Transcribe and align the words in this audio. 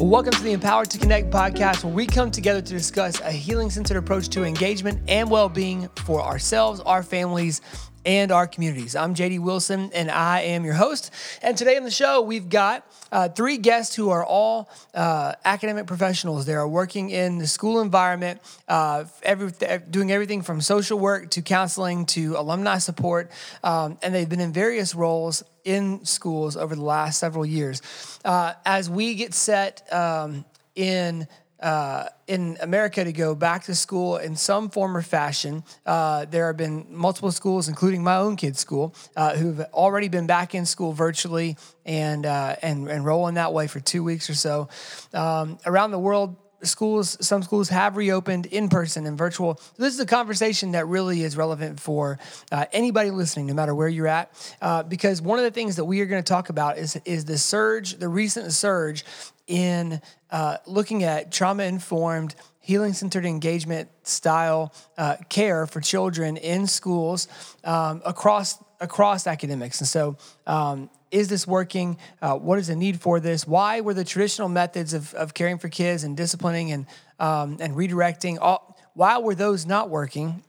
Welcome 0.00 0.32
to 0.32 0.42
the 0.42 0.52
Empowered 0.52 0.88
to 0.92 0.98
Connect 0.98 1.30
podcast, 1.30 1.84
where 1.84 1.92
we 1.92 2.06
come 2.06 2.30
together 2.30 2.62
to 2.62 2.72
discuss 2.72 3.20
a 3.20 3.30
healing 3.30 3.68
centered 3.68 3.98
approach 3.98 4.30
to 4.30 4.44
engagement 4.44 4.98
and 5.08 5.30
well 5.30 5.50
being 5.50 5.90
for 6.06 6.22
ourselves, 6.22 6.80
our 6.80 7.02
families, 7.02 7.60
and 8.04 8.32
our 8.32 8.46
communities. 8.46 8.96
I'm 8.96 9.14
JD 9.14 9.40
Wilson, 9.40 9.90
and 9.94 10.10
I 10.10 10.40
am 10.40 10.64
your 10.64 10.74
host. 10.74 11.10
And 11.42 11.56
today 11.56 11.76
on 11.76 11.84
the 11.84 11.90
show, 11.90 12.22
we've 12.22 12.48
got 12.48 12.86
uh, 13.12 13.28
three 13.28 13.58
guests 13.58 13.94
who 13.94 14.10
are 14.10 14.24
all 14.24 14.70
uh, 14.94 15.34
academic 15.44 15.86
professionals. 15.86 16.46
They 16.46 16.54
are 16.54 16.68
working 16.68 17.10
in 17.10 17.38
the 17.38 17.46
school 17.46 17.80
environment, 17.80 18.40
uh, 18.68 19.04
every, 19.22 19.52
doing 19.90 20.10
everything 20.10 20.42
from 20.42 20.60
social 20.60 20.98
work 20.98 21.30
to 21.32 21.42
counseling 21.42 22.06
to 22.06 22.36
alumni 22.36 22.78
support, 22.78 23.30
um, 23.62 23.98
and 24.02 24.14
they've 24.14 24.28
been 24.28 24.40
in 24.40 24.52
various 24.52 24.94
roles 24.94 25.42
in 25.64 26.04
schools 26.04 26.56
over 26.56 26.74
the 26.74 26.82
last 26.82 27.18
several 27.18 27.44
years. 27.44 27.82
Uh, 28.24 28.54
as 28.64 28.88
we 28.88 29.14
get 29.14 29.34
set 29.34 29.92
um, 29.92 30.44
in 30.74 31.28
uh, 31.60 32.06
in 32.26 32.56
America 32.60 33.04
to 33.04 33.12
go 33.12 33.34
back 33.34 33.64
to 33.64 33.74
school 33.74 34.16
in 34.16 34.36
some 34.36 34.70
form 34.70 34.96
or 34.96 35.02
fashion. 35.02 35.62
Uh, 35.84 36.24
there 36.24 36.46
have 36.46 36.56
been 36.56 36.86
multiple 36.90 37.32
schools, 37.32 37.68
including 37.68 38.02
my 38.02 38.16
own 38.16 38.36
kids' 38.36 38.58
school, 38.58 38.94
uh, 39.16 39.36
who've 39.36 39.60
already 39.72 40.08
been 40.08 40.26
back 40.26 40.54
in 40.54 40.64
school 40.64 40.92
virtually 40.92 41.56
and 41.84 42.26
uh, 42.26 42.56
and 42.62 42.88
and 42.88 43.04
rolling 43.04 43.34
that 43.34 43.52
way 43.52 43.66
for 43.66 43.80
two 43.80 44.02
weeks 44.02 44.30
or 44.30 44.34
so. 44.34 44.68
Um, 45.12 45.58
around 45.66 45.90
the 45.90 45.98
world, 45.98 46.36
schools, 46.62 47.16
some 47.20 47.42
schools 47.42 47.68
have 47.68 47.96
reopened 47.96 48.46
in 48.46 48.68
person 48.68 49.06
and 49.06 49.16
virtual. 49.16 49.60
This 49.76 49.94
is 49.94 50.00
a 50.00 50.06
conversation 50.06 50.72
that 50.72 50.86
really 50.86 51.22
is 51.22 51.36
relevant 51.36 51.80
for 51.80 52.18
uh, 52.52 52.66
anybody 52.72 53.10
listening, 53.10 53.46
no 53.46 53.54
matter 53.54 53.74
where 53.74 53.88
you're 53.88 54.06
at, 54.06 54.54
uh, 54.60 54.82
because 54.82 55.22
one 55.22 55.38
of 55.38 55.44
the 55.44 55.50
things 55.50 55.76
that 55.76 55.84
we 55.84 56.00
are 56.00 56.06
going 56.06 56.22
to 56.22 56.28
talk 56.28 56.48
about 56.48 56.78
is 56.78 56.96
is 57.04 57.24
the 57.24 57.38
surge, 57.38 57.98
the 57.98 58.08
recent 58.08 58.52
surge 58.52 59.04
in 59.46 60.00
uh, 60.30 60.56
looking 60.66 61.04
at 61.04 61.32
trauma 61.32 61.64
informed 61.64 62.34
healing 62.60 62.92
centered 62.92 63.24
engagement 63.24 63.88
style 64.02 64.72
uh, 64.98 65.16
care 65.28 65.66
for 65.66 65.80
children 65.80 66.36
in 66.36 66.66
schools 66.66 67.28
um, 67.64 68.02
across 68.04 68.62
across 68.80 69.26
academics 69.26 69.80
and 69.80 69.88
so 69.88 70.16
um, 70.46 70.88
is 71.10 71.28
this 71.28 71.46
working? 71.46 71.98
Uh, 72.22 72.36
what 72.36 72.58
is 72.58 72.68
the 72.68 72.76
need 72.76 73.00
for 73.00 73.20
this? 73.20 73.46
Why 73.46 73.80
were 73.80 73.94
the 73.94 74.04
traditional 74.04 74.48
methods 74.48 74.94
of, 74.94 75.12
of 75.14 75.34
caring 75.34 75.58
for 75.58 75.68
kids 75.68 76.04
and 76.04 76.16
disciplining 76.16 76.72
and 76.72 76.86
um, 77.18 77.58
and 77.60 77.74
redirecting 77.74 78.38
all, 78.40 78.78
why 78.94 79.18
were 79.18 79.34
those 79.34 79.66
not 79.66 79.90
working? 79.90 80.42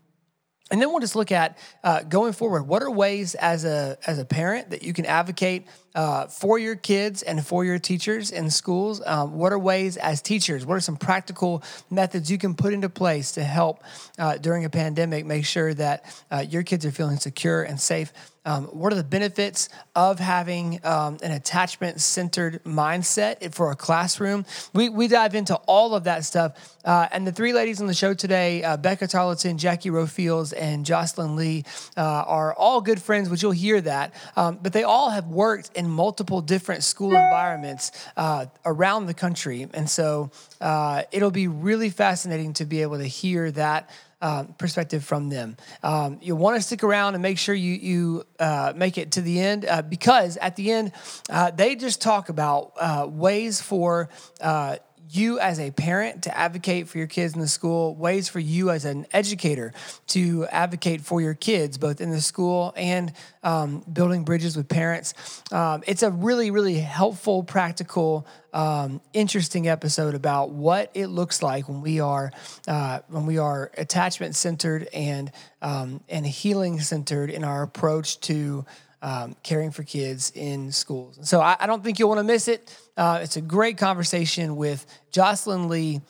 And 0.70 0.82
then 0.82 0.90
we'll 0.90 1.02
just 1.02 1.18
look 1.18 1.34
at 1.34 1.58
uh, 1.84 2.04
going 2.04 2.32
forward. 2.32 2.64
What 2.64 2.82
are 2.82 2.90
ways 2.90 3.36
as 3.36 3.66
a 3.66 3.98
as 4.06 4.20
a 4.20 4.26
parent 4.26 4.70
that 4.70 4.84
you 4.84 4.94
can 4.94 5.06
advocate 5.06 5.68
uh, 5.96 6.28
for 6.28 6.58
your 6.58 6.76
kids 6.76 7.24
and 7.24 7.46
for 7.46 7.66
your 7.66 7.80
teachers 7.80 8.32
in 8.32 8.50
schools? 8.50 9.02
Um, 9.06 9.38
what 9.38 9.52
are 9.52 9.60
ways 9.60 9.98
as 9.98 10.22
teachers? 10.22 10.66
What 10.66 10.76
are 10.76 10.82
some 10.82 10.98
practical 10.98 11.64
methods 11.90 12.32
you 12.32 12.38
can 12.38 12.56
put 12.56 12.74
into 12.74 12.90
place 12.90 13.32
to 13.34 13.44
help 13.44 13.84
uh, 14.18 14.38
during 14.38 14.66
a 14.66 14.70
pandemic 14.70 15.26
make 15.26 15.46
sure 15.46 15.74
that 15.74 16.06
uh, 16.32 16.46
your 16.48 16.64
kids 16.64 16.86
are 16.86 16.92
feeling 16.92 17.18
secure 17.18 17.64
and 17.64 17.80
safe 17.80 18.14
um, 18.44 18.66
what 18.66 18.92
are 18.92 18.96
the 18.96 19.04
benefits 19.04 19.70
of 19.96 20.18
having 20.18 20.80
um, 20.84 21.18
an 21.22 21.32
attachment 21.32 22.02
centered 22.02 22.64
mindset 22.64 23.54
for 23.54 23.72
a 23.72 23.76
classroom? 23.76 24.46
We, 24.74 24.90
we 24.90 25.08
dive 25.08 25.36
into 25.36 25.56
all 25.68 25.94
of 25.94 26.06
that 26.06 26.26
stuff. 26.26 26.78
Uh, 26.84 27.08
and 27.12 27.28
the 27.28 27.32
three 27.32 27.54
ladies 27.54 27.82
on 27.82 27.88
the 27.88 27.94
show 27.94 28.16
today, 28.16 28.64
uh, 28.64 28.78
Becca 28.78 29.06
Tarleton, 29.06 29.60
Jackie 29.60 29.92
Rowe 29.92 30.08
Fields, 30.08 30.54
and 30.54 30.84
Jocelyn 30.88 31.36
Lee, 31.36 31.66
uh, 31.96 32.02
are 32.02 32.56
all 32.56 32.82
good 32.82 33.00
friends, 33.00 33.30
which 33.30 33.44
you'll 33.44 33.52
hear 33.52 33.80
that. 33.82 34.16
Um, 34.36 34.58
but 34.60 34.74
they 34.74 34.84
all 34.84 35.12
have 35.12 35.28
worked 35.28 35.70
in 35.82 35.90
multiple 35.90 36.42
different 36.42 36.84
school 36.84 37.10
environments 37.10 37.92
uh, 38.16 38.46
around 38.66 39.08
the 39.08 39.16
country. 39.16 39.68
And 39.74 39.90
so 39.90 40.30
uh, 40.62 41.04
it'll 41.12 41.32
be 41.32 41.48
really 41.48 41.90
fascinating 41.90 42.54
to 42.54 42.66
be 42.66 42.84
able 42.84 43.00
to 43.00 43.08
hear 43.08 43.50
that 43.52 43.90
uh, 44.22 44.44
perspective 44.60 45.04
from 45.04 45.30
them. 45.30 45.58
Um, 45.82 46.20
you 46.22 46.36
want 46.36 46.56
to 46.58 46.62
stick 46.62 46.84
around 46.84 47.16
and 47.16 47.24
make 47.24 47.40
sure 47.40 47.56
you 47.56 47.74
you 47.74 48.24
uh, 48.40 48.74
make 48.76 49.00
it 49.00 49.14
to 49.14 49.22
the 49.22 49.40
end 49.40 49.66
uh, 49.66 49.82
because 49.82 50.38
at 50.38 50.56
the 50.56 50.72
end 50.72 50.92
uh, 51.32 51.50
they 51.50 51.76
just 51.76 52.00
talk 52.00 52.30
about 52.30 52.74
uh, 52.80 53.08
ways 53.10 53.60
for 53.60 54.10
uh, 54.40 54.76
you 55.12 55.40
as 55.40 55.60
a 55.60 55.72
parent 55.72 56.24
to 56.24 56.38
advocate 56.38 56.88
for 56.88 56.98
your 56.98 57.08
kids 57.08 57.34
in 57.34 57.42
the 57.42 57.48
school, 57.48 57.96
ways 57.96 58.30
for 58.30 58.40
you 58.40 58.70
as 58.70 58.86
an 58.86 59.06
educator 59.12 59.74
to 60.08 60.46
advocate 60.48 61.02
for 61.02 61.22
your 61.22 61.34
kids, 61.34 61.78
both 61.78 62.02
in 62.02 62.12
the 62.12 62.22
school 62.22 62.74
and 62.76 63.14
um, 63.44 63.84
building 63.92 64.24
bridges 64.24 64.56
with 64.56 64.68
parents. 64.68 65.14
Um, 65.52 65.84
it's 65.88 66.04
a 66.04 66.12
really, 66.12 66.52
really 66.52 66.80
helpful, 66.80 67.44
practical, 67.44 68.26
um, 68.54 69.02
interesting 69.14 69.68
episode 69.68 70.16
about 70.16 70.52
what 70.52 70.92
it 70.94 71.08
looks 71.08 71.42
like 71.42 71.68
when 71.70 71.82
we 71.82 72.00
are 72.00 72.32
uh, 72.68 73.00
when 73.08 73.26
we 73.26 73.38
are 73.38 73.72
attachment 73.78 74.36
centered 74.36 74.88
and 74.94 75.32
um, 75.62 76.02
and 76.10 76.26
healing 76.26 76.80
centered 76.80 77.30
in 77.30 77.44
our 77.44 77.64
approach 77.64 78.20
to 78.22 78.66
um, 79.02 79.36
caring 79.44 79.72
for 79.72 79.84
kids 79.84 80.32
in 80.36 80.72
schools. 80.72 81.20
So 81.24 81.42
I, 81.42 81.58
I 81.60 81.68
don't 81.68 81.84
think 81.84 82.00
you'll 82.00 82.10
want 82.10 82.20
to 82.20 82.24
miss 82.24 82.48
it. 82.48 82.76
Uh, 82.96 83.20
it's 83.22 83.38
a 83.38 83.42
great 83.42 83.78
conversation 83.78 84.56
with 84.56 84.86
Jocelyn 85.12 85.70
Lee, 85.70 86.02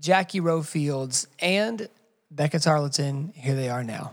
Jackie 0.00 0.40
Rowe 0.40 0.62
Fields, 0.62 1.26
and 1.38 1.88
Becca 2.30 2.58
Tarleton. 2.58 3.32
Here 3.36 3.54
they 3.54 3.68
are 3.68 3.84
now. 3.84 4.12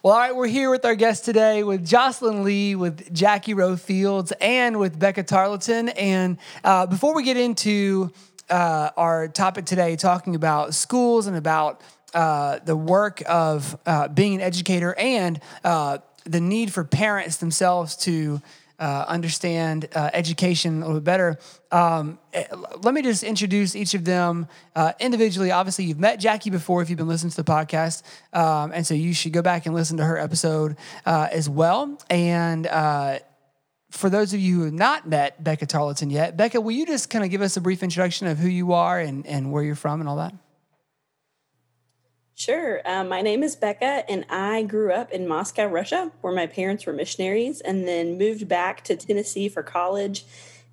Well, 0.00 0.14
all 0.14 0.20
right, 0.20 0.34
we're 0.34 0.46
here 0.46 0.70
with 0.70 0.84
our 0.84 0.94
guest 0.94 1.24
today 1.24 1.64
with 1.64 1.84
Jocelyn 1.84 2.44
Lee, 2.44 2.76
with 2.76 3.12
Jackie 3.12 3.52
Rowe 3.52 3.76
Fields, 3.76 4.32
and 4.40 4.78
with 4.78 4.96
Becca 4.96 5.24
Tarleton. 5.24 5.88
And 5.88 6.38
uh, 6.62 6.86
before 6.86 7.16
we 7.16 7.24
get 7.24 7.36
into 7.36 8.12
uh, 8.48 8.90
our 8.96 9.26
topic 9.26 9.64
today, 9.64 9.96
talking 9.96 10.36
about 10.36 10.72
schools 10.72 11.26
and 11.26 11.36
about 11.36 11.80
uh, 12.14 12.58
the 12.64 12.76
work 12.76 13.22
of 13.26 13.78
uh, 13.86 14.08
being 14.08 14.34
an 14.34 14.40
educator 14.40 14.94
and 14.98 15.40
uh, 15.64 15.98
the 16.24 16.40
need 16.40 16.72
for 16.72 16.84
parents 16.84 17.36
themselves 17.36 17.96
to 17.96 18.40
uh, 18.78 19.04
understand 19.08 19.88
uh, 19.94 20.08
education 20.12 20.82
a 20.82 20.86
little 20.86 21.00
bit 21.00 21.04
better. 21.04 21.38
Um, 21.72 22.18
eh, 22.32 22.44
let 22.80 22.94
me 22.94 23.02
just 23.02 23.24
introduce 23.24 23.74
each 23.74 23.94
of 23.94 24.04
them 24.04 24.46
individually. 25.00 25.50
Obviously, 25.50 25.84
you've 25.84 25.98
met 25.98 26.20
Jackie 26.20 26.50
before 26.50 26.80
if 26.80 26.88
you've 26.88 26.96
been 26.96 27.08
listening 27.08 27.30
to 27.32 27.42
the 27.42 27.50
podcast, 27.50 28.02
um, 28.32 28.70
and 28.72 28.86
so 28.86 28.94
you 28.94 29.12
should 29.14 29.32
go 29.32 29.42
back 29.42 29.66
and 29.66 29.74
listen 29.74 29.96
to 29.96 30.04
her 30.04 30.16
episode 30.16 30.76
as 31.04 31.48
well. 31.48 31.98
And 32.08 32.66
for 33.90 34.10
those 34.10 34.34
of 34.34 34.40
you 34.40 34.58
who 34.58 34.64
have 34.64 34.74
not 34.74 35.08
met 35.08 35.42
Becca 35.42 35.66
Tarleton 35.66 36.10
yet, 36.10 36.36
Becca, 36.36 36.60
will 36.60 36.72
you 36.72 36.86
just 36.86 37.10
kind 37.10 37.24
of 37.24 37.30
give 37.30 37.42
us 37.42 37.56
a 37.56 37.60
brief 37.60 37.82
introduction 37.82 38.26
of 38.26 38.38
who 38.38 38.48
you 38.48 38.74
are 38.74 39.00
and, 39.00 39.26
and 39.26 39.50
where 39.50 39.62
you're 39.62 39.74
from 39.74 40.00
and 40.00 40.08
all 40.08 40.16
that? 40.16 40.34
Sure. 42.38 42.80
Um, 42.84 43.08
my 43.08 43.20
name 43.20 43.42
is 43.42 43.56
Becca, 43.56 44.08
and 44.08 44.24
I 44.30 44.62
grew 44.62 44.92
up 44.92 45.10
in 45.10 45.26
Moscow, 45.26 45.66
Russia, 45.66 46.12
where 46.20 46.32
my 46.32 46.46
parents 46.46 46.86
were 46.86 46.92
missionaries, 46.92 47.60
and 47.60 47.86
then 47.86 48.16
moved 48.16 48.46
back 48.46 48.84
to 48.84 48.94
Tennessee 48.94 49.48
for 49.48 49.64
college. 49.64 50.24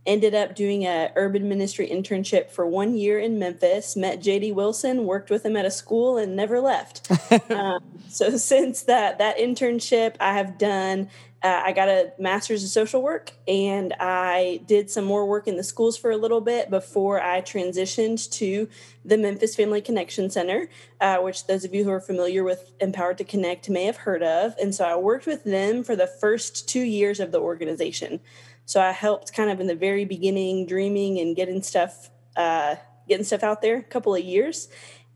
Ended 0.06 0.36
up 0.36 0.54
doing 0.54 0.84
a 0.84 1.12
urban 1.16 1.50
ministry 1.50 1.90
internship 1.90 2.52
for 2.52 2.68
one 2.68 2.96
year 2.96 3.18
in 3.18 3.40
Memphis. 3.40 3.96
Met 3.96 4.20
JD 4.20 4.54
Wilson, 4.54 5.06
worked 5.06 5.32
with 5.32 5.44
him 5.44 5.58
at 5.58 5.66
a 5.66 5.72
school, 5.72 6.20
and 6.20 6.36
never 6.36 6.60
left. 6.60 7.10
um, 7.50 7.82
so 8.10 8.30
since 8.38 8.84
that 8.84 9.18
that 9.18 9.40
internship, 9.40 10.18
I 10.20 10.34
have 10.34 10.60
done 10.60 11.10
uh, 11.46 11.62
I 11.64 11.74
got 11.74 11.90
a 11.90 12.12
master's 12.18 12.64
in 12.64 12.70
social 12.70 13.04
work 13.04 13.32
and 13.48 13.94
I 14.00 14.62
did 14.66 14.90
some 14.90 15.06
more 15.06 15.28
work 15.28 15.48
in 15.48 15.58
the 15.58 15.64
schools 15.64 15.96
for 15.96 16.10
a 16.10 16.18
little 16.18 16.42
bit 16.42 16.72
before 16.72 17.22
I 17.22 17.42
transitioned 17.42 18.32
to 18.40 18.68
the 19.06 19.16
Memphis 19.16 19.56
Family 19.56 19.80
Connection 19.80 20.32
Center, 20.32 20.68
uh, 21.00 21.18
which 21.18 21.46
those 21.46 21.64
of 21.64 21.72
you 21.72 21.84
who 21.84 21.92
are 21.92 22.00
familiar 22.00 22.44
with 22.44 22.72
Empowered 22.80 23.20
to 23.20 23.24
Connect 23.24 23.70
may 23.70 23.84
have 23.84 23.98
heard 23.98 24.24
of. 24.24 24.56
And 24.60 24.74
so 24.74 24.86
I 24.86 24.96
worked 24.96 25.28
with 25.28 25.44
them 25.44 25.84
for 25.84 25.96
the 25.96 26.08
first 26.08 26.68
two 26.68 26.82
years 26.82 27.20
of 27.20 27.32
the 27.32 27.40
organization. 27.40 28.22
So 28.66 28.82
I 28.82 28.92
helped 28.92 29.32
kind 29.32 29.52
of 29.52 29.60
in 29.60 29.68
the 29.68 29.76
very 29.76 30.04
beginning, 30.04 30.66
dreaming 30.66 31.20
and 31.20 31.36
getting 31.36 31.62
stuff, 31.62 32.10
uh, 32.36 32.78
getting 33.08 33.24
stuff 33.24 33.44
out 33.44 33.62
there, 33.62 33.78
a 33.78 33.84
couple 33.84 34.16
of 34.16 34.24
years. 34.24 34.68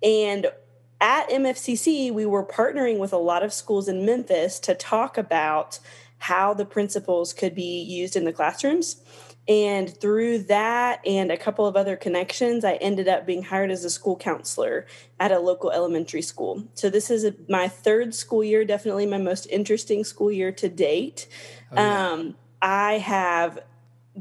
And 0.04 0.46
at 1.02 1.28
MFCC, 1.30 2.14
we 2.14 2.28
were 2.28 2.46
partnering 2.46 3.00
with 3.00 3.14
a 3.14 3.18
lot 3.18 3.42
of 3.42 3.52
schools 3.52 3.88
in 3.88 4.06
Memphis 4.06 4.60
to 4.60 4.76
talk 4.76 5.18
about 5.18 5.80
how 6.20 6.54
the 6.54 6.66
principles 6.66 7.34
could 7.34 7.56
be 7.56 7.82
used 7.82 8.16
in 8.16 8.26
the 8.26 8.34
classrooms. 8.34 9.02
And 9.48 9.90
through 10.00 10.44
that 10.44 11.06
and 11.08 11.32
a 11.32 11.38
couple 11.38 11.66
of 11.66 11.76
other 11.76 11.96
connections, 11.96 12.64
I 12.64 12.74
ended 12.76 13.08
up 13.08 13.26
being 13.26 13.42
hired 13.42 13.72
as 13.72 13.84
a 13.84 13.90
school 13.90 14.16
counselor 14.16 14.86
at 15.20 15.32
a 15.32 15.40
local 15.40 15.72
elementary 15.72 16.22
school. 16.22 16.66
So 16.76 16.90
this 16.92 17.10
is 17.10 17.24
a, 17.24 17.34
my 17.48 17.68
third 17.68 18.14
school 18.14 18.44
year, 18.44 18.64
definitely 18.64 19.08
my 19.08 19.18
most 19.18 19.48
interesting 19.48 20.04
school 20.04 20.32
year 20.32 20.52
to 20.52 20.70
date. 20.70 21.28
Oh, 21.72 21.82
yeah. 21.82 22.12
um, 22.12 22.36
I 22.62 23.00
have 23.00 23.60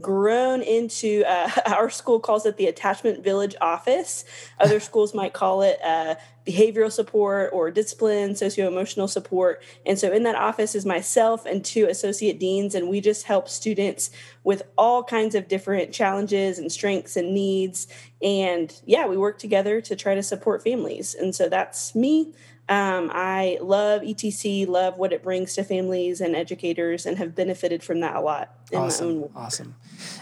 grown 0.00 0.62
into 0.62 1.24
uh, 1.26 1.50
our 1.66 1.90
school 1.90 2.20
calls 2.20 2.46
it 2.46 2.56
the 2.56 2.66
attachment 2.66 3.22
village 3.22 3.54
office. 3.60 4.24
Other 4.58 4.80
schools 4.88 5.14
might 5.14 5.32
call 5.32 5.62
it 5.62 5.78
uh, 5.82 6.16
behavioral 6.46 6.90
support 6.90 7.50
or 7.52 7.70
discipline 7.70 8.34
socio-emotional 8.34 9.08
support. 9.08 9.62
And 9.84 9.98
so 9.98 10.10
in 10.10 10.22
that 10.22 10.34
office 10.34 10.74
is 10.74 10.86
myself 10.86 11.44
and 11.44 11.64
two 11.64 11.86
associate 11.86 12.40
deans 12.40 12.74
and 12.74 12.88
we 12.88 13.00
just 13.00 13.26
help 13.26 13.48
students 13.48 14.10
with 14.44 14.62
all 14.78 15.04
kinds 15.04 15.34
of 15.34 15.46
different 15.46 15.92
challenges 15.92 16.58
and 16.58 16.72
strengths 16.72 17.16
and 17.16 17.34
needs. 17.34 17.86
And 18.22 18.74
yeah 18.86 19.06
we 19.06 19.18
work 19.18 19.38
together 19.38 19.80
to 19.82 19.94
try 19.94 20.14
to 20.14 20.22
support 20.22 20.62
families. 20.62 21.14
And 21.14 21.34
so 21.34 21.48
that's 21.48 21.94
me 21.94 22.32
um, 22.68 23.10
I 23.12 23.58
love 23.62 24.02
ETC, 24.02 24.66
love 24.68 24.98
what 24.98 25.12
it 25.12 25.22
brings 25.22 25.54
to 25.54 25.64
families 25.64 26.20
and 26.20 26.36
educators, 26.36 27.06
and 27.06 27.16
have 27.18 27.34
benefited 27.34 27.82
from 27.82 28.00
that 28.00 28.16
a 28.16 28.20
lot 28.20 28.52
in 28.70 28.78
awesome. 28.78 29.06
my 29.06 29.12
own 29.12 29.20
work. 29.22 29.30
Awesome. 29.34 29.74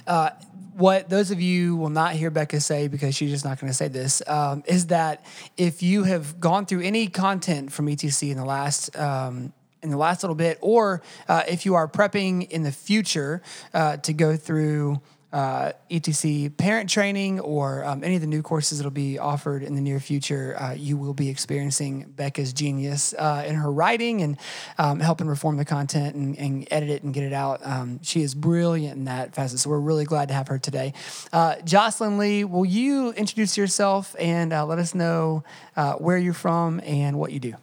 Uh, 0.06 0.30
what 0.76 1.08
those 1.08 1.30
of 1.30 1.40
you 1.40 1.74
will 1.76 1.90
not 1.90 2.12
hear 2.12 2.30
Becca 2.30 2.60
say 2.60 2.86
because 2.86 3.14
she's 3.14 3.30
just 3.30 3.44
not 3.44 3.58
going 3.58 3.70
to 3.70 3.74
say 3.74 3.88
this 3.88 4.22
um, 4.26 4.62
is 4.66 4.88
that 4.88 5.24
if 5.56 5.82
you 5.82 6.04
have 6.04 6.38
gone 6.38 6.66
through 6.66 6.82
any 6.82 7.06
content 7.08 7.72
from 7.72 7.86
ETC 7.86 8.30
in 8.30 8.36
the 8.36 8.44
last 8.44 8.94
um, 8.96 9.52
in 9.82 9.90
the 9.90 9.96
last 9.96 10.22
little 10.22 10.36
bit, 10.36 10.58
or 10.60 11.02
uh, 11.28 11.42
if 11.48 11.64
you 11.64 11.74
are 11.74 11.88
prepping 11.88 12.48
in 12.50 12.62
the 12.62 12.72
future 12.72 13.42
uh, 13.72 13.96
to 13.98 14.12
go 14.12 14.36
through 14.36 15.00
uh, 15.36 15.72
ETC 15.90 16.56
parent 16.56 16.88
training 16.88 17.40
or 17.40 17.84
um, 17.84 18.02
any 18.02 18.14
of 18.14 18.22
the 18.22 18.26
new 18.26 18.40
courses 18.40 18.78
that'll 18.78 18.90
be 18.90 19.18
offered 19.18 19.62
in 19.62 19.74
the 19.74 19.82
near 19.82 20.00
future, 20.00 20.56
uh, 20.58 20.72
you 20.72 20.96
will 20.96 21.12
be 21.12 21.28
experiencing 21.28 22.10
Becca's 22.16 22.54
genius 22.54 23.12
uh, 23.18 23.44
in 23.46 23.54
her 23.54 23.70
writing 23.70 24.22
and 24.22 24.38
um, 24.78 24.98
helping 24.98 25.26
reform 25.26 25.58
the 25.58 25.64
content 25.66 26.14
and, 26.14 26.38
and, 26.38 26.66
edit 26.70 26.88
it 26.88 27.02
and 27.02 27.12
get 27.12 27.22
it 27.22 27.34
out. 27.34 27.60
Um, 27.64 28.00
she 28.02 28.22
is 28.22 28.34
brilliant 28.34 28.96
in 28.96 29.04
that 29.04 29.34
facet, 29.34 29.58
so 29.58 29.68
we're 29.68 29.78
really 29.78 30.06
glad 30.06 30.28
to 30.28 30.34
have 30.34 30.48
her 30.48 30.58
today. 30.58 30.94
Uh, 31.34 31.56
Jocelyn 31.64 32.16
Lee, 32.16 32.44
will 32.44 32.64
you 32.64 33.10
introduce 33.10 33.58
yourself 33.58 34.16
and 34.18 34.54
uh, 34.54 34.64
let 34.64 34.78
us 34.78 34.94
know 34.94 35.44
uh, 35.76 35.94
where 35.94 36.16
you're 36.16 36.32
from 36.32 36.80
and 36.80 37.18
what 37.18 37.30
you 37.30 37.40
do? 37.40 37.56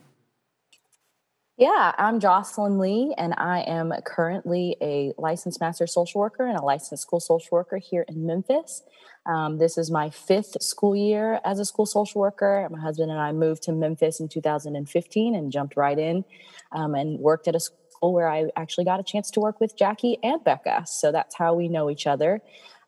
Yeah, 1.55 1.91
I'm 1.99 2.19
Jocelyn 2.19 2.79
Lee, 2.79 3.13
and 3.15 3.35
I 3.37 3.59
am 3.59 3.93
currently 4.05 4.75
a 4.81 5.13
licensed 5.19 5.61
master 5.61 5.85
social 5.85 6.19
worker 6.19 6.47
and 6.47 6.57
a 6.57 6.63
licensed 6.63 7.03
school 7.03 7.19
social 7.19 7.49
worker 7.51 7.77
here 7.77 8.03
in 8.07 8.25
Memphis. 8.25 8.81
Um, 9.27 9.59
this 9.59 9.77
is 9.77 9.91
my 9.91 10.09
fifth 10.09 10.63
school 10.63 10.95
year 10.95 11.39
as 11.45 11.59
a 11.59 11.65
school 11.65 11.85
social 11.85 12.21
worker. 12.21 12.67
My 12.71 12.79
husband 12.79 13.11
and 13.11 13.19
I 13.19 13.33
moved 13.33 13.61
to 13.63 13.71
Memphis 13.71 14.19
in 14.19 14.29
2015 14.29 15.35
and 15.35 15.51
jumped 15.51 15.77
right 15.77 15.99
in 15.99 16.25
um, 16.71 16.95
and 16.95 17.19
worked 17.19 17.47
at 17.47 17.55
a 17.55 17.59
school 17.59 18.13
where 18.13 18.27
I 18.27 18.45
actually 18.55 18.85
got 18.85 18.99
a 18.99 19.03
chance 19.03 19.29
to 19.31 19.39
work 19.39 19.59
with 19.59 19.77
Jackie 19.77 20.17
and 20.23 20.43
Becca. 20.43 20.85
So 20.87 21.11
that's 21.11 21.35
how 21.35 21.53
we 21.53 21.67
know 21.67 21.87
each 21.91 22.07
other. 22.07 22.41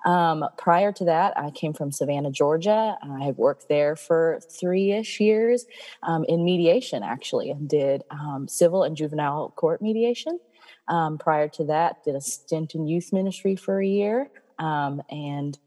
Um, 0.05 0.45
prior 0.57 0.91
to 0.93 1.05
that, 1.05 1.33
I 1.35 1.49
came 1.49 1.73
from 1.73 1.91
Savannah, 1.91 2.31
Georgia. 2.31 2.95
I 3.01 3.23
had 3.23 3.37
worked 3.37 3.67
there 3.67 3.95
for 3.95 4.39
three 4.59 4.91
ish 4.91 5.19
years 5.19 5.65
um, 6.03 6.23
in 6.29 6.45
mediation, 6.45 7.01
actually, 7.01 7.49
and 7.49 7.67
did 7.67 8.03
um, 8.11 8.47
civil 8.47 8.83
and 8.83 8.95
juvenile 8.95 9.51
court 9.55 9.81
mediation. 9.81 10.39
Um, 10.87 11.17
prior 11.17 11.47
to 11.49 11.65
that, 11.65 12.03
did 12.03 12.15
a 12.15 12.21
stint 12.21 12.75
in 12.75 12.85
youth 12.85 13.11
ministry 13.11 13.55
for 13.55 13.81
a 13.81 13.87
year, 13.87 14.29
um, 14.59 15.01
and 15.09 15.57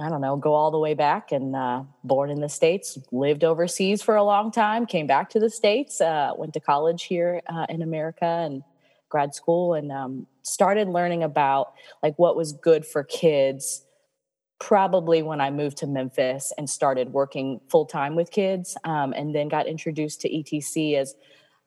I 0.00 0.08
don't 0.08 0.22
know, 0.22 0.36
go 0.36 0.54
all 0.54 0.70
the 0.70 0.78
way 0.78 0.94
back 0.94 1.32
and 1.32 1.54
uh, 1.54 1.82
born 2.04 2.30
in 2.30 2.40
the 2.40 2.48
States, 2.48 2.98
lived 3.12 3.44
overseas 3.44 4.00
for 4.00 4.16
a 4.16 4.22
long 4.22 4.50
time, 4.50 4.86
came 4.86 5.06
back 5.06 5.30
to 5.30 5.40
the 5.40 5.50
States, 5.50 6.00
uh, 6.00 6.32
went 6.36 6.54
to 6.54 6.60
college 6.60 7.04
here 7.04 7.42
uh, 7.46 7.66
in 7.68 7.82
America 7.82 8.24
and 8.24 8.62
grad 9.08 9.34
school 9.34 9.74
and 9.74 9.90
um, 9.90 10.26
started 10.48 10.88
learning 10.88 11.22
about 11.22 11.72
like 12.02 12.18
what 12.18 12.36
was 12.36 12.52
good 12.52 12.86
for 12.86 13.04
kids 13.04 13.84
probably 14.58 15.22
when 15.22 15.40
I 15.40 15.50
moved 15.50 15.78
to 15.78 15.86
Memphis 15.86 16.52
and 16.58 16.68
started 16.68 17.12
working 17.12 17.60
full 17.68 17.86
time 17.86 18.16
with 18.16 18.30
kids, 18.30 18.76
um, 18.84 19.12
and 19.12 19.34
then 19.34 19.48
got 19.48 19.66
introduced 19.66 20.20
to 20.22 20.28
ETC 20.28 20.96
as 20.96 21.14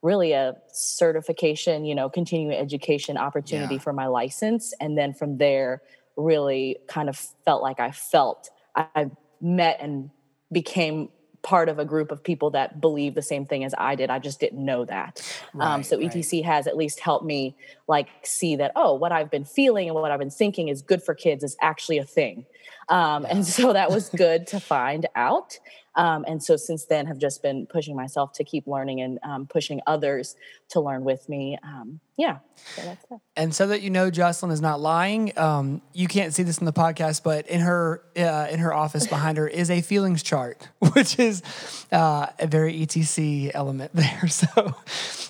really 0.02 0.32
a 0.32 0.54
certification, 0.72 1.84
you 1.84 1.94
know, 1.94 2.10
continuing 2.10 2.56
education 2.56 3.16
opportunity 3.16 3.76
yeah. 3.76 3.80
for 3.80 3.92
my 3.92 4.08
license. 4.08 4.74
And 4.80 4.98
then 4.98 5.14
from 5.14 5.38
there, 5.38 5.82
really 6.16 6.76
kind 6.88 7.08
of 7.08 7.16
felt 7.44 7.62
like 7.62 7.80
I 7.80 7.92
felt 7.92 8.50
I 8.76 9.10
met 9.40 9.78
and 9.80 10.10
became 10.50 11.08
part 11.42 11.68
of 11.68 11.78
a 11.78 11.84
group 11.84 12.12
of 12.12 12.22
people 12.22 12.50
that 12.50 12.80
believe 12.80 13.14
the 13.14 13.22
same 13.22 13.44
thing 13.44 13.64
as 13.64 13.74
I 13.76 13.94
did. 13.94 14.10
I 14.10 14.18
just 14.18 14.40
didn't 14.40 14.64
know 14.64 14.84
that. 14.84 15.20
Um, 15.54 15.60
right, 15.60 15.74
um, 15.74 15.82
so 15.82 15.98
right. 15.98 16.10
ETC 16.10 16.44
has 16.44 16.66
at 16.66 16.76
least 16.76 17.00
helped 17.00 17.24
me 17.24 17.56
like 17.88 18.08
see 18.22 18.56
that, 18.56 18.72
oh, 18.76 18.94
what 18.94 19.12
I've 19.12 19.30
been 19.30 19.44
feeling 19.44 19.88
and 19.88 19.94
what 19.94 20.10
I've 20.10 20.20
been 20.20 20.30
thinking 20.30 20.68
is 20.68 20.82
good 20.82 21.02
for 21.02 21.14
kids 21.14 21.42
is 21.42 21.56
actually 21.60 21.98
a 21.98 22.04
thing. 22.04 22.46
Um, 22.88 23.26
and 23.28 23.46
so 23.46 23.72
that 23.72 23.90
was 23.90 24.08
good 24.10 24.46
to 24.48 24.60
find 24.60 25.06
out. 25.14 25.58
Um, 25.94 26.24
and 26.26 26.42
so 26.42 26.56
since 26.56 26.86
then 26.86 27.06
have 27.06 27.18
just 27.18 27.42
been 27.42 27.66
pushing 27.66 27.94
myself 27.94 28.32
to 28.34 28.44
keep 28.44 28.66
learning 28.66 29.00
and 29.02 29.18
um, 29.22 29.46
pushing 29.46 29.80
others 29.86 30.36
to 30.70 30.80
learn 30.80 31.04
with 31.04 31.28
me. 31.28 31.58
Um, 31.62 32.00
yeah. 32.16 32.38
So 32.76 33.20
and 33.36 33.54
so 33.54 33.66
that 33.66 33.82
you 33.82 33.90
know, 33.90 34.10
Jocelyn 34.10 34.52
is 34.52 34.60
not 34.60 34.80
lying. 34.80 35.36
Um, 35.38 35.82
you 35.92 36.08
can't 36.08 36.32
see 36.32 36.42
this 36.42 36.58
in 36.58 36.66
the 36.66 36.72
podcast, 36.72 37.22
but 37.22 37.46
in 37.46 37.60
her 37.60 38.02
uh, 38.16 38.48
in 38.50 38.60
her 38.60 38.72
office 38.72 39.06
behind 39.06 39.38
her 39.38 39.48
is 39.48 39.70
a 39.70 39.80
feelings 39.80 40.22
chart, 40.22 40.68
which 40.92 41.18
is 41.18 41.42
uh, 41.90 42.26
a 42.38 42.46
very 42.46 42.74
ETC 42.74 43.50
element 43.52 43.90
there. 43.94 44.28
So, 44.28 44.76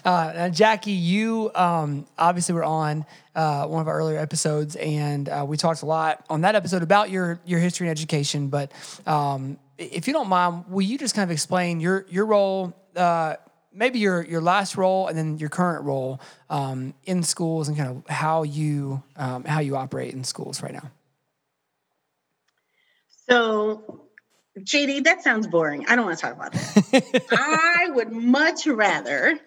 uh, 0.04 0.48
Jackie, 0.50 0.92
you 0.92 1.50
um, 1.54 2.06
obviously 2.18 2.54
were 2.54 2.64
on 2.64 3.04
uh, 3.34 3.66
one 3.66 3.80
of 3.80 3.88
our 3.88 3.96
earlier 3.96 4.18
episodes, 4.18 4.76
and 4.76 5.28
uh, 5.28 5.44
we 5.46 5.56
talked 5.56 5.82
a 5.82 5.86
lot 5.86 6.24
on 6.28 6.42
that 6.42 6.54
episode 6.54 6.82
about 6.82 7.10
your 7.10 7.40
your 7.44 7.60
history 7.60 7.88
and 7.88 7.90
education. 7.90 8.48
But 8.48 8.72
um, 9.06 9.58
if 9.78 10.06
you 10.06 10.12
don't 10.12 10.28
mind, 10.28 10.64
will 10.68 10.82
you 10.82 10.98
just 10.98 11.14
kind 11.14 11.28
of 11.28 11.32
explain 11.32 11.80
your 11.80 12.06
your 12.10 12.26
role, 12.26 12.74
uh, 12.94 13.36
maybe 13.72 13.98
your 13.98 14.22
your 14.22 14.40
last 14.40 14.76
role, 14.76 15.06
and 15.06 15.16
then 15.16 15.38
your 15.38 15.48
current 15.48 15.84
role 15.84 16.20
um, 16.50 16.94
in 17.04 17.22
schools, 17.22 17.68
and 17.68 17.76
kind 17.76 17.90
of 17.90 18.06
how 18.08 18.42
you 18.42 19.02
um, 19.16 19.44
how 19.44 19.60
you 19.60 19.76
operate 19.76 20.12
in 20.12 20.24
schools 20.24 20.62
right 20.62 20.72
now? 20.72 20.90
So, 23.28 24.08
JD, 24.58 25.04
that 25.04 25.22
sounds 25.22 25.46
boring. 25.46 25.86
I 25.86 25.96
don't 25.96 26.04
want 26.04 26.18
to 26.18 26.22
talk 26.26 26.34
about 26.34 26.52
that. 26.52 27.24
I 27.32 27.88
would 27.92 28.12
much 28.12 28.66
rather 28.66 29.38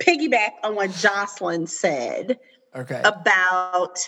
piggyback 0.00 0.52
on 0.64 0.74
what 0.74 0.90
Jocelyn 0.92 1.66
said 1.66 2.38
okay. 2.74 3.00
about 3.04 3.98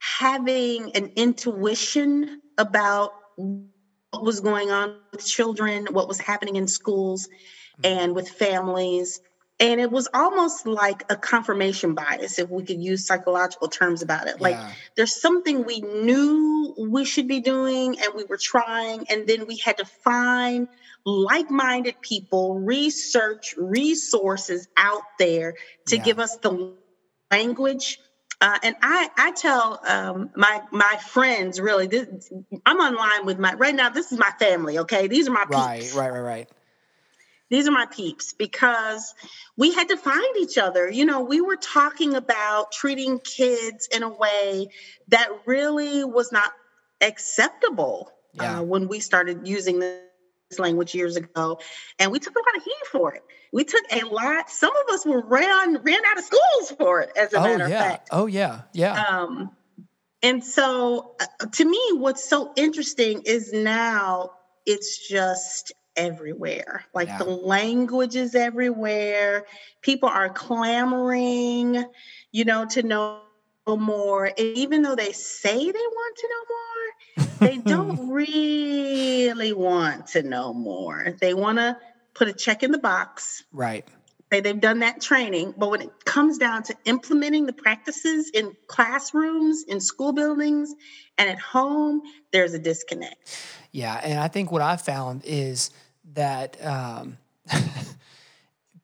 having 0.00 0.96
an 0.96 1.12
intuition 1.16 2.40
about 2.58 3.12
what 3.36 4.24
was 4.24 4.40
going 4.40 4.70
on 4.70 4.96
with 5.12 5.24
children, 5.24 5.86
what 5.90 6.08
was 6.08 6.18
happening 6.18 6.56
in 6.56 6.66
schools 6.66 7.28
mm-hmm. 7.82 7.98
and 7.98 8.14
with 8.14 8.28
families. 8.28 9.20
And 9.58 9.78
it 9.78 9.90
was 9.90 10.08
almost 10.14 10.66
like 10.66 11.04
a 11.10 11.16
confirmation 11.16 11.94
bias, 11.94 12.38
if 12.38 12.48
we 12.48 12.64
could 12.64 12.82
use 12.82 13.06
psychological 13.06 13.68
terms 13.68 14.00
about 14.00 14.26
it. 14.26 14.40
Like 14.40 14.54
yeah. 14.54 14.72
there's 14.96 15.20
something 15.20 15.66
we 15.66 15.82
knew 15.82 16.74
we 16.78 17.04
should 17.04 17.28
be 17.28 17.40
doing 17.40 17.98
and 18.00 18.14
we 18.14 18.24
were 18.24 18.38
trying, 18.38 19.06
and 19.10 19.26
then 19.26 19.46
we 19.46 19.58
had 19.58 19.76
to 19.76 19.84
find 19.84 20.66
like 21.04 21.50
minded 21.50 22.00
people, 22.00 22.58
research 22.58 23.54
resources 23.58 24.66
out 24.78 25.02
there 25.18 25.54
to 25.88 25.96
yeah. 25.96 26.04
give 26.04 26.18
us 26.18 26.38
the 26.38 26.74
language 27.30 27.98
uh, 28.40 28.58
and 28.62 28.74
I, 28.80 29.10
I 29.18 29.32
tell 29.32 29.80
um, 29.86 30.30
my 30.34 30.62
my 30.70 30.96
friends 31.08 31.60
really, 31.60 31.86
this, 31.86 32.32
I'm 32.64 32.78
online 32.78 33.26
with 33.26 33.38
my 33.38 33.52
right 33.54 33.74
now. 33.74 33.90
This 33.90 34.12
is 34.12 34.18
my 34.18 34.30
family. 34.38 34.78
Okay, 34.78 35.08
these 35.08 35.28
are 35.28 35.32
my 35.32 35.44
peeps. 35.44 35.52
Right, 35.52 35.92
right, 35.94 36.10
right, 36.10 36.20
right. 36.20 36.48
These 37.50 37.68
are 37.68 37.72
my 37.72 37.84
peeps 37.84 38.32
because 38.32 39.14
we 39.56 39.74
had 39.74 39.88
to 39.88 39.96
find 39.96 40.36
each 40.38 40.56
other. 40.56 40.88
You 40.88 41.04
know, 41.04 41.20
we 41.20 41.42
were 41.42 41.56
talking 41.56 42.14
about 42.14 42.72
treating 42.72 43.18
kids 43.18 43.88
in 43.92 44.04
a 44.04 44.08
way 44.08 44.68
that 45.08 45.28
really 45.44 46.04
was 46.04 46.32
not 46.32 46.52
acceptable 47.02 48.10
yeah. 48.34 48.60
uh, 48.60 48.62
when 48.62 48.88
we 48.88 49.00
started 49.00 49.46
using 49.46 49.80
this 49.80 50.00
language 50.58 50.94
years 50.94 51.16
ago, 51.16 51.60
and 51.98 52.10
we 52.10 52.18
took 52.18 52.34
a 52.34 52.38
lot 52.38 52.56
of 52.56 52.64
heat 52.64 52.86
for 52.90 53.14
it. 53.14 53.22
We 53.52 53.64
took 53.64 53.84
a 53.92 54.04
lot. 54.04 54.50
Some 54.50 54.72
of 54.76 54.94
us 54.94 55.06
were 55.06 55.22
ran 55.22 55.82
ran 55.82 56.00
out 56.06 56.18
of 56.18 56.24
schools 56.24 56.72
for 56.78 57.00
it. 57.00 57.10
As 57.16 57.32
a 57.32 57.38
oh, 57.38 57.42
matter 57.42 57.68
yeah. 57.68 57.82
of 57.82 57.90
fact. 57.90 58.08
Oh 58.12 58.26
yeah, 58.26 58.62
yeah. 58.72 59.02
Um, 59.04 59.50
and 60.22 60.44
so, 60.44 61.16
uh, 61.20 61.46
to 61.46 61.64
me, 61.64 61.80
what's 61.94 62.28
so 62.28 62.52
interesting 62.56 63.22
is 63.24 63.52
now 63.52 64.32
it's 64.66 65.08
just 65.08 65.72
everywhere. 65.96 66.84
Like 66.94 67.08
yeah. 67.08 67.18
the 67.18 67.24
language 67.24 68.16
is 68.16 68.34
everywhere. 68.34 69.44
People 69.82 70.08
are 70.08 70.28
clamoring, 70.28 71.84
you 72.32 72.44
know, 72.44 72.66
to 72.66 72.82
know 72.82 73.20
more. 73.66 74.26
And 74.26 74.38
even 74.38 74.82
though 74.82 74.96
they 74.96 75.12
say 75.12 75.56
they 75.56 75.72
want 75.72 76.16
to 76.16 76.28
know 76.28 76.44
more, 76.48 76.79
they 77.40 77.58
don't 77.58 78.10
really 78.12 79.52
want 79.52 80.08
to 80.08 80.22
know 80.22 80.52
more. 80.52 81.16
They 81.20 81.34
want 81.34 81.58
to 81.58 81.76
put 82.14 82.28
a 82.28 82.32
check 82.32 82.62
in 82.62 82.70
the 82.70 82.78
box. 82.78 83.42
Right. 83.52 83.86
say 84.32 84.40
they've 84.40 84.60
done 84.60 84.80
that 84.80 85.00
training, 85.00 85.54
but 85.56 85.70
when 85.70 85.82
it 85.82 86.04
comes 86.04 86.38
down 86.38 86.62
to 86.64 86.76
implementing 86.84 87.46
the 87.46 87.52
practices 87.52 88.30
in 88.30 88.54
classrooms, 88.66 89.64
in 89.66 89.80
school 89.80 90.12
buildings, 90.12 90.74
and 91.18 91.28
at 91.28 91.38
home, 91.38 92.02
there's 92.32 92.54
a 92.54 92.58
disconnect. 92.58 93.36
Yeah, 93.72 94.00
and 94.02 94.18
I 94.18 94.28
think 94.28 94.50
what 94.50 94.62
I 94.62 94.76
found 94.76 95.22
is 95.24 95.70
that 96.12 96.64
um, 96.64 97.18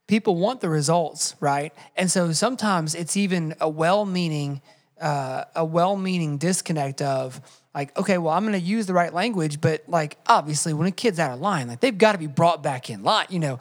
people 0.06 0.36
want 0.36 0.60
the 0.60 0.68
results, 0.68 1.34
right? 1.40 1.72
And 1.96 2.10
so 2.10 2.32
sometimes 2.32 2.94
it's 2.94 3.16
even 3.16 3.54
a 3.60 3.68
well-meaning, 3.68 4.62
uh, 5.00 5.44
a 5.54 5.64
well-meaning 5.64 6.38
disconnect 6.38 7.02
of 7.02 7.40
like, 7.74 7.96
okay, 7.98 8.16
well, 8.16 8.32
I'm 8.32 8.44
going 8.44 8.58
to 8.58 8.66
use 8.66 8.86
the 8.86 8.94
right 8.94 9.12
language, 9.12 9.60
but 9.60 9.84
like, 9.86 10.16
obviously, 10.26 10.72
when 10.72 10.86
a 10.86 10.90
kid's 10.90 11.18
out 11.18 11.32
of 11.32 11.40
line, 11.40 11.68
like 11.68 11.80
they've 11.80 11.96
got 11.96 12.12
to 12.12 12.18
be 12.18 12.26
brought 12.26 12.62
back 12.62 12.88
in 12.88 13.02
line. 13.02 13.26
You 13.28 13.38
know, 13.38 13.58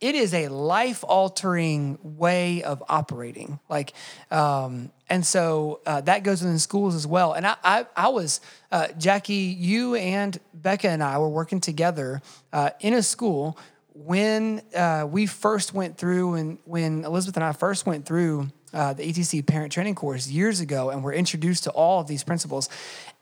it 0.00 0.14
is 0.14 0.32
a 0.34 0.46
life-altering 0.46 1.98
way 2.02 2.62
of 2.62 2.82
operating. 2.88 3.58
Like, 3.68 3.92
um, 4.30 4.92
and 5.08 5.26
so 5.26 5.80
uh, 5.84 6.00
that 6.02 6.22
goes 6.22 6.42
in 6.42 6.58
schools 6.60 6.94
as 6.94 7.08
well. 7.08 7.32
And 7.32 7.44
I, 7.44 7.56
I, 7.64 7.86
I 7.96 8.08
was 8.08 8.40
uh, 8.70 8.88
Jackie, 8.98 9.34
you 9.34 9.96
and 9.96 10.38
Becca 10.54 10.88
and 10.88 11.02
I 11.02 11.18
were 11.18 11.28
working 11.28 11.60
together 11.60 12.22
uh, 12.52 12.70
in 12.80 12.94
a 12.94 13.02
school 13.02 13.58
when 13.94 14.62
uh, 14.76 15.08
we 15.10 15.26
first 15.26 15.72
went 15.72 15.96
through 15.96 16.34
and 16.34 16.58
when 16.64 17.04
Elizabeth 17.04 17.36
and 17.36 17.44
I 17.44 17.52
first 17.52 17.86
went 17.86 18.04
through 18.04 18.50
uh, 18.72 18.92
the 18.92 19.04
ETC 19.04 19.46
parent 19.46 19.72
training 19.72 19.94
course 19.94 20.28
years 20.28 20.60
ago 20.60 20.90
and 20.90 21.02
were 21.02 21.12
introduced 21.12 21.64
to 21.64 21.70
all 21.70 22.00
of 22.00 22.06
these 22.06 22.24
principles. 22.24 22.68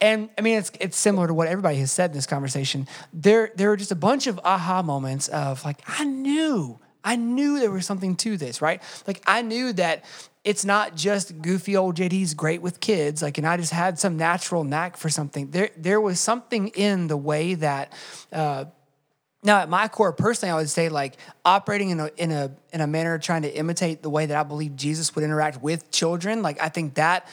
And 0.00 0.30
I 0.38 0.40
mean, 0.40 0.58
it's 0.58 0.72
it's 0.80 0.96
similar 0.96 1.26
to 1.26 1.34
what 1.34 1.48
everybody 1.48 1.76
has 1.78 1.92
said 1.92 2.10
in 2.10 2.16
this 2.16 2.26
conversation. 2.26 2.88
There 3.12 3.50
there 3.54 3.70
are 3.70 3.76
just 3.76 3.92
a 3.92 3.96
bunch 3.96 4.26
of 4.26 4.40
aha 4.44 4.82
moments 4.82 5.28
of 5.28 5.64
like, 5.64 5.82
I 5.86 6.04
knew, 6.04 6.78
I 7.04 7.16
knew 7.16 7.60
there 7.60 7.70
was 7.70 7.86
something 7.86 8.16
to 8.16 8.36
this, 8.36 8.62
right? 8.62 8.82
Like 9.06 9.22
I 9.26 9.42
knew 9.42 9.72
that 9.74 10.04
it's 10.44 10.64
not 10.64 10.94
just 10.94 11.40
goofy 11.40 11.76
old 11.76 11.96
JD's 11.96 12.34
great 12.34 12.60
with 12.60 12.80
kids. 12.80 13.22
Like, 13.22 13.38
and 13.38 13.46
I 13.46 13.56
just 13.56 13.72
had 13.72 13.98
some 13.98 14.16
natural 14.16 14.64
knack 14.64 14.96
for 14.96 15.08
something. 15.08 15.50
There 15.50 15.70
there 15.76 16.00
was 16.00 16.20
something 16.20 16.68
in 16.68 17.06
the 17.08 17.16
way 17.16 17.54
that. 17.54 17.92
Uh, 18.32 18.66
now, 19.44 19.58
at 19.58 19.68
my 19.68 19.88
core, 19.88 20.14
personally, 20.14 20.52
I 20.52 20.56
would 20.56 20.70
say 20.70 20.88
like 20.88 21.18
operating 21.44 21.90
in 21.90 22.00
a 22.00 22.10
in 22.16 22.32
a 22.32 22.50
in 22.72 22.80
a 22.80 22.86
manner 22.86 23.18
trying 23.18 23.42
to 23.42 23.54
imitate 23.54 24.02
the 24.02 24.08
way 24.08 24.24
that 24.24 24.36
I 24.36 24.42
believe 24.42 24.74
Jesus 24.74 25.14
would 25.14 25.22
interact 25.22 25.62
with 25.62 25.90
children. 25.90 26.40
Like 26.40 26.60
I 26.62 26.70
think 26.70 26.94
that 26.94 27.28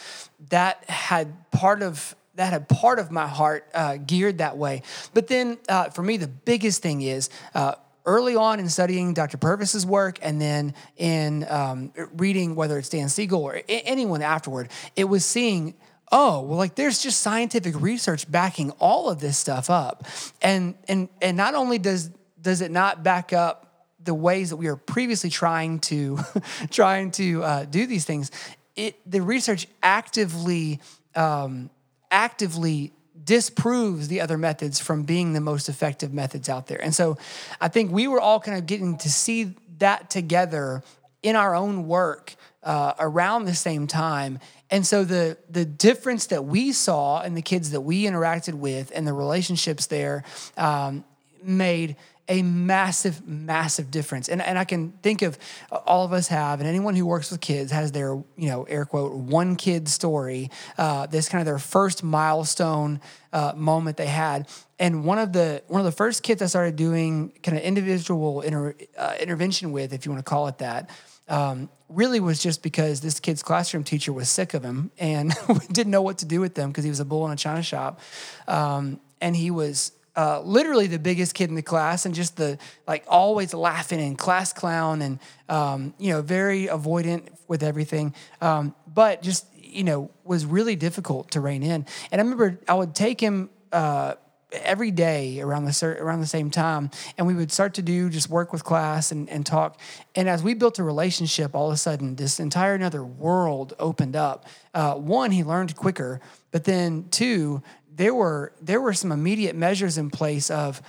that 0.49 0.83
had 0.89 1.49
part 1.51 1.81
of 1.81 2.13
that 2.35 2.51
had 2.51 2.67
part 2.67 2.99
of 2.99 3.11
my 3.11 3.27
heart 3.27 3.65
uh, 3.73 3.95
geared 3.95 4.39
that 4.39 4.57
way. 4.57 4.81
But 5.13 5.27
then 5.27 5.57
uh, 5.69 5.89
for 5.89 6.03
me, 6.03 6.17
the 6.17 6.27
biggest 6.27 6.81
thing 6.81 7.01
is. 7.01 7.29
Uh, 7.55 7.75
early 8.03 8.35
on 8.35 8.59
in 8.59 8.67
studying 8.67 9.13
Dr. 9.13 9.37
Purvis's 9.37 9.85
work 9.85 10.17
and 10.23 10.41
then 10.41 10.73
in 10.97 11.45
um, 11.47 11.93
reading 12.13 12.55
whether 12.55 12.79
it's 12.79 12.89
Dan 12.89 13.09
Siegel 13.09 13.43
or 13.43 13.61
anyone 13.69 14.23
afterward, 14.23 14.69
it 14.95 15.03
was 15.03 15.23
seeing 15.23 15.75
oh 16.11 16.41
well 16.41 16.57
like 16.57 16.75
there's 16.75 17.01
just 17.01 17.21
scientific 17.21 17.79
research 17.79 18.29
backing 18.29 18.71
all 18.79 19.09
of 19.09 19.19
this 19.19 19.37
stuff 19.37 19.69
up. 19.69 20.05
And 20.41 20.75
and 20.87 21.09
and 21.21 21.37
not 21.37 21.55
only 21.55 21.77
does 21.77 22.09
does 22.41 22.61
it 22.61 22.71
not 22.71 23.03
back 23.03 23.33
up 23.33 23.87
the 24.03 24.13
ways 24.13 24.49
that 24.49 24.57
we 24.57 24.67
are 24.67 24.75
previously 24.75 25.29
trying 25.29 25.79
to 25.79 26.19
trying 26.71 27.11
to 27.11 27.43
uh, 27.43 27.65
do 27.65 27.85
these 27.85 28.05
things 28.05 28.31
it 28.75 28.99
the 29.09 29.21
research 29.21 29.67
actively 29.83 30.79
um, 31.15 31.69
actively 32.09 32.91
disproves 33.23 34.07
the 34.07 34.21
other 34.21 34.37
methods 34.37 34.79
from 34.79 35.03
being 35.03 35.33
the 35.33 35.41
most 35.41 35.69
effective 35.69 36.11
methods 36.11 36.49
out 36.49 36.67
there. 36.67 36.81
And 36.81 36.93
so 36.93 37.17
i 37.59 37.67
think 37.67 37.91
we 37.91 38.07
were 38.07 38.19
all 38.19 38.39
kind 38.39 38.57
of 38.57 38.65
getting 38.65 38.97
to 38.99 39.09
see 39.09 39.55
that 39.77 40.09
together 40.09 40.83
in 41.21 41.35
our 41.35 41.55
own 41.55 41.87
work 41.87 42.35
uh, 42.63 42.93
around 42.99 43.45
the 43.45 43.55
same 43.55 43.87
time 43.87 44.39
and 44.71 44.87
so 44.87 45.03
the 45.03 45.37
the 45.49 45.65
difference 45.65 46.27
that 46.27 46.45
we 46.45 46.71
saw 46.71 47.21
in 47.21 47.35
the 47.35 47.41
kids 47.41 47.71
that 47.71 47.81
we 47.81 48.03
interacted 48.03 48.55
with 48.55 48.91
and 48.95 49.05
the 49.05 49.13
relationships 49.13 49.85
there 49.87 50.23
um, 50.57 51.03
made 51.43 51.95
a 52.31 52.41
massive, 52.43 53.27
massive 53.27 53.91
difference. 53.91 54.29
And, 54.29 54.41
and 54.41 54.57
I 54.57 54.63
can 54.63 54.93
think 55.03 55.21
of 55.21 55.37
all 55.85 56.05
of 56.05 56.13
us 56.13 56.29
have, 56.29 56.61
and 56.61 56.69
anyone 56.69 56.95
who 56.95 57.05
works 57.05 57.29
with 57.29 57.41
kids 57.41 57.73
has 57.73 57.91
their, 57.91 58.13
you 58.37 58.47
know, 58.47 58.63
air 58.63 58.85
quote, 58.85 59.11
one 59.11 59.57
kid 59.57 59.89
story, 59.89 60.49
uh, 60.77 61.07
this 61.07 61.27
kind 61.27 61.41
of 61.41 61.45
their 61.45 61.59
first 61.59 62.03
milestone 62.03 63.01
uh, 63.33 63.51
moment 63.55 63.97
they 63.97 64.07
had. 64.07 64.47
And 64.79 65.03
one 65.03 65.19
of 65.19 65.33
the 65.33 65.61
one 65.67 65.81
of 65.81 65.85
the 65.85 65.91
first 65.91 66.23
kids 66.23 66.41
I 66.41 66.45
started 66.45 66.77
doing 66.77 67.33
kind 67.43 67.57
of 67.57 67.63
individual 67.63 68.41
inter, 68.41 68.75
uh, 68.97 69.15
intervention 69.19 69.73
with, 69.73 69.91
if 69.91 70.05
you 70.05 70.11
want 70.11 70.23
to 70.25 70.29
call 70.29 70.47
it 70.47 70.59
that, 70.59 70.89
um, 71.27 71.69
really 71.93 72.19
was 72.19 72.41
just 72.41 72.63
because 72.63 73.01
this 73.01 73.19
kid's 73.19 73.43
classroom 73.43 73.83
teacher 73.83 74.13
was 74.13 74.29
sick 74.29 74.53
of 74.53 74.63
him 74.63 74.91
and 74.98 75.33
didn't 75.71 75.91
know 75.91 76.01
what 76.01 76.19
to 76.19 76.25
do 76.25 76.39
with 76.39 76.55
them 76.55 76.69
because 76.69 76.83
he 76.83 76.89
was 76.89 77.00
a 77.00 77.05
bull 77.05 77.25
in 77.25 77.31
a 77.31 77.36
china 77.36 77.63
shop. 77.63 78.00
Um, 78.48 79.00
and 79.19 79.36
he 79.36 79.51
was 79.51 79.91
uh, 80.15 80.41
literally 80.41 80.88
the 80.88 81.00
biggest 81.00 81.33
kid 81.33 81.50
in 81.50 81.55
the 81.55 81.62
class 81.62 82.05
and 82.05 82.13
just 82.13 82.36
the 82.36 82.57
like 82.88 83.05
always 83.07 83.53
laughing 83.53 84.01
and 84.01 84.17
class 84.17 84.51
clown 84.51 85.01
and 85.01 85.19
um, 85.48 85.93
you 85.98 86.12
know 86.12 86.21
very 86.21 86.67
avoidant 86.67 87.27
with 87.48 87.63
everything 87.63 88.13
um, 88.41 88.75
but 88.93 89.21
just 89.21 89.45
you 89.55 89.83
know 89.83 90.12
was 90.25 90.45
really 90.45 90.75
difficult 90.75 91.31
to 91.31 91.39
rein 91.39 91.63
in 91.63 91.86
and 92.12 92.19
i 92.19 92.24
remember 92.24 92.60
i 92.67 92.74
would 92.74 92.93
take 92.93 93.21
him 93.21 93.50
uh, 93.71 94.15
every 94.51 94.91
day 94.91 95.39
around 95.39 95.65
the 95.65 95.98
around 96.00 96.20
the 96.22 96.27
same 96.27 96.51
time 96.51 96.89
and 97.17 97.25
we 97.25 97.34
would 97.34 97.51
start 97.51 97.74
to 97.75 97.81
do 97.81 98.10
just 98.10 98.29
work 98.29 98.51
with 98.51 98.63
class 98.63 99.12
and, 99.12 99.29
and 99.29 99.46
talk. 99.46 99.79
And 100.15 100.27
as 100.27 100.43
we 100.43 100.53
built 100.53 100.79
a 100.79 100.84
relationship 100.84 101.55
all 101.55 101.67
of 101.67 101.74
a 101.74 101.77
sudden 101.77 102.15
this 102.15 102.39
entire 102.39 102.74
another 102.74 103.03
world 103.03 103.74
opened 103.79 104.15
up. 104.15 104.46
Uh, 104.74 104.96
one 104.96 105.31
he 105.31 105.43
learned 105.43 105.75
quicker 105.75 106.20
but 106.51 106.65
then 106.65 107.08
two 107.12 107.62
there 107.93 108.13
were 108.13 108.53
there 108.62 108.81
were 108.81 108.93
some 108.93 109.12
immediate 109.12 109.55
measures 109.55 109.98
in 109.98 110.10
place 110.10 110.50
of 110.50 110.81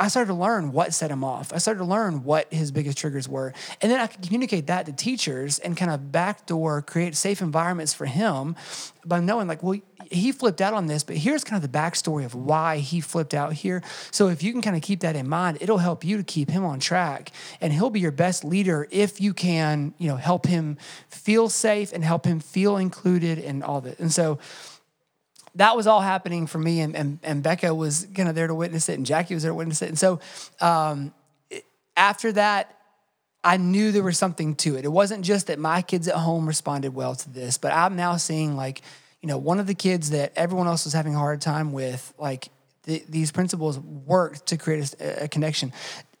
I 0.00 0.08
started 0.08 0.28
to 0.28 0.34
learn 0.34 0.72
what 0.72 0.94
set 0.94 1.10
him 1.10 1.22
off. 1.22 1.52
I 1.52 1.58
started 1.58 1.80
to 1.80 1.84
learn 1.84 2.24
what 2.24 2.50
his 2.50 2.72
biggest 2.72 2.96
triggers 2.96 3.28
were. 3.28 3.52
And 3.82 3.92
then 3.92 4.00
I 4.00 4.06
could 4.06 4.22
communicate 4.22 4.68
that 4.68 4.86
to 4.86 4.92
teachers 4.92 5.58
and 5.58 5.76
kind 5.76 5.90
of 5.90 6.10
backdoor 6.10 6.80
create 6.80 7.14
safe 7.14 7.42
environments 7.42 7.92
for 7.92 8.06
him 8.06 8.56
by 9.04 9.20
knowing, 9.20 9.46
like, 9.46 9.62
well, 9.62 9.78
he 10.10 10.32
flipped 10.32 10.62
out 10.62 10.72
on 10.72 10.86
this, 10.86 11.04
but 11.04 11.16
here's 11.16 11.44
kind 11.44 11.62
of 11.62 11.70
the 11.70 11.78
backstory 11.78 12.24
of 12.24 12.34
why 12.34 12.78
he 12.78 13.02
flipped 13.02 13.34
out 13.34 13.52
here. 13.52 13.82
So 14.10 14.28
if 14.28 14.42
you 14.42 14.52
can 14.52 14.62
kind 14.62 14.74
of 14.74 14.80
keep 14.80 15.00
that 15.00 15.16
in 15.16 15.28
mind, 15.28 15.58
it'll 15.60 15.78
help 15.78 16.02
you 16.02 16.16
to 16.16 16.22
keep 16.22 16.50
him 16.50 16.64
on 16.64 16.80
track. 16.80 17.30
And 17.60 17.70
he'll 17.70 17.90
be 17.90 18.00
your 18.00 18.10
best 18.10 18.42
leader 18.42 18.88
if 18.90 19.20
you 19.20 19.34
can, 19.34 19.92
you 19.98 20.08
know, 20.08 20.16
help 20.16 20.46
him 20.46 20.78
feel 21.08 21.50
safe 21.50 21.92
and 21.92 22.02
help 22.02 22.24
him 22.24 22.40
feel 22.40 22.78
included 22.78 23.38
and 23.38 23.62
all 23.62 23.82
that. 23.82 23.98
And 24.00 24.10
so 24.10 24.38
that 25.56 25.76
was 25.76 25.86
all 25.86 26.00
happening 26.00 26.46
for 26.46 26.58
me, 26.58 26.80
and, 26.80 26.94
and, 26.96 27.18
and 27.22 27.42
Becca 27.42 27.74
was 27.74 28.06
kind 28.14 28.28
of 28.28 28.34
there 28.34 28.46
to 28.46 28.54
witness 28.54 28.88
it, 28.88 28.94
and 28.94 29.06
Jackie 29.06 29.34
was 29.34 29.42
there 29.42 29.50
to 29.50 29.56
witness 29.56 29.82
it. 29.82 29.88
And 29.88 29.98
so 29.98 30.20
um, 30.60 31.12
after 31.96 32.32
that, 32.32 32.76
I 33.42 33.56
knew 33.56 33.90
there 33.90 34.02
was 34.02 34.18
something 34.18 34.54
to 34.56 34.76
it. 34.76 34.84
It 34.84 34.92
wasn't 34.92 35.24
just 35.24 35.46
that 35.46 35.58
my 35.58 35.82
kids 35.82 36.08
at 36.08 36.14
home 36.16 36.46
responded 36.46 36.94
well 36.94 37.14
to 37.14 37.30
this, 37.30 37.56
but 37.58 37.72
I'm 37.72 37.96
now 37.96 38.16
seeing 38.16 38.56
like, 38.56 38.82
you 39.22 39.28
know, 39.28 39.38
one 39.38 39.58
of 39.58 39.66
the 39.66 39.74
kids 39.74 40.10
that 40.10 40.32
everyone 40.36 40.66
else 40.66 40.84
was 40.84 40.92
having 40.92 41.14
a 41.14 41.18
hard 41.18 41.40
time 41.40 41.72
with, 41.72 42.12
like 42.18 42.48
the, 42.84 43.02
these 43.08 43.30
principles 43.30 43.78
worked 43.78 44.46
to 44.46 44.56
create 44.56 44.94
a, 45.00 45.24
a, 45.24 45.28
connection. 45.28 45.72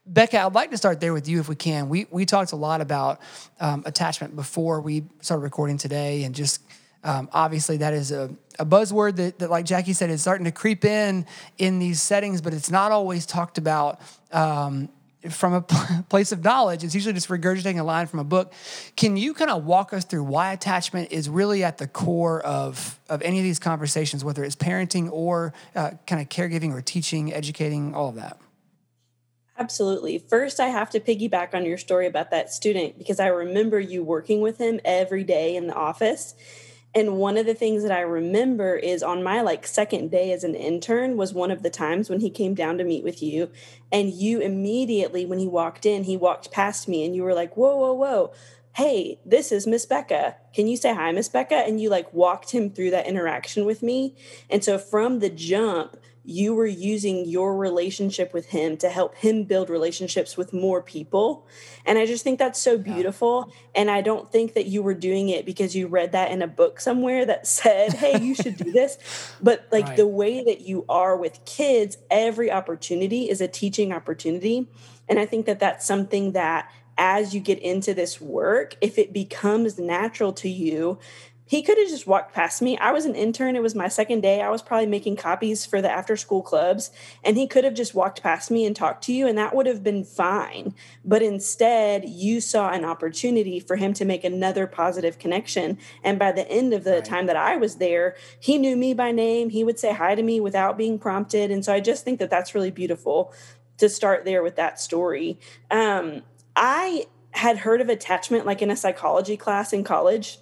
Becca, 0.06 0.40
I'd 0.40 0.54
like 0.54 0.70
to 0.70 0.78
start 0.78 1.00
there 1.00 1.12
with 1.12 1.28
you 1.28 1.40
if 1.40 1.48
we 1.48 1.54
can. 1.54 1.88
We 1.88 2.06
we 2.10 2.26
talked 2.26 2.52
a 2.52 2.56
lot 2.56 2.80
about 2.80 3.20
um, 3.60 3.82
attachment 3.86 4.34
before 4.34 4.80
we 4.80 5.04
started 5.20 5.42
recording 5.42 5.78
today, 5.78 6.24
and 6.24 6.34
just 6.34 6.62
um, 7.04 7.28
obviously 7.32 7.78
that 7.78 7.94
is 7.94 8.12
a 8.12 8.30
a 8.60 8.66
buzzword 8.66 9.16
that, 9.16 9.38
that, 9.38 9.50
like 9.50 9.64
Jackie 9.64 9.94
said, 9.94 10.10
is 10.10 10.20
starting 10.20 10.44
to 10.44 10.52
creep 10.52 10.84
in 10.84 11.26
in 11.56 11.78
these 11.78 12.00
settings, 12.00 12.42
but 12.42 12.52
it's 12.52 12.70
not 12.70 12.92
always 12.92 13.24
talked 13.24 13.56
about 13.56 14.00
um, 14.32 14.90
from 15.30 15.54
a 15.54 15.62
place 16.08 16.30
of 16.30 16.44
knowledge. 16.44 16.84
It's 16.84 16.94
usually 16.94 17.14
just 17.14 17.28
regurgitating 17.28 17.80
a 17.80 17.82
line 17.82 18.06
from 18.06 18.20
a 18.20 18.24
book. 18.24 18.52
Can 18.96 19.16
you 19.16 19.32
kind 19.32 19.50
of 19.50 19.64
walk 19.64 19.94
us 19.94 20.04
through 20.04 20.24
why 20.24 20.52
attachment 20.52 21.10
is 21.10 21.28
really 21.28 21.64
at 21.64 21.78
the 21.78 21.88
core 21.88 22.40
of, 22.42 23.00
of 23.08 23.22
any 23.22 23.38
of 23.38 23.44
these 23.44 23.58
conversations, 23.58 24.22
whether 24.22 24.44
it's 24.44 24.56
parenting 24.56 25.10
or 25.10 25.54
uh, 25.74 25.92
kind 26.06 26.20
of 26.20 26.28
caregiving 26.28 26.72
or 26.74 26.82
teaching, 26.82 27.32
educating, 27.32 27.94
all 27.94 28.10
of 28.10 28.16
that? 28.16 28.38
Absolutely. 29.58 30.18
First, 30.18 30.60
I 30.60 30.68
have 30.68 30.90
to 30.90 31.00
piggyback 31.00 31.54
on 31.54 31.64
your 31.64 31.76
story 31.76 32.06
about 32.06 32.30
that 32.30 32.50
student 32.50 32.98
because 32.98 33.20
I 33.20 33.26
remember 33.26 33.78
you 33.80 34.02
working 34.02 34.40
with 34.40 34.58
him 34.58 34.80
every 34.84 35.24
day 35.24 35.56
in 35.56 35.66
the 35.66 35.74
office 35.74 36.34
and 36.94 37.16
one 37.18 37.36
of 37.36 37.46
the 37.46 37.54
things 37.54 37.82
that 37.82 37.92
I 37.92 38.00
remember 38.00 38.74
is 38.74 39.02
on 39.02 39.22
my 39.22 39.42
like 39.42 39.66
second 39.66 40.10
day 40.10 40.32
as 40.32 40.42
an 40.42 40.56
intern 40.56 41.16
was 41.16 41.32
one 41.32 41.50
of 41.50 41.62
the 41.62 41.70
times 41.70 42.10
when 42.10 42.20
he 42.20 42.30
came 42.30 42.54
down 42.54 42.78
to 42.78 42.84
meet 42.84 43.04
with 43.04 43.22
you. 43.22 43.50
And 43.92 44.12
you 44.12 44.40
immediately, 44.40 45.24
when 45.24 45.38
he 45.38 45.46
walked 45.46 45.86
in, 45.86 46.04
he 46.04 46.16
walked 46.16 46.50
past 46.50 46.88
me 46.88 47.04
and 47.04 47.14
you 47.14 47.22
were 47.22 47.34
like, 47.34 47.56
whoa, 47.56 47.76
whoa, 47.76 47.92
whoa. 47.92 48.32
Hey, 48.74 49.18
this 49.24 49.52
is 49.52 49.66
Miss 49.66 49.86
Becca. 49.86 50.36
Can 50.52 50.66
you 50.66 50.76
say 50.76 50.94
hi, 50.94 51.12
Miss 51.12 51.28
Becca? 51.28 51.56
And 51.56 51.80
you 51.80 51.88
like 51.88 52.12
walked 52.12 52.50
him 52.50 52.70
through 52.70 52.90
that 52.90 53.06
interaction 53.06 53.64
with 53.64 53.82
me. 53.82 54.16
And 54.48 54.64
so 54.64 54.78
from 54.78 55.20
the 55.20 55.30
jump, 55.30 55.96
you 56.22 56.54
were 56.54 56.66
using 56.66 57.26
your 57.26 57.56
relationship 57.56 58.34
with 58.34 58.46
him 58.46 58.76
to 58.76 58.90
help 58.90 59.14
him 59.16 59.44
build 59.44 59.70
relationships 59.70 60.36
with 60.36 60.52
more 60.52 60.82
people. 60.82 61.46
And 61.86 61.98
I 61.98 62.04
just 62.04 62.22
think 62.22 62.38
that's 62.38 62.60
so 62.60 62.76
beautiful. 62.76 63.50
And 63.74 63.90
I 63.90 64.02
don't 64.02 64.30
think 64.30 64.52
that 64.54 64.66
you 64.66 64.82
were 64.82 64.94
doing 64.94 65.30
it 65.30 65.46
because 65.46 65.74
you 65.74 65.86
read 65.86 66.12
that 66.12 66.30
in 66.30 66.42
a 66.42 66.46
book 66.46 66.78
somewhere 66.80 67.24
that 67.24 67.46
said, 67.46 67.94
hey, 67.94 68.20
you 68.20 68.34
should 68.34 68.56
do 68.56 68.70
this. 68.70 68.98
But 69.42 69.66
like 69.72 69.86
right. 69.86 69.96
the 69.96 70.06
way 70.06 70.44
that 70.44 70.60
you 70.60 70.84
are 70.88 71.16
with 71.16 71.44
kids, 71.46 71.96
every 72.10 72.52
opportunity 72.52 73.30
is 73.30 73.40
a 73.40 73.48
teaching 73.48 73.92
opportunity. 73.92 74.68
And 75.08 75.18
I 75.18 75.26
think 75.26 75.46
that 75.46 75.58
that's 75.58 75.86
something 75.86 76.32
that 76.32 76.70
as 77.00 77.34
you 77.34 77.40
get 77.40 77.58
into 77.60 77.94
this 77.94 78.20
work, 78.20 78.76
if 78.82 78.98
it 78.98 79.10
becomes 79.10 79.78
natural 79.78 80.34
to 80.34 80.50
you, 80.50 80.98
he 81.50 81.62
could 81.62 81.78
have 81.78 81.88
just 81.88 82.06
walked 82.06 82.32
past 82.32 82.62
me. 82.62 82.78
I 82.78 82.92
was 82.92 83.06
an 83.06 83.16
intern. 83.16 83.56
It 83.56 83.62
was 83.62 83.74
my 83.74 83.88
second 83.88 84.20
day. 84.20 84.40
I 84.40 84.50
was 84.50 84.62
probably 84.62 84.86
making 84.86 85.16
copies 85.16 85.66
for 85.66 85.82
the 85.82 85.90
after 85.90 86.16
school 86.16 86.42
clubs. 86.42 86.92
And 87.24 87.36
he 87.36 87.48
could 87.48 87.64
have 87.64 87.74
just 87.74 87.92
walked 87.92 88.22
past 88.22 88.52
me 88.52 88.64
and 88.64 88.76
talked 88.76 89.02
to 89.06 89.12
you, 89.12 89.26
and 89.26 89.36
that 89.36 89.52
would 89.52 89.66
have 89.66 89.82
been 89.82 90.04
fine. 90.04 90.76
But 91.04 91.22
instead, 91.22 92.08
you 92.08 92.40
saw 92.40 92.70
an 92.70 92.84
opportunity 92.84 93.58
for 93.58 93.74
him 93.74 93.92
to 93.94 94.04
make 94.04 94.22
another 94.22 94.68
positive 94.68 95.18
connection. 95.18 95.76
And 96.04 96.20
by 96.20 96.30
the 96.30 96.48
end 96.48 96.72
of 96.72 96.84
the 96.84 96.92
right. 96.92 97.04
time 97.04 97.26
that 97.26 97.34
I 97.34 97.56
was 97.56 97.78
there, 97.78 98.14
he 98.38 98.56
knew 98.56 98.76
me 98.76 98.94
by 98.94 99.10
name. 99.10 99.50
He 99.50 99.64
would 99.64 99.80
say 99.80 99.92
hi 99.92 100.14
to 100.14 100.22
me 100.22 100.38
without 100.38 100.78
being 100.78 101.00
prompted. 101.00 101.50
And 101.50 101.64
so 101.64 101.72
I 101.72 101.80
just 101.80 102.04
think 102.04 102.20
that 102.20 102.30
that's 102.30 102.54
really 102.54 102.70
beautiful 102.70 103.34
to 103.78 103.88
start 103.88 104.24
there 104.24 104.44
with 104.44 104.54
that 104.54 104.78
story. 104.78 105.40
Um, 105.68 106.22
I 106.54 107.06
had 107.32 107.58
heard 107.58 107.80
of 107.80 107.88
attachment 107.88 108.46
like 108.46 108.62
in 108.62 108.70
a 108.70 108.76
psychology 108.76 109.36
class 109.36 109.72
in 109.72 109.82
college 109.82 110.38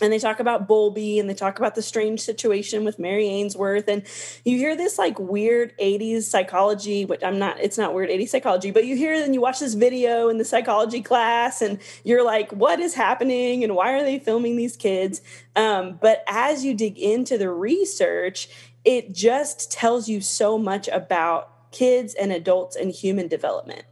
and 0.00 0.12
they 0.12 0.18
talk 0.18 0.38
about 0.40 0.68
Bowlby 0.68 1.18
and 1.18 1.28
they 1.28 1.34
talk 1.34 1.58
about 1.58 1.74
the 1.74 1.82
strange 1.82 2.20
situation 2.20 2.84
with 2.84 2.98
Mary 2.98 3.26
Ainsworth. 3.26 3.88
And 3.88 4.02
you 4.44 4.56
hear 4.56 4.76
this 4.76 4.98
like 4.98 5.18
weird 5.18 5.76
80s 5.78 6.22
psychology, 6.22 7.04
which 7.04 7.22
I'm 7.22 7.38
not, 7.38 7.58
it's 7.60 7.78
not 7.78 7.94
weird 7.94 8.10
80s 8.10 8.28
psychology, 8.28 8.70
but 8.70 8.84
you 8.84 8.96
hear 8.96 9.12
and 9.12 9.34
you 9.34 9.40
watch 9.40 9.58
this 9.60 9.74
video 9.74 10.28
in 10.28 10.38
the 10.38 10.44
psychology 10.44 11.02
class 11.02 11.60
and 11.62 11.80
you're 12.04 12.24
like, 12.24 12.52
what 12.52 12.80
is 12.80 12.94
happening 12.94 13.64
and 13.64 13.74
why 13.74 13.92
are 13.92 14.02
they 14.02 14.18
filming 14.18 14.56
these 14.56 14.76
kids? 14.76 15.20
Um, 15.56 15.98
but 16.00 16.22
as 16.28 16.64
you 16.64 16.74
dig 16.74 16.98
into 16.98 17.36
the 17.36 17.50
research, 17.50 18.48
it 18.84 19.12
just 19.12 19.72
tells 19.72 20.08
you 20.08 20.20
so 20.20 20.58
much 20.58 20.88
about 20.88 21.70
kids 21.72 22.14
and 22.14 22.32
adults 22.32 22.76
and 22.76 22.90
human 22.90 23.28
development. 23.28 23.82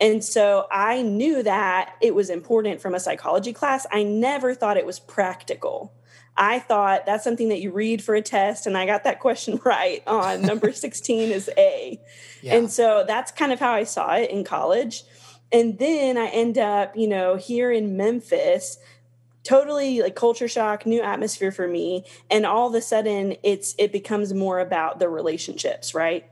And 0.00 0.24
so 0.24 0.66
I 0.70 1.02
knew 1.02 1.42
that 1.42 1.94
it 2.00 2.14
was 2.14 2.28
important 2.30 2.80
from 2.80 2.94
a 2.94 3.00
psychology 3.00 3.52
class. 3.52 3.86
I 3.92 4.02
never 4.02 4.54
thought 4.54 4.76
it 4.76 4.86
was 4.86 4.98
practical. 4.98 5.92
I 6.36 6.58
thought 6.58 7.06
that's 7.06 7.22
something 7.22 7.48
that 7.50 7.60
you 7.60 7.70
read 7.70 8.02
for 8.02 8.14
a 8.16 8.22
test, 8.22 8.66
and 8.66 8.76
I 8.76 8.86
got 8.86 9.04
that 9.04 9.20
question 9.20 9.60
right 9.64 10.02
on 10.06 10.42
number 10.42 10.72
16 10.74 11.30
is 11.30 11.48
A. 11.56 12.00
Yeah. 12.42 12.56
And 12.56 12.70
so 12.70 13.04
that's 13.06 13.30
kind 13.30 13.52
of 13.52 13.60
how 13.60 13.72
I 13.72 13.84
saw 13.84 14.14
it 14.14 14.30
in 14.30 14.44
college. 14.44 15.04
And 15.52 15.78
then 15.78 16.18
I 16.18 16.26
end 16.28 16.58
up, 16.58 16.96
you 16.96 17.06
know, 17.06 17.36
here 17.36 17.70
in 17.70 17.96
Memphis, 17.96 18.78
totally 19.44 20.00
like 20.00 20.16
culture 20.16 20.48
shock, 20.48 20.84
new 20.84 21.00
atmosphere 21.00 21.52
for 21.52 21.68
me. 21.68 22.04
And 22.30 22.44
all 22.44 22.66
of 22.66 22.74
a 22.74 22.82
sudden 22.82 23.36
it's 23.44 23.74
it 23.78 23.92
becomes 23.92 24.34
more 24.34 24.58
about 24.58 24.98
the 24.98 25.08
relationships, 25.08 25.94
right? 25.94 26.26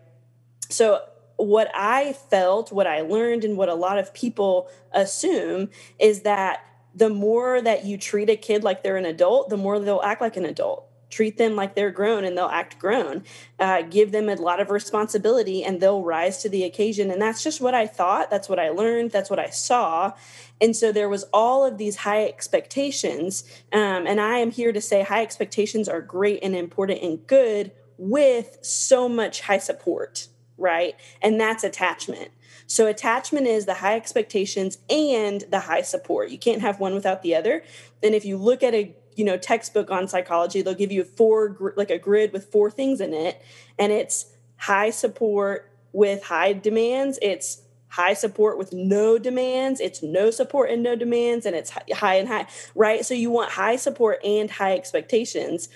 So 0.70 1.02
what 1.46 1.70
I 1.74 2.12
felt, 2.12 2.72
what 2.72 2.86
I 2.86 3.00
learned, 3.00 3.44
and 3.44 3.56
what 3.56 3.68
a 3.68 3.74
lot 3.74 3.98
of 3.98 4.14
people 4.14 4.68
assume 4.92 5.70
is 5.98 6.22
that 6.22 6.64
the 6.94 7.08
more 7.08 7.60
that 7.60 7.84
you 7.84 7.96
treat 7.96 8.30
a 8.30 8.36
kid 8.36 8.62
like 8.62 8.82
they're 8.82 8.96
an 8.96 9.06
adult, 9.06 9.48
the 9.48 9.56
more 9.56 9.78
they'll 9.78 10.02
act 10.02 10.20
like 10.20 10.36
an 10.36 10.44
adult. 10.44 10.88
Treat 11.10 11.36
them 11.36 11.56
like 11.56 11.74
they're 11.74 11.90
grown 11.90 12.24
and 12.24 12.36
they'll 12.36 12.46
act 12.46 12.78
grown. 12.78 13.24
Uh, 13.58 13.82
give 13.82 14.12
them 14.12 14.30
a 14.30 14.34
lot 14.34 14.60
of 14.60 14.70
responsibility 14.70 15.62
and 15.62 15.78
they'll 15.78 16.02
rise 16.02 16.38
to 16.38 16.48
the 16.48 16.64
occasion. 16.64 17.10
And 17.10 17.20
that's 17.20 17.44
just 17.44 17.60
what 17.60 17.74
I 17.74 17.86
thought. 17.86 18.30
That's 18.30 18.48
what 18.48 18.58
I 18.58 18.70
learned. 18.70 19.10
That's 19.10 19.28
what 19.28 19.38
I 19.38 19.50
saw. 19.50 20.12
And 20.58 20.74
so 20.74 20.90
there 20.90 21.10
was 21.10 21.24
all 21.32 21.66
of 21.66 21.76
these 21.76 21.96
high 21.96 22.24
expectations. 22.24 23.44
Um, 23.74 24.06
and 24.06 24.22
I 24.22 24.38
am 24.38 24.50
here 24.50 24.72
to 24.72 24.80
say 24.80 25.02
high 25.02 25.22
expectations 25.22 25.86
are 25.86 26.00
great 26.00 26.40
and 26.42 26.56
important 26.56 27.02
and 27.02 27.26
good 27.26 27.72
with 27.98 28.58
so 28.62 29.06
much 29.06 29.42
high 29.42 29.58
support 29.58 30.28
right? 30.62 30.94
And 31.20 31.38
that's 31.38 31.64
attachment. 31.64 32.30
So 32.66 32.86
attachment 32.86 33.46
is 33.46 33.66
the 33.66 33.74
high 33.74 33.96
expectations 33.96 34.78
and 34.88 35.42
the 35.50 35.60
high 35.60 35.82
support. 35.82 36.30
You 36.30 36.38
can't 36.38 36.62
have 36.62 36.80
one 36.80 36.94
without 36.94 37.22
the 37.22 37.34
other. 37.34 37.64
And 38.02 38.14
if 38.14 38.24
you 38.24 38.38
look 38.38 38.62
at 38.62 38.72
a 38.72 38.94
you 39.14 39.26
know 39.26 39.36
textbook 39.36 39.90
on 39.90 40.08
psychology, 40.08 40.62
they'll 40.62 40.74
give 40.74 40.92
you 40.92 41.04
four 41.04 41.74
like 41.76 41.90
a 41.90 41.98
grid 41.98 42.32
with 42.32 42.46
four 42.46 42.70
things 42.70 43.00
in 43.00 43.12
it, 43.12 43.42
and 43.78 43.92
it's 43.92 44.32
high 44.56 44.88
support 44.88 45.70
with 45.92 46.24
high 46.24 46.54
demands. 46.54 47.18
It's 47.20 47.60
high 47.88 48.14
support 48.14 48.56
with 48.56 48.72
no 48.72 49.18
demands. 49.18 49.80
It's 49.80 50.02
no 50.02 50.30
support 50.30 50.70
and 50.70 50.82
no 50.82 50.96
demands, 50.96 51.44
and 51.44 51.54
it's 51.54 51.72
high 51.92 52.14
and 52.14 52.28
high, 52.28 52.46
right? 52.74 53.04
So 53.04 53.12
you 53.12 53.30
want 53.30 53.50
high 53.52 53.76
support 53.76 54.24
and 54.24 54.50
high 54.50 54.74
expectations 54.74 55.68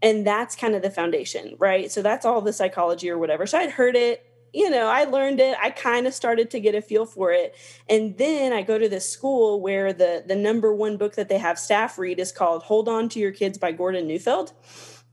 and 0.00 0.26
that's 0.26 0.54
kind 0.54 0.74
of 0.74 0.82
the 0.82 0.90
foundation 0.90 1.56
right 1.58 1.90
so 1.90 2.02
that's 2.02 2.24
all 2.24 2.40
the 2.40 2.52
psychology 2.52 3.10
or 3.10 3.18
whatever 3.18 3.46
so 3.46 3.58
i'd 3.58 3.70
heard 3.70 3.96
it 3.96 4.27
you 4.52 4.70
know, 4.70 4.86
I 4.86 5.04
learned 5.04 5.40
it. 5.40 5.56
I 5.60 5.70
kind 5.70 6.06
of 6.06 6.14
started 6.14 6.50
to 6.52 6.60
get 6.60 6.74
a 6.74 6.82
feel 6.82 7.06
for 7.06 7.32
it. 7.32 7.54
And 7.88 8.16
then 8.18 8.52
I 8.52 8.62
go 8.62 8.78
to 8.78 8.88
this 8.88 9.08
school 9.08 9.60
where 9.60 9.92
the 9.92 10.24
the 10.26 10.36
number 10.36 10.74
one 10.74 10.96
book 10.96 11.14
that 11.16 11.28
they 11.28 11.38
have 11.38 11.58
staff 11.58 11.98
read 11.98 12.18
is 12.18 12.32
called 12.32 12.64
Hold 12.64 12.88
On 12.88 13.08
to 13.10 13.18
Your 13.18 13.32
Kids 13.32 13.58
by 13.58 13.72
Gordon 13.72 14.06
Neufeld. 14.06 14.52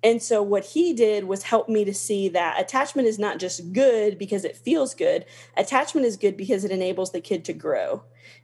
And 0.04 0.21
so 0.21 0.43
what 0.43 0.65
he 0.65 0.93
did 0.93 1.24
was 1.24 1.43
help 1.43 1.67
me 1.67 1.84
to 1.86 1.93
see 1.93 2.30
that 2.30 2.62
attachment 2.62 3.08
is 3.08 3.17
not 3.17 3.39
just 3.39 3.74
good 3.74 4.19
because 4.19 4.45
it 4.45 4.56
feels 4.56 4.93
good. 4.93 5.26
Attachment 5.58 6.06
is 6.06 6.15
good 6.15 6.38
because 6.38 6.63
it 6.63 6.69
enables 6.69 7.12
the 7.12 7.21
kid 7.21 7.43
to 7.45 7.54
grow. 7.54 8.04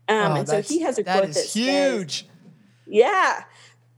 Um, 0.10 0.32
oh, 0.32 0.36
and 0.38 0.49
so 0.49 0.62
he 0.62 0.82
has 0.82 0.97
a 0.97 1.04
quote 1.04 1.34
that 1.34 1.45
huge. 1.45 2.21
Says, 2.21 2.32
yeah 2.91 3.43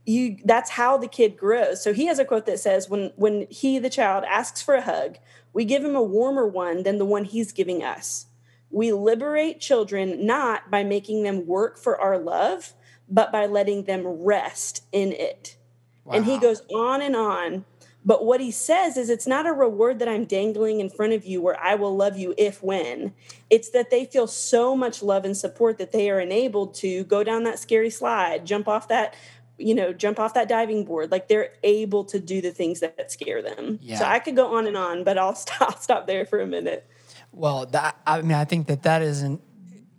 you 0.06 0.38
that's 0.44 0.70
how 0.70 0.96
the 0.96 1.08
kid 1.08 1.36
grows 1.36 1.82
so 1.82 1.92
he 1.92 2.06
has 2.06 2.18
a 2.18 2.24
quote 2.24 2.46
that 2.46 2.60
says 2.60 2.88
when 2.88 3.10
when 3.16 3.46
he 3.50 3.78
the 3.78 3.90
child 3.90 4.24
asks 4.28 4.62
for 4.62 4.74
a 4.74 4.82
hug 4.82 5.16
we 5.54 5.64
give 5.64 5.82
him 5.82 5.96
a 5.96 6.02
warmer 6.02 6.46
one 6.46 6.82
than 6.82 6.98
the 6.98 7.06
one 7.06 7.24
he's 7.24 7.52
giving 7.52 7.82
us. 7.82 8.26
We 8.70 8.92
liberate 8.92 9.60
children 9.60 10.26
not 10.26 10.70
by 10.70 10.82
making 10.82 11.22
them 11.22 11.46
work 11.46 11.78
for 11.78 11.98
our 11.98 12.18
love, 12.18 12.74
but 13.08 13.30
by 13.30 13.46
letting 13.46 13.84
them 13.84 14.06
rest 14.06 14.82
in 14.92 15.12
it. 15.12 15.56
Wow. 16.04 16.14
And 16.14 16.24
he 16.24 16.38
goes 16.38 16.62
on 16.74 17.00
and 17.00 17.14
on. 17.14 17.64
But 18.04 18.24
what 18.24 18.40
he 18.40 18.50
says 18.50 18.98
is 18.98 19.08
it's 19.08 19.26
not 19.26 19.46
a 19.46 19.52
reward 19.52 19.98
that 20.00 20.08
I'm 20.08 20.26
dangling 20.26 20.80
in 20.80 20.90
front 20.90 21.14
of 21.14 21.24
you 21.24 21.40
where 21.40 21.58
I 21.58 21.74
will 21.74 21.96
love 21.96 22.18
you 22.18 22.34
if 22.36 22.62
when. 22.62 23.14
It's 23.48 23.70
that 23.70 23.90
they 23.90 24.04
feel 24.04 24.26
so 24.26 24.76
much 24.76 25.02
love 25.02 25.24
and 25.24 25.36
support 25.36 25.78
that 25.78 25.92
they 25.92 26.10
are 26.10 26.20
enabled 26.20 26.74
to 26.76 27.04
go 27.04 27.24
down 27.24 27.44
that 27.44 27.58
scary 27.58 27.88
slide, 27.88 28.44
jump 28.44 28.68
off 28.68 28.88
that 28.88 29.14
you 29.58 29.74
know, 29.74 29.92
jump 29.92 30.18
off 30.18 30.34
that 30.34 30.48
diving 30.48 30.84
board. 30.84 31.10
Like 31.10 31.28
they're 31.28 31.52
able 31.62 32.04
to 32.06 32.18
do 32.18 32.40
the 32.40 32.50
things 32.50 32.80
that 32.80 33.10
scare 33.10 33.42
them. 33.42 33.78
Yeah. 33.82 33.98
So 33.98 34.04
I 34.04 34.18
could 34.18 34.36
go 34.36 34.56
on 34.56 34.66
and 34.66 34.76
on, 34.76 35.04
but 35.04 35.18
I'll 35.18 35.34
stop 35.34 35.62
I'll 35.62 35.80
stop 35.80 36.06
there 36.06 36.26
for 36.26 36.40
a 36.40 36.46
minute. 36.46 36.86
Well, 37.32 37.66
that 37.66 37.98
I 38.06 38.22
mean, 38.22 38.32
I 38.32 38.44
think 38.44 38.66
that 38.68 38.82
that 38.84 39.02
is 39.02 39.22
an 39.22 39.40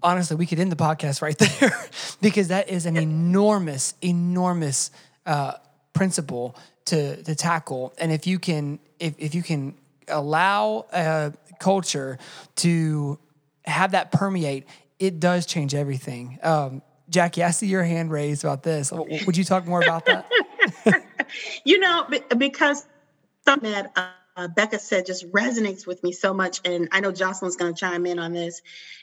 honestly, 0.06 0.38
we 0.38 0.46
could 0.46 0.60
end 0.60 0.72
the 0.72 0.78
podcast 0.78 1.22
right 1.22 1.38
there 1.60 1.74
because 2.22 2.50
that 2.50 2.70
is 2.70 2.86
an 2.86 2.96
enormous, 2.96 3.96
enormous 4.02 4.91
uh, 5.26 5.54
principle 5.94 6.56
to 6.86 7.22
to 7.24 7.36
tackle. 7.36 7.94
And 7.98 8.12
if 8.12 8.28
you 8.28 8.39
can, 8.39 8.80
if 9.00 9.15
if 9.18 9.36
you 9.36 9.44
can 9.44 9.76
allow 10.08 10.86
a 10.94 11.34
culture 11.60 12.18
to 12.58 13.20
have 13.65 13.91
that 13.91 14.12
permeate, 14.12 14.65
it 15.00 15.20
does 15.20 15.46
change 15.46 15.74
everything. 15.74 16.39
Um, 16.44 16.82
Jackie, 17.10 17.44
I 17.44 17.52
see 17.52 17.68
your 17.68 17.84
hand 17.84 18.12
raised 18.12 18.44
about 18.44 18.63
this. 18.63 18.91
Would 18.91 19.38
you 19.38 19.44
talk 19.44 19.65
more 19.65 19.82
about 19.82 20.06
that? 20.06 20.30
you 21.63 21.80
know, 21.80 22.08
because 22.38 22.86
something 23.46 23.72
that 23.72 23.91
uh, 24.36 24.48
Becca 24.48 24.80
said 24.80 25.06
just 25.06 25.30
resonates 25.32 25.86
with 25.86 26.04
me 26.04 26.12
so 26.12 26.34
much, 26.34 26.62
and 26.65 26.89
I 26.91 27.00
know 27.00 27.12
Jocelyn's 27.12 27.56
going 27.56 27.74
to 27.74 27.80
chime 27.80 28.06
in 28.06 28.20
on 28.20 28.34
this, 28.34 28.62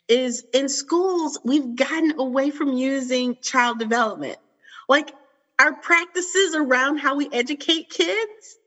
is 0.09 0.45
in 0.53 0.69
schools, 0.69 1.39
we've 1.45 1.77
gotten 1.77 2.19
away 2.19 2.51
from 2.51 2.73
using 2.73 3.37
child 3.41 3.79
development. 3.79 4.39
Like 4.89 5.13
our 5.59 5.75
practices 5.75 6.55
around 6.55 6.99
how 6.99 7.17
we 7.17 7.29
educate 7.33 7.89
kids. 7.89 8.59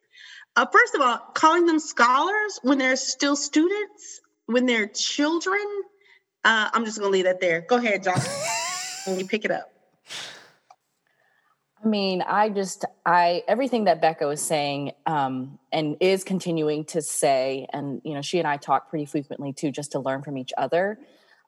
Uh, 0.56 0.66
first 0.66 0.96
of 0.96 1.02
all, 1.02 1.18
calling 1.34 1.66
them 1.66 1.80
scholars 1.80 2.60
when 2.64 2.78
they're 2.78 2.96
still 2.96 3.36
students, 3.36 4.22
when 4.46 4.66
they're 4.66 4.88
children. 4.88 5.84
Uh, 6.44 6.70
I'm 6.74 6.86
just 6.86 6.98
going 6.98 7.12
to 7.12 7.14
leave 7.14 7.26
that 7.26 7.42
there. 7.42 7.62
Go 7.62 7.76
ahead, 7.76 8.04
Jocelyn 8.04 8.34
and 9.06 9.20
you 9.20 9.26
pick 9.26 9.46
it 9.46 9.52
up? 9.52 9.72
I 11.84 11.88
mean, 11.88 12.24
I 12.24 12.50
just, 12.50 12.84
I, 13.06 13.44
everything 13.48 13.84
that 13.84 14.02
Becca 14.02 14.26
was 14.26 14.42
saying 14.42 14.94
um, 15.06 15.60
and 15.72 15.98
is 16.00 16.24
continuing 16.24 16.86
to 16.86 17.02
say, 17.02 17.68
and, 17.72 18.02
you 18.04 18.14
know, 18.14 18.22
she 18.22 18.40
and 18.40 18.48
I 18.48 18.58
talk 18.58 18.90
pretty 18.90 19.06
frequently 19.06 19.54
too, 19.54 19.72
just 19.72 19.92
to 19.92 20.00
learn 20.00 20.24
from 20.24 20.38
each 20.38 20.52
other, 20.58 20.98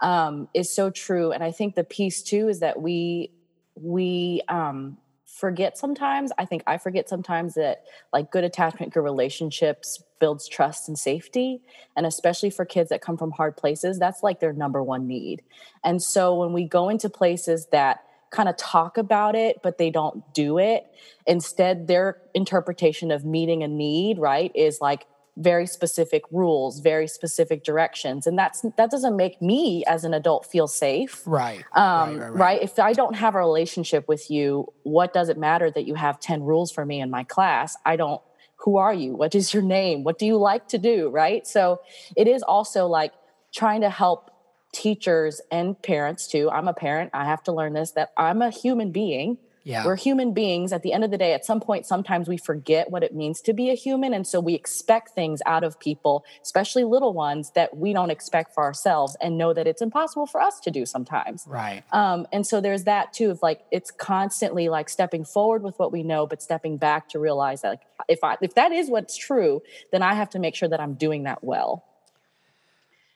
um, 0.01 0.47
is 0.53 0.73
so 0.73 0.91
true. 0.91 1.31
And 1.31 1.43
I 1.43 1.51
think 1.51 1.73
the 1.73 1.83
piece 1.83 2.21
too 2.21 2.49
is 2.49 2.59
that 2.59 2.79
we, 2.79 3.31
we, 3.75 4.41
um, 4.47 4.97
forget 5.27 5.77
sometimes 5.77 6.31
i 6.39 6.45
think 6.45 6.63
i 6.65 6.77
forget 6.77 7.07
sometimes 7.07 7.53
that 7.53 7.83
like 8.11 8.31
good 8.31 8.43
attachment 8.43 8.93
good 8.93 9.03
relationships 9.03 10.01
builds 10.19 10.47
trust 10.47 10.87
and 10.87 10.97
safety. 10.97 11.61
And 11.95 12.05
especially 12.05 12.49
for 12.49 12.65
kids 12.65 12.89
that 12.89 13.01
come 13.01 13.17
from 13.17 13.31
hard 13.31 13.57
places, 13.57 13.99
that's 13.99 14.23
like 14.23 14.39
their 14.39 14.53
number 14.53 14.83
one 14.83 15.07
need. 15.07 15.43
And 15.83 16.01
so 16.01 16.35
when 16.35 16.53
we 16.53 16.65
go 16.65 16.89
into 16.89 17.09
places 17.09 17.67
that 17.71 18.03
kind 18.29 18.49
of 18.49 18.57
talk 18.57 18.97
about 18.97 19.35
it, 19.35 19.61
but 19.63 19.77
they 19.77 19.89
don't 19.89 20.33
do 20.33 20.57
it, 20.57 20.85
instead, 21.25 21.87
their 21.87 22.17
interpretation 22.33 23.11
of 23.11 23.23
meeting 23.23 23.63
a 23.63 23.67
need, 23.67 24.19
right, 24.19 24.51
is 24.53 24.81
like, 24.81 25.07
very 25.37 25.67
specific 25.67 26.23
rules 26.31 26.79
very 26.79 27.07
specific 27.07 27.63
directions 27.63 28.25
and 28.25 28.37
that's 28.37 28.61
that 28.75 28.89
doesn't 28.89 29.15
make 29.15 29.39
me 29.39 29.83
as 29.85 30.03
an 30.03 30.13
adult 30.13 30.45
feel 30.47 30.67
safe 30.67 31.21
right 31.27 31.63
um, 31.73 31.83
right, 31.83 32.07
right, 32.07 32.19
right. 32.19 32.39
right 32.39 32.61
if 32.63 32.79
i 32.79 32.91
don't 32.91 33.15
have 33.15 33.35
a 33.35 33.37
relationship 33.37 34.07
with 34.07 34.31
you 34.31 34.67
what 34.81 35.13
does 35.13 35.29
it 35.29 35.37
matter 35.37 35.69
that 35.69 35.85
you 35.85 35.93
have 35.93 36.19
10 36.19 36.43
rules 36.43 36.71
for 36.71 36.85
me 36.85 36.99
in 36.99 37.11
my 37.11 37.23
class 37.23 37.77
i 37.85 37.95
don't 37.95 38.21
who 38.57 38.77
are 38.77 38.93
you? 38.93 39.13
What 39.13 39.35
is 39.35 39.53
your 39.53 39.63
name? 39.63 40.03
What 40.03 40.17
do 40.17 40.25
you 40.25 40.37
like 40.37 40.67
to 40.69 40.77
do 40.77 41.09
right? 41.09 41.45
So 41.45 41.79
it 42.15 42.27
is 42.27 42.43
also 42.43 42.87
like 42.87 43.13
trying 43.53 43.81
to 43.81 43.89
help 43.89 44.31
teachers 44.73 45.41
and 45.51 45.81
parents 45.81 46.27
too. 46.27 46.49
I'm 46.51 46.67
a 46.67 46.73
parent. 46.73 47.11
I 47.13 47.25
have 47.25 47.43
to 47.43 47.51
learn 47.51 47.73
this 47.73 47.91
that 47.91 48.09
i'm 48.17 48.41
a 48.41 48.49
human 48.49 48.91
being 48.91 49.37
yeah. 49.67 49.85
We're 49.85 49.97
human 49.97 50.33
beings. 50.33 50.71
At 50.71 50.81
the 50.81 50.93
end 50.93 51.03
of 51.03 51.11
the 51.11 51.17
day, 51.17 51.33
at 51.33 51.43
some 51.43 51.59
point, 51.59 51.85
sometimes 51.85 52.29
we 52.29 52.37
forget 52.37 52.89
what 52.89 53.03
it 53.03 53.13
means 53.13 53.41
to 53.41 53.51
be 53.51 53.69
a 53.69 53.73
human. 53.73 54.13
And 54.13 54.25
so 54.25 54.39
we 54.39 54.53
expect 54.53 55.09
things 55.09 55.41
out 55.45 55.65
of 55.65 55.77
people, 55.77 56.23
especially 56.41 56.85
little 56.85 57.11
ones, 57.11 57.51
that 57.51 57.75
we 57.75 57.91
don't 57.91 58.09
expect 58.09 58.53
for 58.53 58.63
ourselves 58.63 59.17
and 59.19 59.37
know 59.37 59.53
that 59.53 59.67
it's 59.67 59.81
impossible 59.81 60.25
for 60.25 60.39
us 60.39 60.61
to 60.61 60.71
do 60.71 60.85
sometimes. 60.85 61.43
Right. 61.45 61.83
Um, 61.91 62.27
and 62.31 62.47
so 62.47 62.61
there's 62.61 62.85
that 62.85 63.11
too 63.11 63.29
of 63.29 63.41
like, 63.41 63.59
it's 63.69 63.91
constantly 63.91 64.69
like 64.69 64.87
stepping 64.87 65.25
forward 65.25 65.63
with 65.63 65.77
what 65.77 65.91
we 65.91 66.01
know, 66.01 66.25
but 66.25 66.41
stepping 66.41 66.77
back 66.77 67.09
to 67.09 67.19
realize 67.19 67.63
that 67.63 67.69
like, 67.71 67.81
if 68.07 68.23
I, 68.23 68.37
if 68.41 68.55
that 68.55 68.71
is 68.71 68.89
what's 68.89 69.17
true, 69.17 69.61
then 69.91 70.01
I 70.01 70.13
have 70.13 70.29
to 70.29 70.39
make 70.39 70.55
sure 70.55 70.69
that 70.69 70.79
I'm 70.79 70.93
doing 70.93 71.23
that 71.23 71.43
well. 71.43 71.83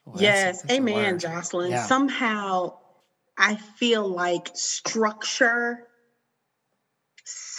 well 0.04 0.20
yes. 0.20 0.44
That's, 0.44 0.62
that's 0.64 0.74
amen, 0.74 1.18
Jocelyn. 1.18 1.70
Yeah. 1.70 1.86
Somehow 1.86 2.76
I 3.38 3.56
feel 3.56 4.06
like 4.06 4.50
structure 4.52 5.86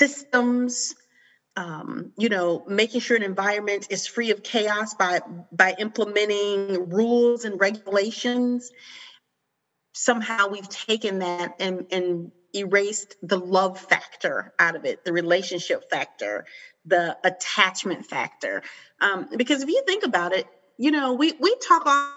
systems 0.03 0.95
um, 1.55 2.11
you 2.17 2.29
know 2.29 2.63
making 2.67 2.99
sure 2.99 3.15
an 3.15 3.23
environment 3.23 3.87
is 3.89 4.07
free 4.07 4.31
of 4.31 4.43
chaos 4.43 4.93
by 4.95 5.21
by 5.51 5.75
implementing 5.79 6.89
rules 6.89 7.45
and 7.45 7.59
regulations 7.59 8.71
somehow 9.93 10.47
we've 10.47 10.69
taken 10.69 11.19
that 11.19 11.55
and 11.59 11.85
and 11.91 12.31
erased 12.55 13.15
the 13.23 13.37
love 13.37 13.79
factor 13.79 14.53
out 14.59 14.75
of 14.75 14.85
it 14.85 15.05
the 15.05 15.13
relationship 15.13 15.89
factor 15.89 16.45
the 16.85 17.17
attachment 17.23 18.05
factor 18.05 18.61
um, 18.99 19.27
because 19.37 19.63
if 19.63 19.69
you 19.69 19.83
think 19.85 20.03
about 20.03 20.33
it 20.33 20.45
you 20.77 20.91
know 20.91 21.13
we 21.13 21.33
we 21.39 21.55
talk 21.67 21.85
all 21.85 22.09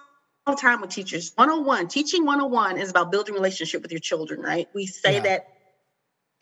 all 0.46 0.54
the 0.54 0.60
time 0.60 0.80
with 0.80 0.90
teachers 0.90 1.32
101 1.34 1.88
teaching 1.88 2.24
101 2.24 2.78
is 2.78 2.90
about 2.90 3.10
building 3.10 3.34
relationship 3.34 3.82
with 3.82 3.90
your 3.90 4.00
children 4.00 4.40
right 4.40 4.68
we 4.74 4.86
say 4.86 5.14
yeah. 5.14 5.20
that 5.20 5.48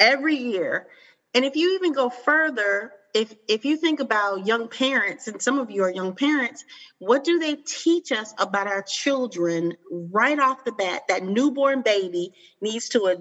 every 0.00 0.37
year. 0.37 0.87
And 1.35 1.44
if 1.44 1.57
you 1.57 1.75
even 1.75 1.92
go 1.92 2.11
further, 2.11 2.92
if 3.12 3.35
if 3.49 3.64
you 3.64 3.77
think 3.77 4.01
about 4.01 4.47
young 4.47 4.68
parents, 4.68 5.29
and 5.29 5.40
some 5.42 5.59
of 5.59 5.70
you 5.70 5.83
are 5.83 5.90
young 5.90 6.14
parents, 6.14 6.64
what 6.99 7.25
do 7.25 7.38
they 7.38 7.57
teach 7.57 8.12
us 8.12 8.33
about 8.38 8.66
our 8.66 8.83
children 8.83 9.75
right 9.90 10.38
off 10.38 10.64
the 10.64 10.73
bat? 10.73 11.03
That 11.09 11.25
newborn 11.25 11.83
baby 11.83 12.33
needs 12.61 12.88
to 12.90 13.05
uh, 13.07 13.16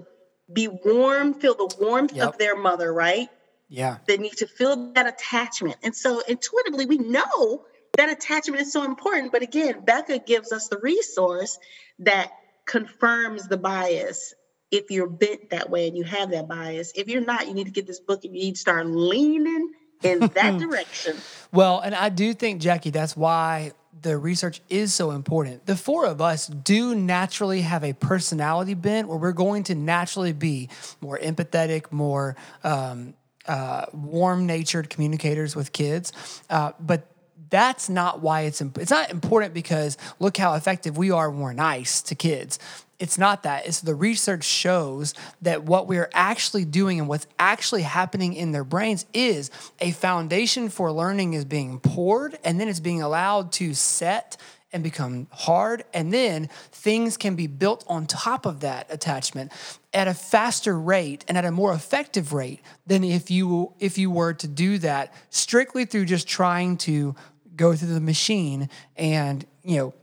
be 0.52 0.68
warm, 0.68 1.34
feel 1.34 1.54
the 1.54 1.76
warmth 1.80 2.14
yep. 2.14 2.28
of 2.28 2.38
their 2.38 2.56
mother, 2.56 2.92
right? 2.92 3.28
Yeah. 3.68 3.98
They 4.06 4.18
need 4.18 4.36
to 4.38 4.46
feel 4.46 4.92
that 4.92 5.06
attachment. 5.06 5.76
And 5.82 5.94
so 5.94 6.20
intuitively, 6.20 6.86
we 6.86 6.98
know 6.98 7.64
that 7.96 8.10
attachment 8.10 8.62
is 8.62 8.72
so 8.72 8.84
important. 8.84 9.32
But 9.32 9.42
again, 9.42 9.84
Becca 9.84 10.20
gives 10.20 10.52
us 10.52 10.68
the 10.68 10.78
resource 10.78 11.58
that 12.00 12.30
confirms 12.66 13.48
the 13.48 13.56
bias 13.56 14.34
if 14.74 14.90
you're 14.90 15.08
bent 15.08 15.50
that 15.50 15.70
way 15.70 15.86
and 15.86 15.96
you 15.96 16.02
have 16.02 16.30
that 16.32 16.48
bias. 16.48 16.92
If 16.96 17.08
you're 17.08 17.24
not, 17.24 17.46
you 17.46 17.54
need 17.54 17.66
to 17.66 17.70
get 17.70 17.86
this 17.86 18.00
book 18.00 18.24
and 18.24 18.34
you 18.34 18.42
need 18.42 18.54
to 18.56 18.60
start 18.60 18.86
leaning 18.86 19.72
in 20.02 20.18
that 20.34 20.58
direction. 20.58 21.16
Well, 21.52 21.78
and 21.78 21.94
I 21.94 22.08
do 22.08 22.34
think, 22.34 22.60
Jackie, 22.60 22.90
that's 22.90 23.16
why 23.16 23.72
the 24.02 24.18
research 24.18 24.60
is 24.68 24.92
so 24.92 25.12
important. 25.12 25.64
The 25.66 25.76
four 25.76 26.06
of 26.06 26.20
us 26.20 26.48
do 26.48 26.94
naturally 26.96 27.60
have 27.60 27.84
a 27.84 27.92
personality 27.92 28.74
bent 28.74 29.08
where 29.08 29.16
we're 29.16 29.32
going 29.32 29.62
to 29.64 29.76
naturally 29.76 30.32
be 30.32 30.68
more 31.00 31.18
empathetic, 31.18 31.92
more 31.92 32.34
um, 32.64 33.14
uh, 33.46 33.86
warm 33.92 34.44
natured 34.46 34.90
communicators 34.90 35.54
with 35.54 35.72
kids. 35.72 36.12
Uh, 36.50 36.72
but 36.80 37.06
that's 37.48 37.88
not 37.88 38.20
why 38.20 38.42
it's 38.42 38.60
imp- 38.60 38.78
it's 38.78 38.90
not 38.90 39.10
important 39.10 39.54
because 39.54 39.96
look 40.18 40.36
how 40.36 40.54
effective 40.54 40.98
we 40.98 41.12
are 41.12 41.30
when 41.30 41.40
we're 41.40 41.52
nice 41.52 42.02
to 42.02 42.16
kids 42.16 42.58
it's 43.04 43.18
not 43.18 43.42
that. 43.42 43.66
It's 43.66 43.82
the 43.82 43.94
research 43.94 44.44
shows 44.44 45.12
that 45.42 45.64
what 45.64 45.86
we're 45.86 46.08
actually 46.14 46.64
doing 46.64 46.98
and 46.98 47.06
what's 47.06 47.26
actually 47.38 47.82
happening 47.82 48.32
in 48.32 48.52
their 48.52 48.64
brains 48.64 49.04
is 49.12 49.50
a 49.78 49.90
foundation 49.90 50.70
for 50.70 50.90
learning 50.90 51.34
is 51.34 51.44
being 51.44 51.80
poured 51.80 52.38
and 52.42 52.58
then 52.58 52.66
it's 52.66 52.80
being 52.80 53.02
allowed 53.02 53.52
to 53.52 53.74
set 53.74 54.38
and 54.72 54.82
become 54.82 55.26
hard 55.32 55.84
and 55.92 56.14
then 56.14 56.48
things 56.72 57.18
can 57.18 57.36
be 57.36 57.46
built 57.46 57.84
on 57.88 58.06
top 58.06 58.46
of 58.46 58.60
that 58.60 58.86
attachment 58.88 59.52
at 59.92 60.08
a 60.08 60.14
faster 60.14 60.80
rate 60.80 61.26
and 61.28 61.36
at 61.36 61.44
a 61.44 61.50
more 61.50 61.74
effective 61.74 62.32
rate 62.32 62.62
than 62.86 63.04
if 63.04 63.30
you 63.30 63.74
if 63.80 63.98
you 63.98 64.10
were 64.10 64.32
to 64.32 64.48
do 64.48 64.78
that 64.78 65.12
strictly 65.28 65.84
through 65.84 66.06
just 66.06 66.26
trying 66.26 66.78
to 66.78 67.14
go 67.54 67.76
through 67.76 67.92
the 67.92 68.00
machine 68.00 68.70
and 68.96 69.44
you 69.62 69.76
know 69.76 69.94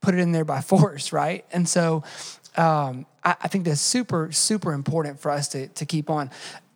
put 0.00 0.14
it 0.14 0.20
in 0.20 0.32
there 0.32 0.44
by 0.44 0.60
force 0.72 1.12
right 1.12 1.44
and 1.52 1.68
so 1.68 2.02
um, 2.58 3.06
I, 3.22 3.36
I, 3.42 3.48
think 3.48 3.64
that's 3.64 3.80
super, 3.80 4.32
super 4.32 4.72
important 4.72 5.20
for 5.20 5.30
us 5.30 5.48
to, 5.48 5.68
to 5.68 5.86
keep 5.86 6.10
on. 6.10 6.30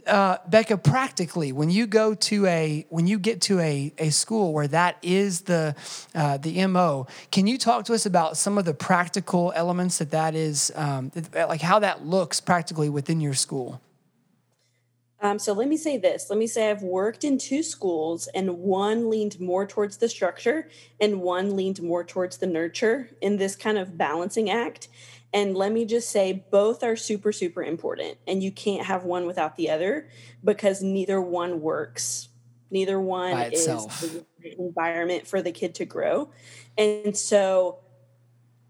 Uh, 0.06 0.36
Becca, 0.48 0.78
practically, 0.78 1.52
when 1.52 1.70
you 1.70 1.86
go 1.86 2.14
to 2.14 2.46
a 2.46 2.86
when 2.88 3.06
you 3.06 3.18
get 3.18 3.40
to 3.42 3.60
a, 3.60 3.92
a 3.98 4.10
school 4.10 4.52
where 4.52 4.66
that 4.68 4.96
is 5.02 5.42
the 5.42 5.76
uh, 6.14 6.38
the 6.38 6.66
mo, 6.66 7.06
can 7.30 7.46
you 7.46 7.56
talk 7.56 7.84
to 7.84 7.94
us 7.94 8.04
about 8.04 8.36
some 8.36 8.58
of 8.58 8.64
the 8.64 8.74
practical 8.74 9.52
elements 9.54 9.98
that 9.98 10.10
that 10.10 10.34
is, 10.34 10.72
um, 10.74 11.12
like 11.34 11.60
how 11.60 11.78
that 11.78 12.04
looks 12.04 12.40
practically 12.40 12.88
within 12.88 13.20
your 13.20 13.34
school? 13.34 13.80
Um, 15.20 15.38
so 15.38 15.52
let 15.52 15.68
me 15.68 15.76
say 15.76 15.98
this. 15.98 16.28
Let 16.28 16.38
me 16.38 16.48
say 16.48 16.68
I've 16.68 16.82
worked 16.82 17.22
in 17.22 17.38
two 17.38 17.62
schools, 17.62 18.28
and 18.34 18.58
one 18.58 19.08
leaned 19.08 19.38
more 19.38 19.64
towards 19.64 19.98
the 19.98 20.08
structure, 20.08 20.68
and 21.00 21.20
one 21.20 21.54
leaned 21.54 21.80
more 21.80 22.02
towards 22.02 22.38
the 22.38 22.48
nurture 22.48 23.10
in 23.20 23.36
this 23.36 23.54
kind 23.54 23.78
of 23.78 23.96
balancing 23.96 24.50
act. 24.50 24.88
And 25.32 25.56
let 25.56 25.72
me 25.72 25.84
just 25.84 26.10
say, 26.10 26.44
both 26.50 26.82
are 26.82 26.96
super, 26.96 27.32
super 27.32 27.62
important. 27.62 28.18
And 28.26 28.42
you 28.42 28.52
can't 28.52 28.86
have 28.86 29.04
one 29.04 29.26
without 29.26 29.56
the 29.56 29.70
other 29.70 30.08
because 30.44 30.82
neither 30.82 31.20
one 31.20 31.60
works. 31.60 32.28
Neither 32.70 33.00
one 33.00 33.52
is 33.52 33.66
the 33.66 34.24
environment 34.58 35.26
for 35.26 35.42
the 35.42 35.52
kid 35.52 35.74
to 35.76 35.84
grow. 35.84 36.30
And 36.76 37.16
so 37.16 37.78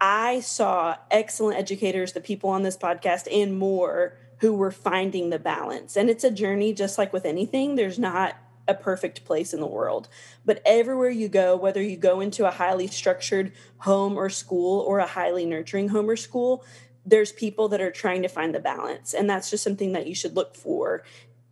I 0.00 0.40
saw 0.40 0.96
excellent 1.10 1.58
educators, 1.58 2.12
the 2.12 2.20
people 2.20 2.50
on 2.50 2.62
this 2.62 2.76
podcast, 2.76 3.28
and 3.32 3.56
more 3.56 4.16
who 4.38 4.52
were 4.52 4.72
finding 4.72 5.30
the 5.30 5.38
balance. 5.38 5.96
And 5.96 6.10
it's 6.10 6.24
a 6.24 6.30
journey, 6.32 6.72
just 6.72 6.98
like 6.98 7.12
with 7.12 7.24
anything. 7.24 7.76
There's 7.76 7.98
not 8.00 8.36
a 8.72 8.82
perfect 8.82 9.24
place 9.24 9.54
in 9.54 9.60
the 9.60 9.66
world. 9.66 10.08
But 10.44 10.60
everywhere 10.64 11.10
you 11.10 11.28
go, 11.28 11.56
whether 11.56 11.80
you 11.80 11.96
go 11.96 12.20
into 12.20 12.46
a 12.46 12.50
highly 12.50 12.88
structured 12.88 13.52
home 13.78 14.16
or 14.16 14.28
school 14.28 14.80
or 14.80 14.98
a 14.98 15.06
highly 15.06 15.46
nurturing 15.46 15.88
home 15.88 16.10
or 16.10 16.16
school, 16.16 16.64
there's 17.04 17.32
people 17.32 17.68
that 17.68 17.80
are 17.80 17.90
trying 17.90 18.22
to 18.22 18.28
find 18.28 18.54
the 18.54 18.60
balance. 18.60 19.14
And 19.14 19.28
that's 19.28 19.50
just 19.50 19.62
something 19.62 19.92
that 19.92 20.06
you 20.06 20.14
should 20.14 20.34
look 20.34 20.56
for 20.56 21.04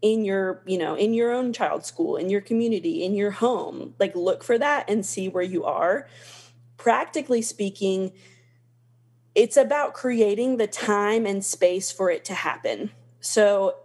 in 0.03 0.25
your, 0.25 0.63
you 0.67 0.79
know, 0.79 0.95
in 0.95 1.13
your 1.13 1.33
own 1.33 1.53
child's 1.53 1.87
school, 1.87 2.17
in 2.17 2.31
your 2.31 2.41
community, 2.41 3.05
in 3.05 3.15
your 3.15 3.33
home. 3.33 3.95
Like 3.99 4.15
look 4.15 4.43
for 4.43 4.59
that 4.59 4.89
and 4.89 5.05
see 5.05 5.29
where 5.29 5.45
you 5.45 5.65
are. 5.65 6.09
Practically 6.77 7.43
speaking, 7.43 8.13
it's 9.35 9.57
about 9.57 9.95
creating 9.95 10.57
the 10.57 10.67
time 10.67 11.27
and 11.27 11.45
space 11.45 11.93
for 11.93 12.11
it 12.11 12.25
to 12.27 12.35
happen. 12.35 12.91
So 13.21 13.77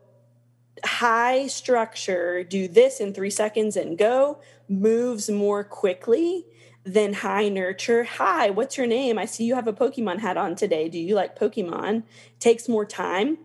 high 0.83 1.47
structure, 1.47 2.43
do 2.43 2.67
this 2.67 2.99
in 2.99 3.13
three 3.13 3.29
seconds 3.29 3.77
and 3.77 3.97
go, 3.97 4.39
moves 4.67 5.29
more 5.29 5.63
quickly 5.63 6.45
than 6.85 7.13
high 7.13 7.49
nurture. 7.49 8.03
Hi, 8.03 8.51
what's 8.51 8.77
your 8.77 8.85
name? 8.85 9.17
I 9.17 9.25
see 9.25 9.43
you 9.43 9.55
have 9.55 9.67
a 9.67 9.73
Pokemon 9.73 10.19
hat 10.19 10.37
on 10.37 10.55
today. 10.55 10.87
Do 10.87 10.99
you 10.99 11.15
like 11.15 11.37
Pokemon? 11.37 12.03
Takes 12.39 12.69
more 12.69 12.85
time. 12.85 13.39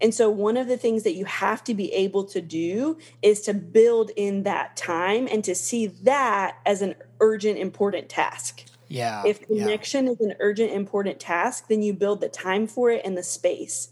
And 0.00 0.14
so, 0.14 0.30
one 0.30 0.56
of 0.56 0.66
the 0.66 0.78
things 0.78 1.02
that 1.02 1.14
you 1.14 1.26
have 1.26 1.62
to 1.64 1.74
be 1.74 1.92
able 1.92 2.24
to 2.24 2.40
do 2.40 2.96
is 3.20 3.42
to 3.42 3.54
build 3.54 4.12
in 4.16 4.44
that 4.44 4.76
time 4.76 5.28
and 5.30 5.44
to 5.44 5.54
see 5.54 5.86
that 5.86 6.56
as 6.64 6.80
an 6.80 6.94
urgent, 7.20 7.58
important 7.58 8.08
task. 8.08 8.64
Yeah. 8.88 9.24
If 9.26 9.46
connection 9.46 10.06
yeah. 10.06 10.12
is 10.12 10.20
an 10.20 10.34
urgent, 10.40 10.72
important 10.72 11.20
task, 11.20 11.68
then 11.68 11.82
you 11.82 11.92
build 11.92 12.22
the 12.22 12.28
time 12.28 12.66
for 12.66 12.90
it 12.90 13.02
and 13.04 13.16
the 13.16 13.22
space. 13.22 13.90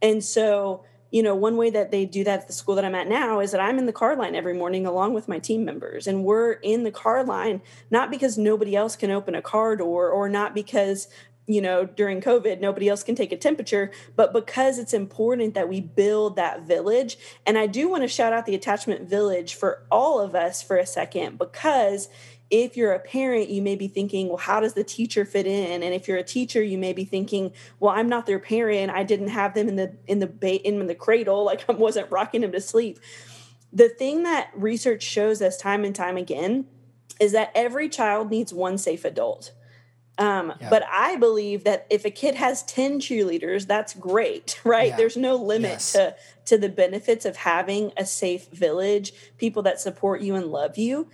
And 0.00 0.24
so, 0.24 0.84
you 1.10 1.22
know, 1.22 1.34
one 1.34 1.56
way 1.56 1.70
that 1.70 1.90
they 1.90 2.04
do 2.04 2.24
that 2.24 2.40
at 2.40 2.46
the 2.46 2.52
school 2.52 2.74
that 2.74 2.84
I'm 2.84 2.94
at 2.94 3.08
now 3.08 3.40
is 3.40 3.52
that 3.52 3.60
I'm 3.60 3.78
in 3.78 3.86
the 3.86 3.92
car 3.92 4.14
line 4.14 4.34
every 4.34 4.54
morning 4.54 4.86
along 4.86 5.14
with 5.14 5.28
my 5.28 5.38
team 5.38 5.64
members. 5.64 6.06
And 6.06 6.24
we're 6.24 6.52
in 6.52 6.84
the 6.84 6.90
car 6.90 7.24
line, 7.24 7.62
not 7.90 8.10
because 8.10 8.36
nobody 8.36 8.76
else 8.76 8.96
can 8.96 9.10
open 9.10 9.34
a 9.34 9.42
car 9.42 9.76
door 9.76 10.10
or 10.10 10.28
not 10.28 10.54
because 10.54 11.08
you 11.48 11.62
know, 11.62 11.86
during 11.86 12.20
COVID, 12.20 12.60
nobody 12.60 12.90
else 12.90 13.02
can 13.02 13.14
take 13.14 13.32
a 13.32 13.36
temperature, 13.36 13.90
but 14.14 14.34
because 14.34 14.78
it's 14.78 14.92
important 14.92 15.54
that 15.54 15.66
we 15.66 15.80
build 15.80 16.36
that 16.36 16.64
village. 16.64 17.16
And 17.46 17.56
I 17.56 17.66
do 17.66 17.88
want 17.88 18.02
to 18.02 18.08
shout 18.08 18.34
out 18.34 18.44
the 18.44 18.54
attachment 18.54 19.08
village 19.08 19.54
for 19.54 19.82
all 19.90 20.20
of 20.20 20.34
us 20.34 20.62
for 20.62 20.76
a 20.76 20.84
second, 20.84 21.38
because 21.38 22.10
if 22.50 22.76
you're 22.76 22.92
a 22.92 22.98
parent, 22.98 23.50
you 23.50 23.60
may 23.60 23.76
be 23.76 23.88
thinking, 23.88 24.28
well, 24.28 24.38
how 24.38 24.60
does 24.60 24.74
the 24.74 24.84
teacher 24.84 25.24
fit 25.24 25.46
in? 25.46 25.82
And 25.82 25.94
if 25.94 26.08
you're 26.08 26.18
a 26.18 26.24
teacher, 26.24 26.62
you 26.62 26.78
may 26.78 26.92
be 26.92 27.04
thinking, 27.04 27.52
well, 27.78 27.92
I'm 27.92 28.08
not 28.08 28.26
their 28.26 28.38
parent. 28.38 28.90
I 28.90 29.02
didn't 29.02 29.28
have 29.28 29.54
them 29.54 29.68
in 29.68 29.76
the 29.76 29.94
in 30.06 30.18
the 30.18 30.26
ba- 30.26 30.66
in 30.66 30.86
the 30.86 30.94
cradle, 30.94 31.44
like 31.46 31.68
I 31.68 31.72
wasn't 31.72 32.10
rocking 32.10 32.40
them 32.40 32.52
to 32.52 32.60
sleep. 32.60 32.98
The 33.72 33.88
thing 33.88 34.22
that 34.22 34.50
research 34.54 35.02
shows 35.02 35.42
us 35.42 35.58
time 35.58 35.84
and 35.84 35.94
time 35.94 36.16
again 36.16 36.66
is 37.20 37.32
that 37.32 37.50
every 37.54 37.88
child 37.88 38.30
needs 38.30 38.54
one 38.54 38.78
safe 38.78 39.04
adult 39.04 39.52
um, 40.18 40.52
yeah. 40.60 40.68
But 40.68 40.82
I 40.90 41.16
believe 41.16 41.62
that 41.64 41.86
if 41.90 42.04
a 42.04 42.10
kid 42.10 42.34
has 42.34 42.64
10 42.64 42.98
cheerleaders, 43.00 43.66
that's 43.66 43.94
great, 43.94 44.60
right? 44.64 44.88
Yeah. 44.88 44.96
There's 44.96 45.16
no 45.16 45.36
limit 45.36 45.70
yes. 45.70 45.92
to, 45.92 46.16
to 46.46 46.58
the 46.58 46.68
benefits 46.68 47.24
of 47.24 47.36
having 47.36 47.92
a 47.96 48.04
safe 48.04 48.48
village, 48.48 49.12
people 49.38 49.62
that 49.62 49.80
support 49.80 50.20
you 50.20 50.34
and 50.34 50.46
love 50.46 50.76
you. 50.76 51.08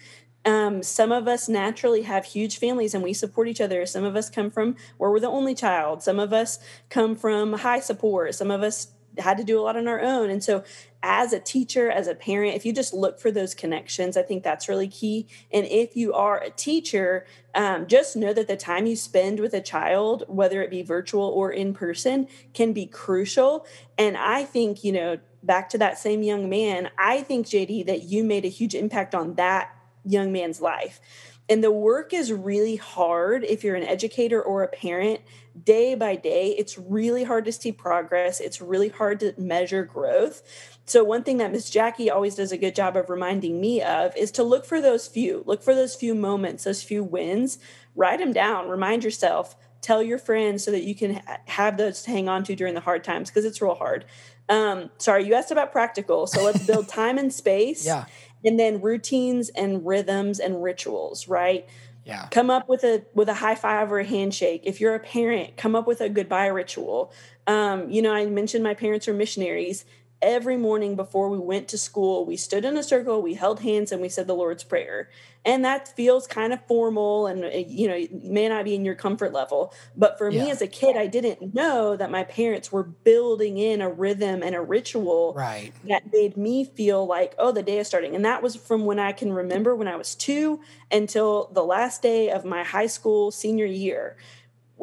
Um, 0.44 0.82
some 0.82 1.10
of 1.10 1.26
us 1.26 1.48
naturally 1.48 2.02
have 2.02 2.26
huge 2.26 2.58
families 2.58 2.94
and 2.94 3.02
we 3.02 3.14
support 3.14 3.48
each 3.48 3.60
other. 3.60 3.86
Some 3.86 4.04
of 4.04 4.14
us 4.14 4.28
come 4.28 4.50
from 4.50 4.76
where 4.98 5.10
we're 5.10 5.20
the 5.20 5.28
only 5.28 5.54
child. 5.54 6.02
Some 6.02 6.18
of 6.18 6.32
us 6.32 6.58
come 6.90 7.16
from 7.16 7.54
high 7.54 7.80
support. 7.80 8.34
Some 8.34 8.50
of 8.50 8.62
us 8.62 8.88
had 9.18 9.36
to 9.36 9.44
do 9.44 9.60
a 9.60 9.62
lot 9.62 9.76
on 9.76 9.88
our 9.88 10.00
own. 10.00 10.30
And 10.30 10.42
so, 10.42 10.64
as 11.02 11.32
a 11.32 11.38
teacher, 11.38 11.90
as 11.90 12.06
a 12.06 12.14
parent, 12.14 12.56
if 12.56 12.64
you 12.64 12.72
just 12.72 12.94
look 12.94 13.20
for 13.20 13.30
those 13.30 13.54
connections, 13.54 14.16
I 14.16 14.22
think 14.22 14.42
that's 14.42 14.68
really 14.68 14.88
key. 14.88 15.26
And 15.52 15.66
if 15.66 15.96
you 15.96 16.14
are 16.14 16.40
a 16.40 16.50
teacher, 16.50 17.26
um, 17.54 17.86
just 17.86 18.16
know 18.16 18.32
that 18.32 18.48
the 18.48 18.56
time 18.56 18.86
you 18.86 18.96
spend 18.96 19.38
with 19.38 19.52
a 19.52 19.60
child, 19.60 20.24
whether 20.28 20.62
it 20.62 20.70
be 20.70 20.82
virtual 20.82 21.24
or 21.24 21.50
in 21.50 21.74
person, 21.74 22.26
can 22.54 22.72
be 22.72 22.86
crucial. 22.86 23.66
And 23.98 24.16
I 24.16 24.44
think, 24.44 24.82
you 24.82 24.92
know, 24.92 25.18
back 25.42 25.68
to 25.70 25.78
that 25.78 25.98
same 25.98 26.22
young 26.22 26.48
man, 26.48 26.88
I 26.98 27.20
think, 27.20 27.46
JD, 27.46 27.84
that 27.86 28.04
you 28.04 28.24
made 28.24 28.46
a 28.46 28.48
huge 28.48 28.74
impact 28.74 29.14
on 29.14 29.34
that 29.34 29.70
young 30.04 30.32
man's 30.32 30.60
life. 30.60 31.00
And 31.48 31.62
the 31.62 31.70
work 31.70 32.14
is 32.14 32.32
really 32.32 32.76
hard 32.76 33.44
if 33.44 33.62
you're 33.64 33.76
an 33.76 33.82
educator 33.82 34.40
or 34.40 34.62
a 34.62 34.68
parent 34.68 35.20
day 35.62 35.94
by 35.94 36.16
day. 36.16 36.54
It's 36.56 36.78
really 36.78 37.24
hard 37.24 37.44
to 37.44 37.52
see 37.52 37.70
progress, 37.70 38.40
it's 38.40 38.60
really 38.60 38.88
hard 38.88 39.20
to 39.20 39.34
measure 39.36 39.84
growth. 39.84 40.42
So, 40.86 41.04
one 41.04 41.22
thing 41.22 41.38
that 41.38 41.52
Miss 41.52 41.70
Jackie 41.70 42.10
always 42.10 42.34
does 42.34 42.52
a 42.52 42.58
good 42.58 42.74
job 42.74 42.96
of 42.96 43.08
reminding 43.08 43.60
me 43.60 43.82
of 43.82 44.16
is 44.16 44.30
to 44.32 44.42
look 44.42 44.64
for 44.64 44.80
those 44.80 45.06
few, 45.06 45.42
look 45.46 45.62
for 45.62 45.74
those 45.74 45.94
few 45.94 46.14
moments, 46.14 46.64
those 46.64 46.82
few 46.82 47.02
wins, 47.02 47.58
write 47.94 48.18
them 48.18 48.32
down, 48.32 48.68
remind 48.68 49.04
yourself, 49.04 49.56
tell 49.80 50.02
your 50.02 50.18
friends 50.18 50.64
so 50.64 50.70
that 50.70 50.82
you 50.82 50.94
can 50.94 51.22
have 51.46 51.76
those 51.76 52.02
to 52.02 52.10
hang 52.10 52.28
on 52.28 52.44
to 52.44 52.54
during 52.54 52.74
the 52.74 52.80
hard 52.80 53.04
times 53.04 53.30
because 53.30 53.44
it's 53.44 53.62
real 53.62 53.74
hard. 53.74 54.04
Um, 54.48 54.90
sorry, 54.98 55.26
you 55.26 55.34
asked 55.34 55.50
about 55.50 55.72
practical. 55.72 56.26
So, 56.26 56.42
let's 56.42 56.66
build 56.66 56.88
time 57.00 57.16
and 57.16 57.32
space. 57.32 57.86
Yeah. 57.86 58.04
And 58.44 58.58
then 58.58 58.80
routines 58.80 59.48
and 59.50 59.86
rhythms 59.86 60.38
and 60.38 60.62
rituals, 60.62 61.28
right? 61.28 61.66
Yeah. 62.04 62.28
Come 62.30 62.50
up 62.50 62.68
with 62.68 62.84
a 62.84 63.02
with 63.14 63.28
a 63.28 63.34
high 63.34 63.54
five 63.54 63.90
or 63.90 63.98
a 64.00 64.04
handshake. 64.04 64.62
If 64.64 64.80
you're 64.80 64.94
a 64.94 65.00
parent, 65.00 65.56
come 65.56 65.74
up 65.74 65.86
with 65.86 66.00
a 66.00 66.08
goodbye 66.08 66.46
ritual. 66.48 67.12
Um, 67.46 67.90
you 67.90 68.02
know, 68.02 68.12
I 68.12 68.26
mentioned 68.26 68.62
my 68.62 68.74
parents 68.74 69.08
are 69.08 69.14
missionaries 69.14 69.84
every 70.24 70.56
morning 70.56 70.96
before 70.96 71.28
we 71.28 71.38
went 71.38 71.68
to 71.68 71.78
school, 71.78 72.24
we 72.24 72.36
stood 72.36 72.64
in 72.64 72.76
a 72.76 72.82
circle, 72.82 73.20
we 73.20 73.34
held 73.34 73.60
hands, 73.60 73.92
and 73.92 74.00
we 74.00 74.08
said 74.08 74.26
the 74.26 74.34
Lord's 74.34 74.64
Prayer. 74.64 75.10
And 75.44 75.62
that 75.66 75.94
feels 75.94 76.26
kind 76.26 76.54
of 76.54 76.66
formal 76.66 77.26
and, 77.26 77.44
uh, 77.44 77.48
you 77.48 77.86
know, 77.86 78.06
may 78.22 78.48
not 78.48 78.64
be 78.64 78.74
in 78.74 78.82
your 78.82 78.94
comfort 78.94 79.34
level. 79.34 79.74
But 79.94 80.16
for 80.16 80.30
yeah. 80.30 80.44
me 80.44 80.50
as 80.50 80.62
a 80.62 80.66
kid, 80.66 80.96
I 80.96 81.06
didn't 81.06 81.54
know 81.54 81.96
that 81.96 82.10
my 82.10 82.24
parents 82.24 82.72
were 82.72 82.82
building 82.82 83.58
in 83.58 83.82
a 83.82 83.90
rhythm 83.90 84.42
and 84.42 84.54
a 84.54 84.62
ritual 84.62 85.34
right. 85.36 85.72
that 85.86 86.10
made 86.10 86.38
me 86.38 86.64
feel 86.64 87.06
like, 87.06 87.34
oh, 87.36 87.52
the 87.52 87.62
day 87.62 87.78
is 87.78 87.86
starting. 87.86 88.14
And 88.14 88.24
that 88.24 88.42
was 88.42 88.56
from 88.56 88.86
when 88.86 88.98
I 88.98 89.12
can 89.12 89.34
remember 89.34 89.76
when 89.76 89.86
I 89.86 89.96
was 89.96 90.14
two 90.14 90.60
until 90.90 91.50
the 91.52 91.62
last 91.62 92.00
day 92.00 92.30
of 92.30 92.46
my 92.46 92.64
high 92.64 92.86
school 92.86 93.30
senior 93.30 93.66
year 93.66 94.16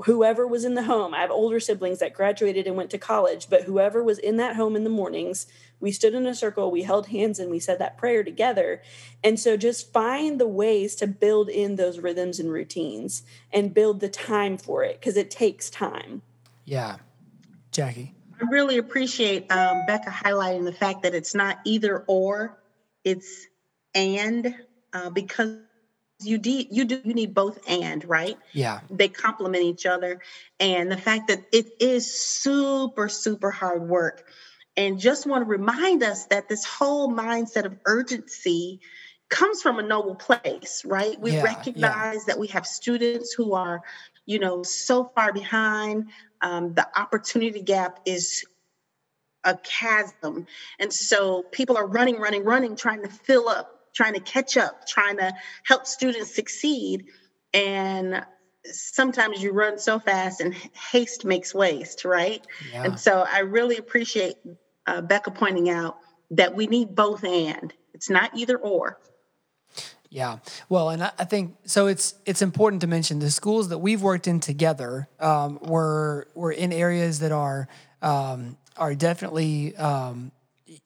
whoever 0.06 0.47
was 0.47 0.63
in 0.63 0.75
the 0.75 0.84
home. 0.84 1.13
I 1.13 1.19
have 1.19 1.32
older 1.32 1.60
siblings 1.60 1.99
that 1.99 2.13
graduated 2.13 2.65
and 2.65 2.75
went 2.75 2.89
to 2.91 2.97
college, 2.97 3.49
but 3.49 3.63
whoever 3.63 4.04
was 4.04 4.19
in 4.19 4.38
that 4.38 4.56
home 4.56 4.75
in 4.75 4.84
the 4.84 4.89
mornings, 4.89 5.47
we 5.80 5.91
stood 5.91 6.13
in 6.13 6.25
a 6.25 6.36
circle, 6.36 6.71
we 6.71 6.84
held 6.84 7.08
hands, 7.08 7.39
and 7.39 7.51
we 7.51 7.60
said 7.60 7.80
that 7.80 7.97
prayer 7.97 8.23
together. 8.23 8.82
And 9.23 9.39
so 9.39 9.58
just 9.58 9.91
find 9.91 10.39
the 10.39 10.47
ways 10.47 10.95
to 10.95 11.08
build 11.08 11.49
in 11.49 11.75
those 11.75 11.99
rhythms 11.99 12.39
and 12.39 12.51
routines 12.51 13.23
and 13.51 13.73
build 13.73 13.99
the 13.99 14.10
time 14.10 14.58
for 14.58 14.84
it 14.84 14.99
because 14.99 15.17
it 15.17 15.30
takes 15.30 15.69
time. 15.69 16.21
Yeah. 16.65 16.97
Jackie. 17.71 18.13
I 18.39 18.45
really 18.49 18.77
appreciate 18.77 19.51
um, 19.51 19.86
Becca 19.88 20.10
highlighting 20.10 20.65
the 20.65 20.73
fact 20.73 21.04
that 21.04 21.13
it's 21.13 21.36
not 21.36 21.60
either 21.63 22.04
or, 22.08 22.58
it's 23.04 23.47
and 23.93 24.56
uh, 24.93 25.10
because 25.10 25.58
you 26.26 26.38
de- 26.38 26.68
you 26.72 26.86
do 26.86 27.02
you 27.04 27.14
need 27.14 27.34
both 27.34 27.60
and 27.68 28.04
right? 28.06 28.38
Yeah. 28.54 28.82
They 28.90 29.08
complement 29.08 29.64
each 29.64 29.86
other. 29.86 30.22
And 30.60 30.92
the 30.92 30.98
fact 30.98 31.28
that 31.28 31.46
it 31.52 31.68
is 31.80 32.14
super 32.14 33.10
super 33.10 33.52
hard 33.52 33.88
work. 33.88 34.28
And 34.78 35.00
just 35.00 35.28
want 35.28 35.44
to 35.44 35.50
remind 35.50 36.02
us 36.02 36.26
that 36.28 36.48
this 36.48 36.64
whole 36.64 37.12
mindset 37.12 37.66
of 37.66 37.76
urgency 37.86 38.80
comes 39.30 39.62
from 39.62 39.80
a 39.80 39.84
noble 39.84 40.16
place 40.16 40.84
right? 40.86 41.20
We 41.20 41.34
yeah, 41.34 41.44
recognize 41.44 42.16
yeah. 42.16 42.24
that 42.28 42.40
we 42.40 42.48
have 42.48 42.66
students 42.66 43.34
who 43.34 43.54
are 43.54 43.82
you 44.26 44.40
know 44.40 44.64
so 44.64 45.12
far 45.16 45.34
behind. 45.34 46.10
Um, 46.44 46.74
the 46.74 46.88
opportunity 47.00 47.62
gap 47.62 48.00
is 48.06 48.44
a 49.44 49.58
chasm. 49.58 50.48
And 50.80 50.92
so 50.94 51.44
people 51.52 51.78
are 51.78 51.88
running 51.88 52.20
running 52.20 52.44
running 52.44 52.76
trying 52.76 53.04
to 53.04 53.10
fill 53.10 53.50
up 53.50 53.81
trying 53.93 54.13
to 54.13 54.19
catch 54.19 54.58
up, 54.58 54.88
trying 54.88 55.17
to 55.17 55.34
help 55.63 55.86
students 55.86 56.34
succeed. 56.34 57.06
And 57.54 58.25
sometimes 58.65 59.41
you 59.41 59.51
run 59.51 59.77
so 59.77 59.99
fast 59.99 60.41
and 60.41 60.54
haste 60.54 61.25
makes 61.25 61.54
waste, 61.54 62.06
right? 62.06 62.45
Yeah. 62.71 62.84
And 62.84 62.99
so 62.99 63.25
I 63.27 63.39
really 63.39 63.77
appreciate 63.77 64.36
uh, 64.88 65.01
Becca 65.01 65.32
pointing 65.32 65.69
out 65.69 65.97
that 66.32 66.56
we 66.56 66.67
need 66.67 66.95
both 66.95 67.23
and 67.23 67.73
it's 67.93 68.10
not 68.10 68.32
either 68.36 68.58
or. 68.58 68.97
Yeah, 70.10 70.39
well, 70.67 70.89
and 70.89 71.04
I, 71.04 71.23
think 71.23 71.56
so. 71.63 71.88
It's 71.88 72.15
it's 72.25 72.41
important 72.41 72.82
to 72.82 72.88
mention 72.88 73.19
the 73.19 73.32
schools 73.32 73.69
that 73.69 73.77
we've 73.77 74.01
worked 74.01 74.27
in 74.27 74.41
together 74.41 75.08
um, 75.21 75.58
were 75.62 76.27
were 76.36 76.51
in 76.51 76.73
areas 76.73 77.19
that 77.19 77.32
are 77.32 77.69
um, 78.01 78.58
are 78.75 78.93
definitely 78.93 79.73
um, 79.77 80.34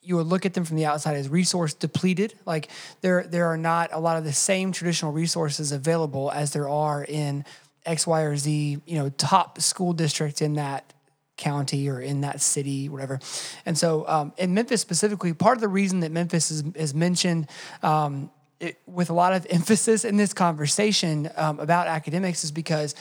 you 0.02 0.16
would 0.16 0.28
look 0.28 0.46
at 0.46 0.54
them 0.54 0.66
from 0.66 0.78
the 0.78 0.86
outside 0.86 1.16
as 1.16 1.30
resource 1.30 1.74
depleted. 1.74 2.34
Like 2.46 2.70
there 3.02 3.24
there 3.24 3.48
are 3.48 3.58
not 3.58 3.90
a 3.92 4.00
lot 4.00 4.18
of 4.18 4.24
the 4.24 4.34
same 4.34 4.72
traditional 4.72 5.12
resources 5.12 5.72
available 5.72 6.32
as 6.32 6.54
there 6.54 6.70
are 6.70 7.04
in 7.04 7.46
X, 7.86 8.08
Y, 8.08 8.22
or 8.22 8.36
Z, 8.36 8.82
you 8.86 8.98
know, 8.98 9.10
top 9.10 9.62
school 9.62 9.94
district 9.94 10.42
in 10.42 10.54
that 10.54 10.92
county 11.38 11.90
or 11.90 12.00
in 12.00 12.22
that 12.22 12.42
city, 12.42 12.90
whatever. 12.90 13.20
And 13.66 13.78
so 13.78 14.08
um, 14.08 14.34
in 14.38 14.54
Memphis 14.54 14.82
specifically, 14.82 15.34
part 15.34 15.58
of 15.58 15.62
the 15.62 15.68
reason 15.68 16.00
that 16.00 16.12
Memphis 16.12 16.50
is, 16.50 16.64
is 16.76 16.94
mentioned 16.94 17.48
um, 17.84 18.32
it, 18.60 18.80
with 18.86 19.10
a 19.10 19.14
lot 19.14 19.34
of 19.34 19.46
emphasis 19.50 20.06
in 20.06 20.18
this 20.18 20.34
conversation 20.34 21.30
um, 21.36 21.60
about 21.60 21.88
academics 21.88 22.44
is 22.44 22.52
because 22.52 22.96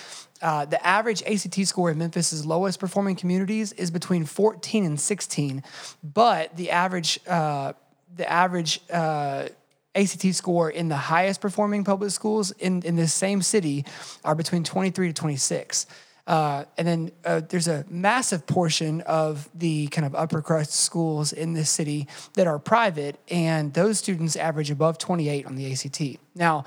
uh, 0.45 0.67
the 0.67 0.87
average 0.87 1.23
ACT 1.23 1.67
score 1.67 1.91
in 1.91 1.97
Memphis's 1.97 2.45
lowest 2.45 2.79
performing 2.79 3.17
communities 3.17 3.73
is 3.73 3.91
between 3.91 4.27
14 4.27 4.85
and 4.85 5.01
16, 5.01 5.63
but 6.03 6.55
the 6.55 6.71
average 6.71 7.19
uh, 7.27 7.73
the 8.15 8.31
average 8.31 8.81
uh, 8.93 9.49
ACT 9.95 10.35
score 10.35 10.69
in 10.69 10.89
the 10.89 10.97
highest 10.97 11.41
performing 11.41 11.83
public 11.83 12.11
schools 12.11 12.51
in, 12.53 12.83
in 12.83 12.95
this 12.95 13.15
same 13.15 13.41
city 13.41 13.87
are 14.23 14.35
between 14.35 14.65
23 14.65 15.09
to 15.09 15.13
26. 15.15 15.87
Uh, 16.27 16.65
and 16.79 16.87
then 16.87 17.13
uh, 17.25 17.41
there's 17.49 17.69
a 17.69 17.85
massive 17.89 18.47
portion 18.47 19.01
of 19.03 19.49
the 19.55 19.87
kind 19.89 20.07
of 20.07 20.15
upper 20.15 20.43
crust 20.43 20.73
schools 20.73 21.33
in 21.33 21.55
this 21.55 21.71
city 21.71 22.07
that 22.35 22.47
are 22.47 22.59
private, 22.59 23.19
and 23.29 23.73
those 23.75 23.99
students 23.99 24.37
average 24.37 24.71
above 24.71 24.99
28 24.99 25.47
on 25.47 25.57
the 25.57 25.73
ACT. 25.73 26.19
Now, 26.35 26.65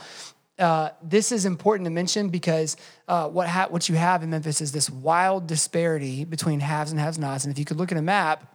uh, 0.59 0.89
this 1.03 1.31
is 1.31 1.45
important 1.45 1.85
to 1.85 1.91
mention 1.91 2.29
because 2.29 2.77
uh, 3.07 3.27
what 3.27 3.47
ha- 3.47 3.67
what 3.69 3.87
you 3.89 3.95
have 3.95 4.23
in 4.23 4.29
Memphis 4.29 4.61
is 4.61 4.71
this 4.71 4.89
wild 4.89 5.47
disparity 5.47 6.25
between 6.25 6.59
haves 6.59 6.91
and 6.91 6.99
have-nots. 6.99 7.43
And 7.43 7.51
if 7.51 7.59
you 7.59 7.65
could 7.65 7.77
look 7.77 7.91
at 7.91 7.97
a 7.97 8.01
map, 8.01 8.53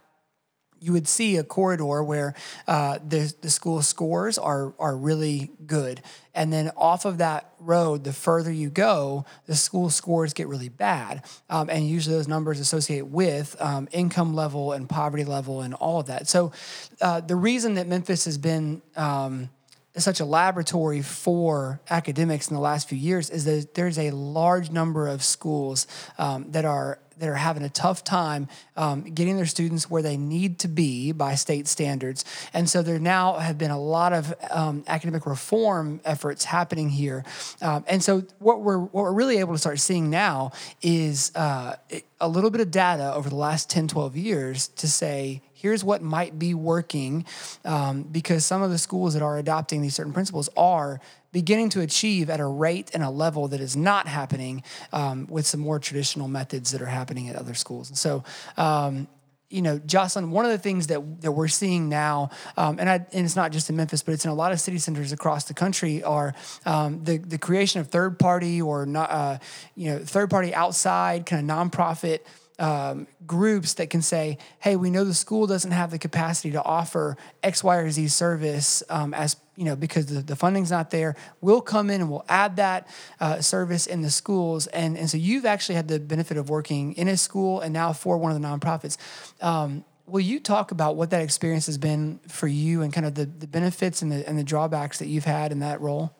you 0.83 0.91
would 0.91 1.07
see 1.07 1.37
a 1.37 1.43
corridor 1.45 2.03
where 2.03 2.35
uh, 2.67 2.99
the 3.07 3.33
the 3.41 3.49
school 3.49 3.81
scores 3.81 4.37
are 4.37 4.73
are 4.79 4.97
really 4.97 5.49
good, 5.65 6.01
and 6.35 6.51
then 6.51 6.71
off 6.75 7.05
of 7.05 7.19
that 7.19 7.53
road, 7.57 8.03
the 8.03 8.11
further 8.11 8.51
you 8.51 8.69
go, 8.69 9.23
the 9.45 9.55
school 9.55 9.89
scores 9.89 10.33
get 10.33 10.49
really 10.49 10.67
bad, 10.67 11.23
um, 11.49 11.69
and 11.69 11.87
usually 11.87 12.17
those 12.17 12.27
numbers 12.27 12.59
associate 12.59 13.07
with 13.07 13.55
um, 13.61 13.87
income 13.93 14.35
level 14.35 14.73
and 14.73 14.89
poverty 14.89 15.23
level 15.23 15.61
and 15.61 15.73
all 15.75 16.01
of 16.01 16.07
that. 16.07 16.27
So, 16.27 16.51
uh, 16.99 17.21
the 17.21 17.37
reason 17.37 17.75
that 17.75 17.87
Memphis 17.87 18.25
has 18.25 18.37
been 18.37 18.81
um, 18.97 19.49
such 19.97 20.19
a 20.19 20.25
laboratory 20.25 21.01
for 21.01 21.79
academics 21.89 22.49
in 22.49 22.55
the 22.55 22.61
last 22.61 22.89
few 22.89 22.97
years 22.97 23.29
is 23.29 23.45
that 23.45 23.75
there's 23.75 23.99
a 23.99 24.09
large 24.11 24.71
number 24.71 25.07
of 25.07 25.23
schools 25.23 25.85
um, 26.17 26.51
that 26.51 26.65
are 26.65 26.99
that 27.17 27.29
are 27.29 27.35
having 27.35 27.63
a 27.63 27.69
tough 27.69 28.03
time 28.03 28.47
um, 28.75 29.03
getting 29.03 29.37
their 29.37 29.45
students 29.45 29.89
where 29.89 30.01
they 30.01 30.17
need 30.17 30.59
to 30.59 30.67
be 30.67 31.11
by 31.11 31.35
state 31.35 31.67
standards. 31.67 32.25
And 32.53 32.69
so 32.69 32.81
there 32.81 32.99
now 32.99 33.33
have 33.33 33.57
been 33.57 33.71
a 33.71 33.79
lot 33.79 34.13
of 34.13 34.33
um, 34.49 34.83
academic 34.87 35.25
reform 35.25 36.01
efforts 36.05 36.45
happening 36.45 36.89
here. 36.89 37.23
Um, 37.61 37.85
and 37.87 38.03
so 38.03 38.23
what 38.39 38.61
we're 38.61 38.79
what 38.79 39.03
we're 39.03 39.13
really 39.13 39.37
able 39.37 39.53
to 39.53 39.59
start 39.59 39.79
seeing 39.79 40.09
now 40.09 40.51
is 40.81 41.31
uh, 41.35 41.75
a 42.19 42.27
little 42.27 42.49
bit 42.49 42.61
of 42.61 42.71
data 42.71 43.13
over 43.13 43.29
the 43.29 43.35
last 43.35 43.69
10, 43.69 43.89
12 43.89 44.17
years 44.17 44.67
to 44.69 44.87
say, 44.87 45.41
here's 45.63 45.81
what 45.81 46.01
might 46.01 46.37
be 46.37 46.53
working 46.53 47.25
um, 47.63 48.03
because 48.03 48.45
some 48.45 48.61
of 48.61 48.69
the 48.69 48.77
schools 48.77 49.13
that 49.13 49.23
are 49.23 49.37
adopting 49.37 49.81
these 49.81 49.95
certain 49.95 50.11
principles 50.11 50.49
are 50.57 50.99
beginning 51.31 51.69
to 51.69 51.79
achieve 51.79 52.29
at 52.29 52.41
a 52.41 52.45
rate 52.45 52.91
and 52.93 53.01
a 53.01 53.09
level 53.09 53.47
that 53.47 53.61
is 53.61 53.75
not 53.75 54.05
happening 54.05 54.61
um, 54.91 55.25
with 55.29 55.47
some 55.47 55.61
more 55.61 55.79
traditional 55.79 56.27
methods 56.27 56.71
that 56.71 56.81
are 56.81 56.87
happening 56.87 57.29
at 57.29 57.37
other 57.37 57.53
schools. 57.53 57.87
And 57.87 57.97
so, 57.97 58.25
um, 58.57 59.07
you 59.49 59.61
know, 59.61 59.79
Jocelyn, 59.79 60.31
one 60.31 60.43
of 60.43 60.51
the 60.51 60.57
things 60.57 60.87
that, 60.87 61.21
that 61.21 61.31
we're 61.31 61.47
seeing 61.47 61.87
now, 61.87 62.31
um, 62.57 62.77
and, 62.77 62.89
I, 62.89 62.95
and, 62.95 63.25
it's 63.25 63.37
not 63.37 63.53
just 63.53 63.69
in 63.69 63.77
Memphis, 63.77 64.03
but 64.03 64.13
it's 64.13 64.25
in 64.25 64.31
a 64.31 64.35
lot 64.35 64.51
of 64.51 64.59
city 64.59 64.79
centers 64.79 65.13
across 65.13 65.45
the 65.45 65.53
country, 65.53 66.03
are 66.03 66.33
um, 66.65 67.03
the, 67.05 67.19
the 67.19 67.37
creation 67.37 67.79
of 67.79 67.87
third 67.87 68.19
party 68.19 68.61
or 68.61 68.85
not, 68.85 69.09
uh, 69.09 69.37
you 69.75 69.91
know, 69.91 69.99
third 69.99 70.29
party 70.29 70.53
outside 70.53 71.25
kind 71.25 71.49
of 71.49 71.55
nonprofit 71.55 72.19
um, 72.59 73.07
groups 73.25 73.75
that 73.75 73.89
can 73.89 74.01
say, 74.01 74.37
hey, 74.59 74.75
we 74.75 74.89
know 74.89 75.03
the 75.03 75.13
school 75.13 75.47
doesn't 75.47 75.71
have 75.71 75.91
the 75.91 75.99
capacity 75.99 76.51
to 76.51 76.63
offer 76.63 77.17
X, 77.41 77.63
Y, 77.63 77.75
or 77.75 77.89
Z 77.89 78.07
service 78.09 78.83
um, 78.89 79.13
as 79.13 79.37
you 79.55 79.65
know 79.65 79.75
because 79.75 80.07
the, 80.07 80.21
the 80.21 80.35
funding's 80.35 80.71
not 80.71 80.91
there. 80.91 81.15
We'll 81.41 81.61
come 81.61 81.89
in 81.89 82.01
and 82.01 82.09
we'll 82.09 82.25
add 82.29 82.57
that 82.57 82.87
uh, 83.19 83.41
service 83.41 83.87
in 83.87 84.01
the 84.01 84.11
schools, 84.11 84.67
and 84.67 84.97
and 84.97 85.09
so 85.09 85.17
you've 85.17 85.45
actually 85.45 85.75
had 85.75 85.87
the 85.87 85.99
benefit 85.99 86.37
of 86.37 86.49
working 86.49 86.93
in 86.93 87.07
a 87.07 87.17
school 87.17 87.59
and 87.61 87.73
now 87.73 87.93
for 87.93 88.17
one 88.17 88.31
of 88.31 88.39
the 88.39 88.47
nonprofits. 88.47 88.97
Um, 89.41 89.83
will 90.05 90.21
you 90.21 90.39
talk 90.39 90.71
about 90.71 90.95
what 90.95 91.09
that 91.09 91.21
experience 91.21 91.65
has 91.65 91.77
been 91.77 92.19
for 92.27 92.47
you 92.47 92.81
and 92.81 92.93
kind 92.93 93.05
of 93.05 93.15
the, 93.15 93.25
the 93.25 93.47
benefits 93.47 94.01
and 94.01 94.11
the 94.11 94.27
and 94.27 94.37
the 94.37 94.43
drawbacks 94.43 94.99
that 94.99 95.07
you've 95.07 95.25
had 95.25 95.51
in 95.51 95.59
that 95.59 95.81
role? 95.81 96.15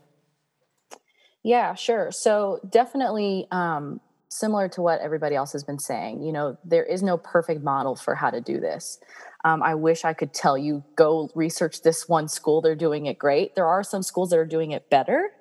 Yeah, 1.44 1.76
sure. 1.76 2.12
So 2.12 2.60
definitely 2.68 3.48
um, 3.52 4.00
similar 4.34 4.68
to 4.70 4.82
what 4.82 5.00
everybody 5.02 5.36
else 5.36 5.54
has 5.54 5.64
been 5.64 5.80
saying, 5.80 6.24
you 6.24 6.32
know, 6.32 6.58
there 6.66 6.84
is 6.84 7.04
no 7.04 7.18
perfect 7.18 7.64
model 7.64 7.96
for 7.96 8.16
how 8.16 8.30
to 8.30 8.42
do 8.42 8.60
this. 8.60 9.00
Um, 9.46 9.62
I 9.62 9.76
wish 9.76 10.06
I 10.06 10.14
could 10.14 10.34
tell 10.34 10.58
you, 10.58 10.84
go 10.96 11.30
research 11.36 11.82
this 11.82 12.08
one 12.08 12.28
school, 12.28 12.62
they're 12.62 12.76
doing 12.76 13.06
it 13.06 13.18
great. 13.18 13.56
There 13.56 13.68
are 13.68 13.84
some 13.84 14.04
schools 14.04 14.30
that 14.30 14.40
are 14.40 14.46
doing 14.46 14.72
it 14.72 14.90
better 14.90 15.32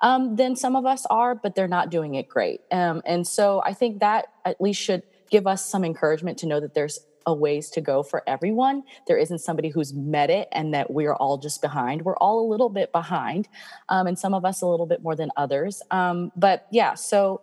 um, 0.00 0.36
than 0.36 0.56
some 0.56 0.76
of 0.76 0.86
us 0.86 1.06
are, 1.10 1.34
but 1.34 1.54
they're 1.54 1.68
not 1.68 1.90
doing 1.90 2.14
it 2.14 2.28
great. 2.28 2.60
Um, 2.70 3.02
and 3.04 3.26
so 3.26 3.62
I 3.64 3.72
think 3.72 4.00
that 4.00 4.26
at 4.44 4.60
least 4.60 4.80
should 4.80 5.02
give 5.30 5.46
us 5.46 5.64
some 5.64 5.84
encouragement 5.84 6.38
to 6.38 6.46
know 6.46 6.60
that 6.60 6.74
there's 6.74 7.00
a 7.26 7.34
ways 7.34 7.70
to 7.70 7.80
go 7.80 8.04
for 8.04 8.22
everyone. 8.28 8.84
There 9.08 9.16
isn't 9.16 9.40
somebody 9.40 9.68
who's 9.68 9.92
met 9.92 10.30
it 10.30 10.48
and 10.52 10.72
that 10.74 10.92
we're 10.92 11.14
all 11.14 11.38
just 11.38 11.60
behind. 11.60 12.02
We're 12.02 12.16
all 12.16 12.46
a 12.46 12.48
little 12.48 12.68
bit 12.68 12.92
behind, 12.92 13.48
um, 13.88 14.06
and 14.06 14.16
some 14.16 14.32
of 14.32 14.44
us 14.44 14.62
a 14.62 14.66
little 14.66 14.86
bit 14.86 15.02
more 15.02 15.16
than 15.16 15.30
others. 15.36 15.82
Um, 15.90 16.30
but 16.36 16.68
yeah, 16.70 16.94
so 16.94 17.40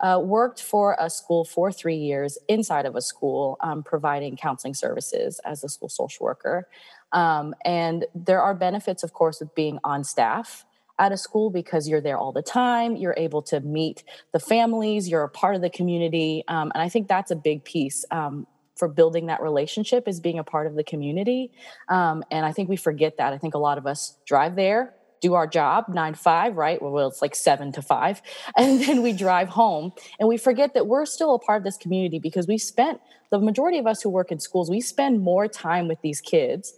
uh, 0.00 0.20
worked 0.22 0.60
for 0.60 0.96
a 0.98 1.08
school 1.08 1.44
for 1.44 1.70
three 1.70 1.96
years 1.96 2.38
inside 2.48 2.86
of 2.86 2.96
a 2.96 3.00
school, 3.00 3.56
um, 3.60 3.82
providing 3.82 4.36
counseling 4.36 4.74
services 4.74 5.40
as 5.44 5.64
a 5.64 5.68
school 5.68 5.88
social 5.88 6.24
worker. 6.24 6.68
Um, 7.12 7.54
and 7.64 8.06
there 8.14 8.42
are 8.42 8.54
benefits, 8.54 9.02
of 9.02 9.12
course, 9.12 9.40
of 9.40 9.54
being 9.54 9.78
on 9.84 10.04
staff 10.04 10.64
at 10.98 11.12
a 11.12 11.16
school 11.16 11.50
because 11.50 11.88
you're 11.88 12.00
there 12.00 12.18
all 12.18 12.32
the 12.32 12.42
time. 12.42 12.96
You're 12.96 13.14
able 13.16 13.42
to 13.42 13.60
meet 13.60 14.04
the 14.32 14.40
families, 14.40 15.08
you're 15.08 15.22
a 15.22 15.28
part 15.28 15.54
of 15.54 15.62
the 15.62 15.70
community. 15.70 16.44
Um, 16.48 16.70
and 16.74 16.82
I 16.82 16.88
think 16.88 17.08
that's 17.08 17.30
a 17.30 17.36
big 17.36 17.64
piece 17.64 18.04
um, 18.10 18.46
for 18.76 18.88
building 18.88 19.26
that 19.26 19.40
relationship 19.40 20.08
is 20.08 20.20
being 20.20 20.38
a 20.38 20.44
part 20.44 20.66
of 20.66 20.74
the 20.74 20.84
community. 20.84 21.52
Um, 21.88 22.24
and 22.30 22.44
I 22.44 22.52
think 22.52 22.68
we 22.68 22.76
forget 22.76 23.16
that. 23.18 23.32
I 23.32 23.38
think 23.38 23.54
a 23.54 23.58
lot 23.58 23.78
of 23.78 23.86
us 23.86 24.18
drive 24.26 24.56
there, 24.56 24.94
do 25.24 25.32
our 25.32 25.46
job 25.46 25.86
nine 25.88 26.12
to 26.12 26.18
five, 26.18 26.54
right? 26.56 26.80
Well, 26.82 27.08
it's 27.08 27.22
like 27.22 27.34
seven 27.34 27.72
to 27.72 27.82
five. 27.82 28.20
And 28.56 28.80
then 28.84 29.02
we 29.02 29.12
drive 29.12 29.48
home 29.48 29.92
and 30.20 30.28
we 30.28 30.36
forget 30.36 30.74
that 30.74 30.86
we're 30.86 31.06
still 31.06 31.34
a 31.34 31.38
part 31.38 31.58
of 31.58 31.64
this 31.64 31.76
community 31.76 32.18
because 32.18 32.46
we 32.46 32.58
spent 32.58 33.00
the 33.30 33.38
majority 33.40 33.78
of 33.78 33.86
us 33.86 34.02
who 34.02 34.10
work 34.10 34.30
in 34.30 34.38
schools, 34.38 34.70
we 34.70 34.80
spend 34.80 35.20
more 35.20 35.48
time 35.48 35.88
with 35.88 36.00
these 36.02 36.20
kids 36.20 36.74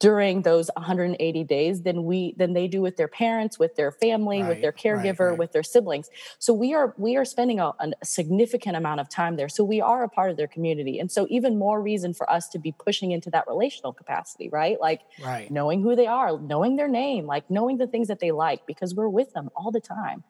during 0.00 0.40
those 0.42 0.70
180 0.76 1.44
days 1.44 1.82
than 1.82 2.04
we 2.04 2.34
than 2.38 2.54
they 2.54 2.66
do 2.66 2.80
with 2.80 2.96
their 2.96 3.06
parents 3.06 3.58
with 3.58 3.76
their 3.76 3.92
family 3.92 4.40
right, 4.40 4.48
with 4.48 4.62
their 4.62 4.72
caregiver 4.72 5.20
right, 5.20 5.28
right. 5.28 5.38
with 5.38 5.52
their 5.52 5.62
siblings. 5.62 6.08
So 6.38 6.52
we 6.52 6.74
are 6.74 6.94
we 6.96 7.16
are 7.16 7.24
spending 7.24 7.60
a, 7.60 7.72
a, 7.78 7.92
significant 8.02 8.76
amount 8.76 9.00
of 9.00 9.10
time 9.10 9.36
there. 9.36 9.48
So 9.48 9.62
we 9.62 9.80
are 9.80 10.02
a 10.02 10.08
part 10.08 10.30
of 10.30 10.38
their 10.38 10.48
community. 10.48 10.98
And 10.98 11.12
so 11.12 11.26
even 11.30 11.58
more 11.58 11.82
reason 11.82 12.14
for 12.14 12.30
us 12.30 12.48
to 12.48 12.58
be 12.58 12.72
pushing 12.72 13.12
into 13.12 13.30
that 13.30 13.46
relational 13.46 13.92
capacity 13.92 14.48
right? 14.48 14.80
Like 14.80 15.02
knowing 15.50 15.82
who 15.82 15.94
they 15.94 16.06
are 16.06 16.38
knowing 16.38 16.76
their 16.76 16.88
name 16.88 17.26
like 17.26 17.50
knowing 17.50 17.76
the 17.76 17.86
things 17.86 18.08
that 18.08 18.20
they 18.20 18.32
like 18.32 18.66
because 18.66 18.94
we're 18.94 19.08
with 19.08 19.32
them 19.34 19.50
all 19.54 19.70
the 19.70 19.80
time. 19.80 20.24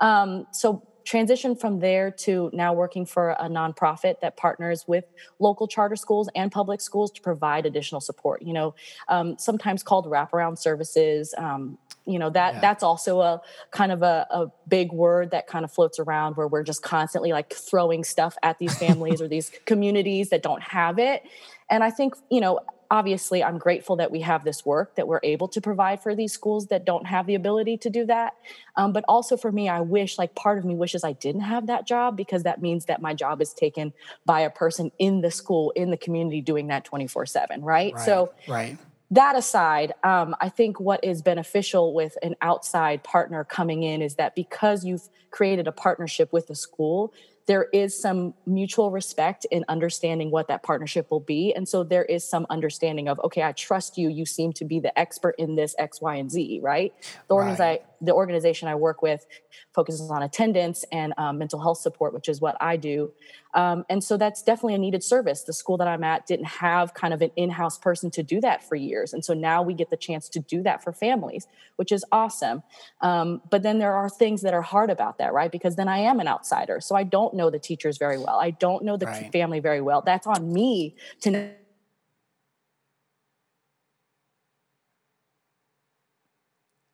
Um, 0.00 0.46
so 0.52 0.86
transitioned 1.04 1.60
from 1.60 1.80
there 1.80 2.10
to 2.10 2.50
now 2.52 2.72
working 2.72 3.06
for 3.06 3.30
a 3.30 3.48
nonprofit 3.48 4.20
that 4.20 4.36
partners 4.36 4.84
with 4.86 5.04
local 5.38 5.66
charter 5.66 5.96
schools 5.96 6.28
and 6.34 6.50
public 6.52 6.80
schools 6.80 7.10
to 7.10 7.20
provide 7.20 7.66
additional 7.66 8.00
support 8.00 8.42
you 8.42 8.52
know 8.52 8.74
um, 9.08 9.36
sometimes 9.38 9.82
called 9.82 10.06
wraparound 10.06 10.58
services 10.58 11.34
um, 11.38 11.78
you 12.06 12.18
know 12.18 12.30
that 12.30 12.54
yeah. 12.54 12.60
that's 12.60 12.82
also 12.82 13.20
a 13.20 13.40
kind 13.70 13.92
of 13.92 14.02
a, 14.02 14.26
a, 14.30 14.46
big 14.68 14.92
word 14.92 15.30
that 15.32 15.46
kind 15.46 15.64
of 15.64 15.72
floats 15.72 15.98
around 15.98 16.36
where 16.36 16.48
we're 16.48 16.62
just 16.62 16.82
constantly 16.82 17.30
like 17.32 17.52
throwing 17.52 18.04
stuff 18.04 18.36
at 18.42 18.58
these 18.58 18.76
families 18.78 19.20
or 19.20 19.28
these 19.28 19.50
communities 19.66 20.30
that 20.30 20.42
don't 20.42 20.62
have 20.62 20.98
it 20.98 21.22
and 21.68 21.84
i 21.84 21.90
think 21.90 22.14
you 22.30 22.40
know 22.40 22.58
obviously 22.92 23.42
i'm 23.42 23.56
grateful 23.56 23.96
that 23.96 24.10
we 24.10 24.20
have 24.20 24.44
this 24.44 24.66
work 24.66 24.94
that 24.96 25.08
we're 25.08 25.20
able 25.22 25.48
to 25.48 25.60
provide 25.60 26.00
for 26.00 26.14
these 26.14 26.32
schools 26.32 26.66
that 26.66 26.84
don't 26.84 27.06
have 27.06 27.26
the 27.26 27.34
ability 27.34 27.76
to 27.78 27.88
do 27.88 28.04
that 28.04 28.36
um, 28.76 28.92
but 28.92 29.02
also 29.08 29.34
for 29.36 29.50
me 29.50 29.66
i 29.66 29.80
wish 29.80 30.18
like 30.18 30.34
part 30.34 30.58
of 30.58 30.64
me 30.64 30.74
wishes 30.74 31.02
i 31.02 31.12
didn't 31.12 31.40
have 31.40 31.66
that 31.66 31.86
job 31.86 32.16
because 32.16 32.42
that 32.42 32.60
means 32.60 32.84
that 32.84 33.00
my 33.00 33.14
job 33.14 33.40
is 33.40 33.54
taken 33.54 33.94
by 34.26 34.40
a 34.40 34.50
person 34.50 34.92
in 34.98 35.22
the 35.22 35.30
school 35.30 35.70
in 35.70 35.90
the 35.90 35.96
community 35.96 36.42
doing 36.42 36.66
that 36.66 36.84
24 36.84 37.24
7 37.24 37.62
right? 37.62 37.98
so 37.98 38.30
right 38.46 38.76
that 39.12 39.36
aside, 39.36 39.92
um, 40.02 40.34
I 40.40 40.48
think 40.48 40.80
what 40.80 41.04
is 41.04 41.20
beneficial 41.20 41.92
with 41.92 42.16
an 42.22 42.34
outside 42.40 43.04
partner 43.04 43.44
coming 43.44 43.82
in 43.82 44.00
is 44.00 44.14
that 44.14 44.34
because 44.34 44.86
you've 44.86 45.06
created 45.30 45.68
a 45.68 45.72
partnership 45.72 46.32
with 46.32 46.46
the 46.46 46.54
school, 46.54 47.12
there 47.46 47.64
is 47.72 48.00
some 48.00 48.34
mutual 48.46 48.90
respect 48.90 49.46
in 49.50 49.64
understanding 49.68 50.30
what 50.30 50.48
that 50.48 50.62
partnership 50.62 51.10
will 51.10 51.20
be. 51.20 51.52
And 51.54 51.68
so 51.68 51.82
there 51.82 52.04
is 52.04 52.28
some 52.28 52.46
understanding 52.50 53.08
of, 53.08 53.20
okay, 53.24 53.42
I 53.42 53.52
trust 53.52 53.98
you. 53.98 54.08
You 54.08 54.24
seem 54.26 54.52
to 54.54 54.64
be 54.64 54.80
the 54.80 54.96
expert 54.98 55.34
in 55.38 55.56
this 55.56 55.74
X, 55.78 56.00
Y, 56.00 56.16
and 56.16 56.30
Z, 56.30 56.60
right? 56.62 56.94
The, 57.28 57.34
right. 57.34 57.82
The 58.00 58.12
organization 58.12 58.68
I 58.68 58.74
work 58.74 59.02
with 59.02 59.26
focuses 59.74 60.10
on 60.10 60.22
attendance 60.22 60.84
and 60.92 61.14
um, 61.16 61.38
mental 61.38 61.60
health 61.60 61.78
support, 61.78 62.12
which 62.12 62.28
is 62.28 62.40
what 62.40 62.56
I 62.60 62.76
do. 62.76 63.12
Um, 63.54 63.84
and 63.88 64.02
so 64.02 64.16
that's 64.16 64.42
definitely 64.42 64.74
a 64.74 64.78
needed 64.78 65.02
service. 65.02 65.42
The 65.42 65.52
school 65.52 65.76
that 65.78 65.88
I'm 65.88 66.04
at 66.04 66.26
didn't 66.26 66.46
have 66.46 66.94
kind 66.94 67.12
of 67.12 67.20
an 67.22 67.30
in 67.36 67.50
house 67.50 67.78
person 67.78 68.10
to 68.12 68.22
do 68.22 68.40
that 68.40 68.66
for 68.66 68.76
years. 68.76 69.12
And 69.12 69.24
so 69.24 69.34
now 69.34 69.62
we 69.62 69.74
get 69.74 69.90
the 69.90 69.96
chance 69.96 70.28
to 70.30 70.40
do 70.40 70.62
that 70.62 70.82
for 70.82 70.92
families, 70.92 71.46
which 71.76 71.92
is 71.92 72.04
awesome. 72.12 72.62
Um, 73.00 73.42
but 73.50 73.62
then 73.62 73.78
there 73.78 73.94
are 73.94 74.08
things 74.08 74.42
that 74.42 74.54
are 74.54 74.62
hard 74.62 74.90
about 74.90 75.18
that, 75.18 75.32
right? 75.32 75.52
Because 75.52 75.76
then 75.76 75.88
I 75.88 75.98
am 75.98 76.20
an 76.20 76.28
outsider. 76.28 76.80
So 76.80 76.94
I 76.94 77.02
don't 77.02 77.34
know 77.34 77.50
the 77.50 77.58
teachers 77.58 77.98
very 77.98 78.18
well, 78.18 78.38
I 78.40 78.50
don't 78.50 78.84
know 78.84 78.96
the 78.96 79.06
right. 79.06 79.32
family 79.32 79.60
very 79.60 79.80
well. 79.80 80.02
That's 80.02 80.26
on 80.26 80.52
me 80.52 80.96
to 81.20 81.30
know. 81.30 81.50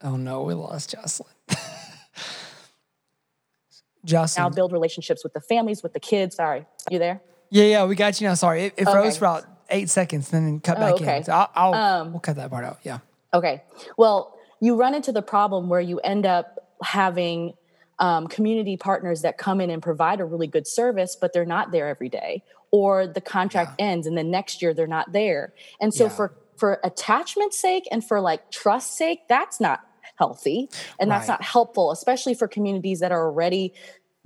Oh 0.01 0.17
no, 0.17 0.43
we 0.43 0.55
lost 0.55 0.93
Jocelyn. 0.93 1.33
Jocelyn. 4.09 4.45
Now 4.45 4.51
build 4.51 4.73
relationships 4.73 5.23
with 5.23 5.35
the 5.35 5.41
families, 5.41 5.83
with 5.83 5.93
the 5.93 6.01
kids. 6.01 6.37
Sorry, 6.37 6.67
you 6.91 6.99
there? 6.99 7.21
Yeah, 7.51 7.65
yeah, 7.65 7.85
we 7.87 7.95
got 7.95 8.21
you 8.21 8.29
now. 8.29 8.35
Sorry, 8.35 8.65
it, 8.65 8.75
it 8.77 8.85
froze 8.85 8.97
okay. 8.97 9.19
for 9.19 9.25
about 9.27 9.45
eight 9.71 9.89
seconds, 9.91 10.31
then 10.31 10.61
cut 10.61 10.77
oh, 10.79 10.81
back 10.81 10.93
okay. 10.95 11.17
in. 11.19 11.25
So 11.25 11.33
I'll, 11.33 11.51
I'll 11.55 11.75
um, 11.75 12.13
we'll 12.13 12.21
cut 12.21 12.37
that 12.37 12.51
part 12.51 12.65
out. 12.65 12.79
Yeah. 12.83 12.99
Okay. 13.33 13.63
Well, 13.97 14.37
you 14.61 14.77
run 14.77 14.95
into 14.95 15.13
the 15.13 15.23
problem 15.23 15.69
where 15.69 15.81
you 15.81 15.99
end 16.01 16.27
up 16.27 16.59
having 16.83 17.55
um, 17.99 18.27
community 18.29 18.77
partners 18.77 19.23
that 19.23 19.39
come 19.39 19.61
in 19.61 19.71
and 19.71 19.83
provide 19.83 20.21
a 20.21 20.25
really 20.25 20.47
good 20.47 20.67
service, 20.67 21.17
but 21.21 21.33
they're 21.33 21.45
not 21.45 21.73
there 21.73 21.89
every 21.89 22.09
day, 22.09 22.43
or 22.71 23.07
the 23.07 23.21
contract 23.21 23.75
yeah. 23.79 23.87
ends 23.87 24.07
and 24.07 24.17
the 24.17 24.25
next 24.25 24.63
year 24.63 24.73
they're 24.75 24.87
not 24.87 25.13
there. 25.13 25.53
And 25.81 25.93
so 25.93 26.05
yeah. 26.05 26.11
for 26.11 26.35
for 26.57 26.81
attachment 26.83 27.55
sake 27.55 27.87
and 27.91 28.05
for 28.05 28.21
like 28.21 28.51
trust 28.51 28.97
sake, 28.97 29.21
that's 29.29 29.61
not 29.61 29.81
healthy 30.19 30.69
and 30.99 31.09
that's 31.11 31.29
not 31.29 31.43
helpful, 31.43 31.93
especially 31.93 32.35
for 32.35 32.49
communities 32.49 32.99
that 33.01 33.13
are 33.13 33.27
already 33.27 33.73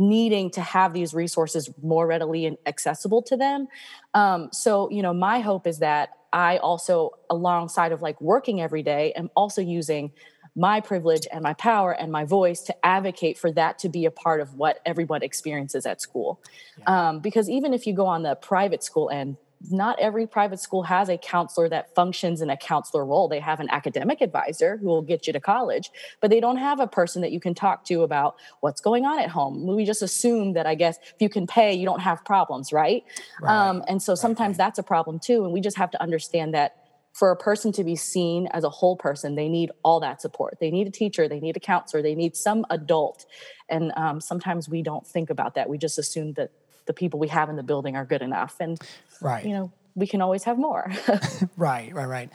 needing 0.08 0.50
to 0.50 0.60
have 0.60 0.92
these 0.92 1.14
resources 1.14 1.70
more 1.82 2.06
readily 2.06 2.46
and 2.46 2.56
accessible 2.66 3.22
to 3.22 3.36
them. 3.36 3.68
Um, 4.14 4.48
so, 4.52 4.90
you 4.90 5.02
know, 5.02 5.14
my 5.14 5.40
hope 5.40 5.66
is 5.66 5.78
that 5.78 6.10
I 6.32 6.56
also, 6.58 7.10
alongside 7.30 7.92
of 7.92 8.02
like 8.02 8.20
working 8.20 8.60
every 8.60 8.82
day, 8.82 9.12
am 9.12 9.30
also 9.36 9.60
using 9.60 10.12
my 10.54 10.80
privilege 10.80 11.26
and 11.32 11.42
my 11.42 11.54
power 11.54 11.92
and 11.92 12.12
my 12.12 12.24
voice 12.24 12.60
to 12.62 12.86
advocate 12.86 13.38
for 13.38 13.50
that 13.52 13.78
to 13.78 13.88
be 13.88 14.04
a 14.04 14.10
part 14.10 14.40
of 14.40 14.54
what 14.54 14.80
everyone 14.84 15.22
experiences 15.22 15.86
at 15.86 16.00
school. 16.00 16.42
Yeah. 16.78 17.08
Um, 17.08 17.20
because 17.20 17.48
even 17.48 17.72
if 17.72 17.86
you 17.86 17.94
go 17.94 18.06
on 18.06 18.22
the 18.22 18.34
private 18.34 18.82
school 18.82 19.08
end, 19.08 19.36
not 19.70 19.98
every 20.00 20.26
private 20.26 20.60
school 20.60 20.82
has 20.82 21.08
a 21.08 21.16
counselor 21.16 21.68
that 21.68 21.94
functions 21.94 22.40
in 22.40 22.50
a 22.50 22.56
counselor 22.56 23.04
role. 23.04 23.28
They 23.28 23.40
have 23.40 23.60
an 23.60 23.68
academic 23.70 24.20
advisor 24.20 24.76
who 24.76 24.86
will 24.86 25.02
get 25.02 25.26
you 25.26 25.32
to 25.32 25.40
college, 25.40 25.90
but 26.20 26.30
they 26.30 26.40
don't 26.40 26.56
have 26.56 26.80
a 26.80 26.86
person 26.86 27.22
that 27.22 27.32
you 27.32 27.40
can 27.40 27.54
talk 27.54 27.84
to 27.86 28.02
about 28.02 28.36
what's 28.60 28.80
going 28.80 29.04
on 29.04 29.18
at 29.18 29.30
home. 29.30 29.66
We 29.66 29.84
just 29.84 30.02
assume 30.02 30.54
that 30.54 30.66
I 30.66 30.74
guess 30.74 30.98
if 30.98 31.20
you 31.20 31.28
can 31.28 31.46
pay, 31.46 31.74
you 31.74 31.84
don't 31.84 32.00
have 32.00 32.24
problems, 32.24 32.72
right? 32.72 33.04
right. 33.40 33.68
Um, 33.68 33.84
and 33.88 34.02
so 34.02 34.14
sometimes 34.14 34.54
right. 34.54 34.64
that's 34.64 34.78
a 34.78 34.82
problem 34.82 35.18
too. 35.18 35.44
And 35.44 35.52
we 35.52 35.60
just 35.60 35.76
have 35.76 35.90
to 35.92 36.02
understand 36.02 36.54
that 36.54 36.76
for 37.12 37.30
a 37.30 37.36
person 37.36 37.72
to 37.72 37.84
be 37.84 37.94
seen 37.94 38.46
as 38.48 38.64
a 38.64 38.70
whole 38.70 38.96
person, 38.96 39.34
they 39.34 39.48
need 39.48 39.70
all 39.82 40.00
that 40.00 40.22
support. 40.22 40.56
They 40.60 40.70
need 40.70 40.86
a 40.86 40.90
teacher, 40.90 41.28
they 41.28 41.40
need 41.40 41.56
a 41.56 41.60
counselor, 41.60 42.02
they 42.02 42.14
need 42.14 42.36
some 42.36 42.64
adult. 42.70 43.26
And 43.68 43.92
um, 43.96 44.20
sometimes 44.20 44.68
we 44.68 44.82
don't 44.82 45.06
think 45.06 45.28
about 45.28 45.54
that. 45.54 45.68
We 45.68 45.76
just 45.76 45.98
assume 45.98 46.32
that 46.34 46.52
the 46.86 46.92
people 46.92 47.18
we 47.18 47.28
have 47.28 47.48
in 47.48 47.56
the 47.56 47.62
building 47.62 47.96
are 47.96 48.04
good 48.04 48.22
enough. 48.22 48.56
And, 48.60 48.78
right. 49.20 49.44
you 49.44 49.52
know, 49.52 49.72
we 49.94 50.06
can 50.06 50.20
always 50.20 50.44
have 50.44 50.58
more. 50.58 50.90
right, 51.56 51.92
right, 51.94 52.06
right. 52.06 52.30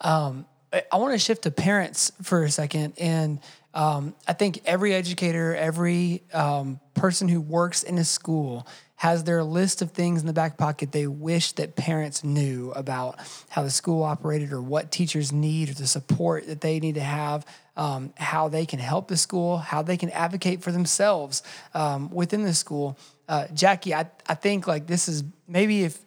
Um, 0.00 0.46
I 0.72 0.96
want 0.98 1.14
to 1.14 1.18
shift 1.18 1.42
to 1.42 1.50
parents 1.50 2.12
for 2.22 2.44
a 2.44 2.50
second. 2.50 2.94
And 2.98 3.40
um, 3.72 4.14
I 4.26 4.34
think 4.34 4.60
every 4.66 4.94
educator, 4.94 5.54
every 5.54 6.22
um, 6.32 6.80
person 6.94 7.28
who 7.28 7.40
works 7.40 7.82
in 7.82 7.96
a 7.98 8.04
school 8.04 8.66
has 8.96 9.22
their 9.24 9.44
list 9.44 9.80
of 9.80 9.92
things 9.92 10.20
in 10.20 10.26
the 10.26 10.32
back 10.32 10.58
pocket 10.58 10.90
they 10.90 11.06
wish 11.06 11.52
that 11.52 11.76
parents 11.76 12.24
knew 12.24 12.72
about 12.72 13.16
how 13.48 13.62
the 13.62 13.70
school 13.70 14.02
operated 14.02 14.52
or 14.52 14.60
what 14.60 14.90
teachers 14.90 15.32
need 15.32 15.70
or 15.70 15.74
the 15.74 15.86
support 15.86 16.48
that 16.48 16.60
they 16.60 16.80
need 16.80 16.96
to 16.96 17.00
have, 17.00 17.46
um, 17.76 18.12
how 18.16 18.48
they 18.48 18.66
can 18.66 18.80
help 18.80 19.06
the 19.06 19.16
school, 19.16 19.58
how 19.58 19.82
they 19.82 19.96
can 19.96 20.10
advocate 20.10 20.62
for 20.62 20.72
themselves 20.72 21.44
um, 21.74 22.10
within 22.10 22.42
the 22.42 22.52
school. 22.52 22.98
Uh, 23.28 23.46
Jackie, 23.52 23.94
I, 23.94 24.06
I 24.26 24.34
think 24.34 24.66
like 24.66 24.86
this 24.86 25.08
is 25.08 25.22
maybe 25.46 25.84
if 25.84 25.98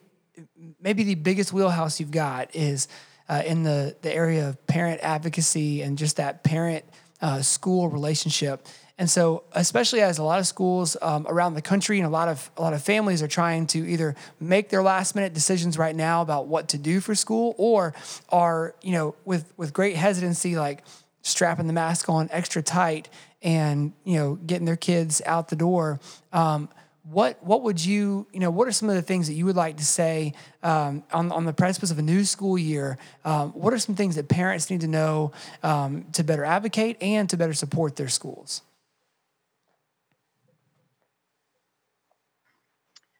maybe 0.80 1.04
the 1.04 1.14
biggest 1.14 1.52
wheelhouse 1.52 2.00
you've 2.00 2.10
got 2.10 2.54
is 2.54 2.88
uh, 3.28 3.42
in 3.46 3.62
the 3.62 3.96
the 4.02 4.12
area 4.12 4.48
of 4.48 4.66
parent 4.66 5.00
advocacy 5.02 5.82
and 5.82 5.96
just 5.96 6.16
that 6.16 6.42
parent 6.42 6.84
uh, 7.20 7.40
school 7.40 7.88
relationship. 7.88 8.66
And 8.98 9.08
so, 9.08 9.44
especially 9.52 10.02
as 10.02 10.18
a 10.18 10.22
lot 10.22 10.38
of 10.38 10.46
schools 10.46 10.96
um, 11.00 11.26
around 11.28 11.54
the 11.54 11.62
country 11.62 11.98
and 11.98 12.06
a 12.06 12.10
lot 12.10 12.28
of 12.28 12.50
a 12.56 12.62
lot 12.62 12.72
of 12.72 12.82
families 12.82 13.22
are 13.22 13.28
trying 13.28 13.66
to 13.68 13.78
either 13.88 14.14
make 14.38 14.68
their 14.68 14.82
last 14.82 15.14
minute 15.14 15.32
decisions 15.32 15.78
right 15.78 15.96
now 15.96 16.22
about 16.22 16.46
what 16.46 16.68
to 16.68 16.78
do 16.78 17.00
for 17.00 17.14
school, 17.14 17.54
or 17.56 17.94
are 18.28 18.74
you 18.82 18.92
know 18.92 19.14
with 19.24 19.52
with 19.56 19.72
great 19.72 19.96
hesitancy 19.96 20.56
like 20.56 20.84
strapping 21.22 21.68
the 21.68 21.72
mask 21.72 22.08
on 22.08 22.28
extra 22.32 22.62
tight 22.62 23.08
and 23.42 23.92
you 24.04 24.18
know 24.18 24.34
getting 24.34 24.66
their 24.66 24.76
kids 24.76 25.22
out 25.24 25.48
the 25.48 25.56
door. 25.56 26.00
Um, 26.32 26.68
what 27.04 27.42
what 27.42 27.62
would 27.62 27.84
you 27.84 28.26
you 28.32 28.38
know 28.38 28.50
what 28.50 28.68
are 28.68 28.72
some 28.72 28.88
of 28.88 28.94
the 28.94 29.02
things 29.02 29.26
that 29.26 29.34
you 29.34 29.44
would 29.44 29.56
like 29.56 29.76
to 29.78 29.84
say 29.84 30.34
um, 30.62 31.02
on 31.12 31.32
on 31.32 31.44
the 31.44 31.52
precipice 31.52 31.90
of 31.90 31.98
a 31.98 32.02
new 32.02 32.24
school 32.24 32.56
year? 32.56 32.98
Um, 33.24 33.50
what 33.52 33.72
are 33.72 33.78
some 33.78 33.94
things 33.94 34.16
that 34.16 34.28
parents 34.28 34.70
need 34.70 34.82
to 34.82 34.86
know 34.86 35.32
um, 35.62 36.06
to 36.12 36.22
better 36.22 36.44
advocate 36.44 36.96
and 37.02 37.28
to 37.30 37.36
better 37.36 37.54
support 37.54 37.96
their 37.96 38.08
schools? 38.08 38.62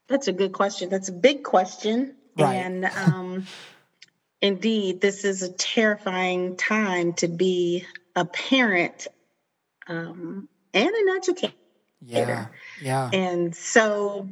That's 0.09 0.29
a 0.29 0.33
good 0.33 0.53
question. 0.53 0.89
That's 0.89 1.09
a 1.09 1.13
big 1.13 1.43
question. 1.43 2.15
Right. 2.37 2.55
And 2.55 2.85
um, 2.85 3.47
indeed, 4.41 5.01
this 5.01 5.25
is 5.25 5.43
a 5.43 5.51
terrifying 5.51 6.57
time 6.57 7.15
to 7.15 7.29
be 7.29 7.87
a 8.15 8.25
parent 8.25 9.07
um, 9.89 10.49
and 10.75 10.89
an 10.89 11.09
educator. 11.17 11.55
Yeah. 12.05 12.47
Yeah. 12.81 13.11
And 13.13 13.55
so, 13.55 14.29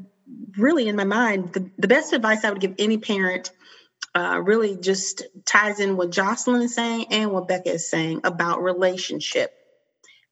really, 0.56 0.88
in 0.88 0.96
my 0.96 1.04
mind, 1.04 1.52
the, 1.52 1.70
the 1.78 1.88
best 1.88 2.12
advice 2.12 2.44
I 2.44 2.50
would 2.50 2.60
give 2.60 2.74
any 2.78 2.98
parent 2.98 3.50
uh, 4.14 4.40
really 4.42 4.76
just 4.76 5.22
ties 5.44 5.80
in 5.80 5.96
what 5.96 6.10
Jocelyn 6.10 6.62
is 6.62 6.74
saying 6.74 7.06
and 7.10 7.30
what 7.30 7.48
Becca 7.48 7.70
is 7.72 7.88
saying 7.88 8.22
about 8.24 8.62
relationship. 8.62 9.52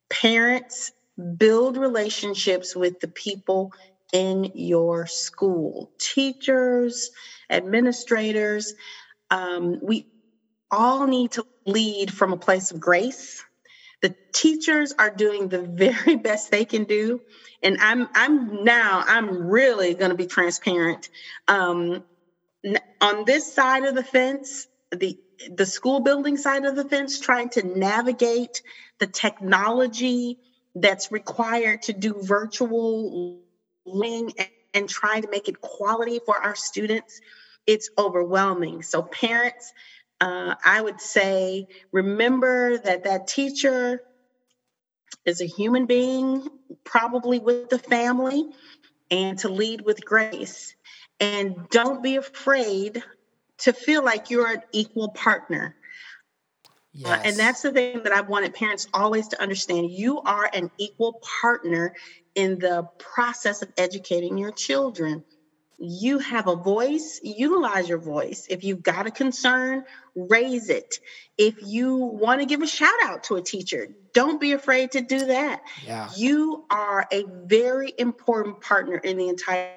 Parents 0.09 0.91
build 1.37 1.77
relationships 1.77 2.75
with 2.75 2.99
the 2.99 3.07
people 3.07 3.73
in 4.11 4.51
your 4.55 5.05
school 5.05 5.91
teachers, 5.99 7.11
administrators. 7.49 8.73
Um, 9.29 9.79
we 9.81 10.07
all 10.71 11.07
need 11.07 11.31
to 11.31 11.45
lead 11.65 12.11
from 12.13 12.33
a 12.33 12.37
place 12.37 12.71
of 12.71 12.79
grace. 12.79 13.43
The 14.01 14.15
teachers 14.33 14.93
are 14.97 15.09
doing 15.11 15.49
the 15.49 15.61
very 15.61 16.15
best 16.23 16.51
they 16.51 16.65
can 16.65 16.85
do. 16.85 17.21
And 17.63 17.77
I'm 17.81 18.07
I'm 18.15 18.63
now 18.63 19.03
I'm 19.07 19.47
really 19.47 19.95
going 19.95 20.11
to 20.11 20.17
be 20.17 20.27
transparent. 20.27 21.09
Um, 21.47 22.03
on 23.01 23.25
this 23.25 23.53
side 23.53 23.85
of 23.85 23.95
the 23.95 24.03
fence, 24.03 24.67
the 24.91 25.17
the 25.55 25.65
school 25.65 26.01
building 26.01 26.37
side 26.37 26.65
of 26.65 26.75
the 26.75 26.83
fence, 26.85 27.19
trying 27.19 27.49
to 27.51 27.63
navigate 27.65 28.61
the 28.99 29.07
technology 29.07 30.37
that's 30.75 31.11
required 31.11 31.81
to 31.83 31.93
do 31.93 32.15
virtual 32.21 33.41
learning 33.85 34.33
and 34.73 34.89
trying 34.89 35.21
to 35.23 35.29
make 35.29 35.47
it 35.47 35.61
quality 35.61 36.19
for 36.25 36.37
our 36.37 36.55
students, 36.55 37.19
it's 37.65 37.89
overwhelming. 37.97 38.83
So, 38.83 39.01
parents, 39.03 39.71
uh, 40.21 40.55
I 40.63 40.81
would 40.81 40.99
say 40.99 41.67
remember 41.91 42.77
that 42.77 43.03
that 43.03 43.27
teacher 43.27 44.01
is 45.25 45.41
a 45.41 45.45
human 45.45 45.85
being, 45.85 46.47
probably 46.83 47.39
with 47.39 47.69
the 47.69 47.79
family, 47.79 48.45
and 49.11 49.37
to 49.39 49.49
lead 49.49 49.81
with 49.81 50.03
grace. 50.03 50.75
And 51.19 51.67
don't 51.69 52.01
be 52.01 52.15
afraid 52.15 53.03
to 53.59 53.73
feel 53.73 54.03
like 54.03 54.29
you're 54.29 54.47
an 54.47 54.61
equal 54.71 55.09
partner. 55.09 55.75
Yes. 56.93 57.09
Uh, 57.09 57.21
and 57.27 57.35
that's 57.37 57.61
the 57.61 57.71
thing 57.71 58.03
that 58.03 58.13
I 58.13 58.21
wanted 58.21 58.53
parents 58.53 58.87
always 58.93 59.27
to 59.29 59.41
understand. 59.41 59.91
You 59.91 60.21
are 60.21 60.49
an 60.53 60.71
equal 60.77 61.21
partner 61.41 61.93
in 62.35 62.59
the 62.59 62.87
process 62.97 63.61
of 63.61 63.69
educating 63.77 64.37
your 64.37 64.51
children. 64.51 65.23
You 65.81 66.19
have 66.19 66.47
a 66.47 66.55
voice, 66.55 67.21
utilize 67.23 67.87
your 67.87 67.99
voice. 67.99 68.47
If 68.49 68.65
you've 68.65 68.83
got 68.83 69.07
a 69.07 69.11
concern, 69.11 69.85
raise 70.13 70.69
it. 70.69 70.95
If 71.37 71.55
you 71.63 71.95
want 71.95 72.41
to 72.41 72.45
give 72.45 72.61
a 72.61 72.67
shout 72.67 72.93
out 73.03 73.23
to 73.25 73.37
a 73.37 73.41
teacher, 73.41 73.87
don't 74.13 74.41
be 74.41 74.51
afraid 74.51 74.91
to 74.91 75.01
do 75.01 75.27
that. 75.27 75.61
Yeah. 75.85 76.09
You 76.17 76.65
are 76.69 77.07
a 77.11 77.23
very 77.45 77.93
important 77.97 78.59
partner 78.59 78.97
in 78.97 79.17
the 79.17 79.29
entire 79.29 79.71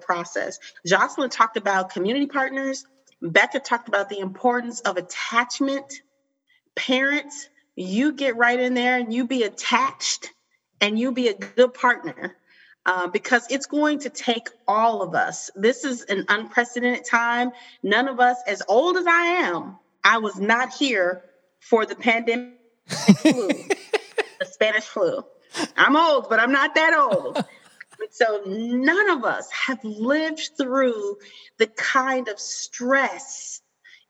process. 0.00 0.58
Jocelyn 0.86 1.28
talked 1.28 1.58
about 1.58 1.90
community 1.90 2.26
partners. 2.26 2.86
Becca 3.20 3.60
talked 3.60 3.88
about 3.88 4.08
the 4.08 4.20
importance 4.20 4.80
of 4.80 4.96
attachment. 4.96 5.92
Parents, 6.74 7.50
you 7.76 8.12
get 8.12 8.36
right 8.36 8.58
in 8.58 8.72
there 8.72 8.96
and 8.96 9.12
you 9.12 9.26
be 9.26 9.42
attached 9.42 10.32
and 10.80 10.98
you 10.98 11.12
be 11.12 11.28
a 11.28 11.34
good 11.34 11.74
partner 11.74 12.34
uh, 12.86 13.08
because 13.08 13.46
it's 13.50 13.66
going 13.66 13.98
to 14.00 14.10
take 14.10 14.48
all 14.68 15.02
of 15.02 15.14
us. 15.14 15.50
This 15.54 15.84
is 15.84 16.02
an 16.02 16.24
unprecedented 16.28 17.04
time. 17.04 17.52
None 17.82 18.08
of 18.08 18.20
us, 18.20 18.36
as 18.46 18.62
old 18.68 18.96
as 18.96 19.06
I 19.06 19.24
am, 19.46 19.78
I 20.02 20.18
was 20.18 20.38
not 20.38 20.72
here 20.72 21.24
for 21.60 21.86
the 21.86 21.96
pandemic 21.96 22.54
flu, 22.86 23.48
the 24.38 24.44
Spanish 24.44 24.84
flu. 24.84 25.24
I'm 25.76 25.96
old, 25.96 26.28
but 26.28 26.40
I'm 26.40 26.52
not 26.52 26.74
that 26.74 26.94
old. 26.94 27.42
so 28.10 28.42
none 28.46 29.10
of 29.10 29.24
us 29.24 29.50
have 29.50 29.82
lived 29.82 30.50
through 30.58 31.16
the 31.58 31.66
kind 31.68 32.28
of 32.28 32.38
stress 32.38 33.62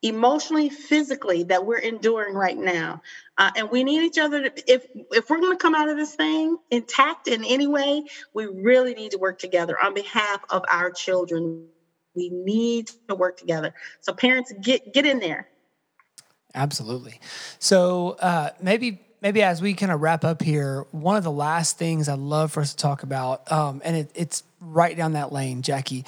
emotionally, 0.05 0.69
physically 0.69 1.45
that 1.45 1.65
we're 1.65 1.79
enduring 1.79 2.35
right 2.35 2.59
now. 2.59 3.01
Uh, 3.39 3.51
and 3.57 3.71
we 3.71 3.83
need 3.83 4.03
each 4.03 4.19
other. 4.19 4.49
To, 4.49 4.73
if 4.73 4.87
if 5.11 5.31
we're 5.31 5.41
going 5.41 5.57
to 5.57 5.61
come 5.61 5.75
out 5.75 5.89
of 5.89 5.97
this 5.97 6.15
thing 6.15 6.59
intact 6.71 7.27
in 7.27 7.43
any 7.45 7.67
way, 7.67 8.05
we 8.35 8.47
really 8.47 8.95
need 8.95 9.11
to 9.13 9.19
work 9.19 9.39
together 9.39 9.77
on 9.83 9.95
behalf 9.95 10.41
of 10.51 10.63
our 10.71 10.91
children. 10.91 11.67
We 12.15 12.29
need 12.29 12.91
to 13.09 13.15
work 13.15 13.39
together. 13.39 13.75
So 14.01 14.13
parents, 14.13 14.53
get 14.61 14.93
get 14.93 15.07
in 15.07 15.19
there. 15.19 15.49
Absolutely. 16.55 17.19
So 17.59 18.17
uh, 18.21 18.51
maybe 18.61 19.01
maybe 19.23 19.43
as 19.43 19.63
we 19.63 19.73
kind 19.73 19.91
of 19.91 20.03
wrap 20.03 20.23
up 20.23 20.43
here, 20.43 20.87
one 20.91 21.17
of 21.17 21.25
the 21.25 21.33
last 21.33 21.79
things 21.79 22.11
I'd 22.11 22.19
love 22.19 22.53
for 22.53 22.61
us 22.61 22.73
to 22.73 22.77
talk 22.77 23.03
about, 23.03 23.51
um, 23.51 23.81
and 23.83 23.97
it, 23.97 24.11
it's 24.15 24.45
right 24.61 24.95
down 24.95 25.15
that 25.15 25.33
lane, 25.33 25.63
Jackie. 25.63 26.05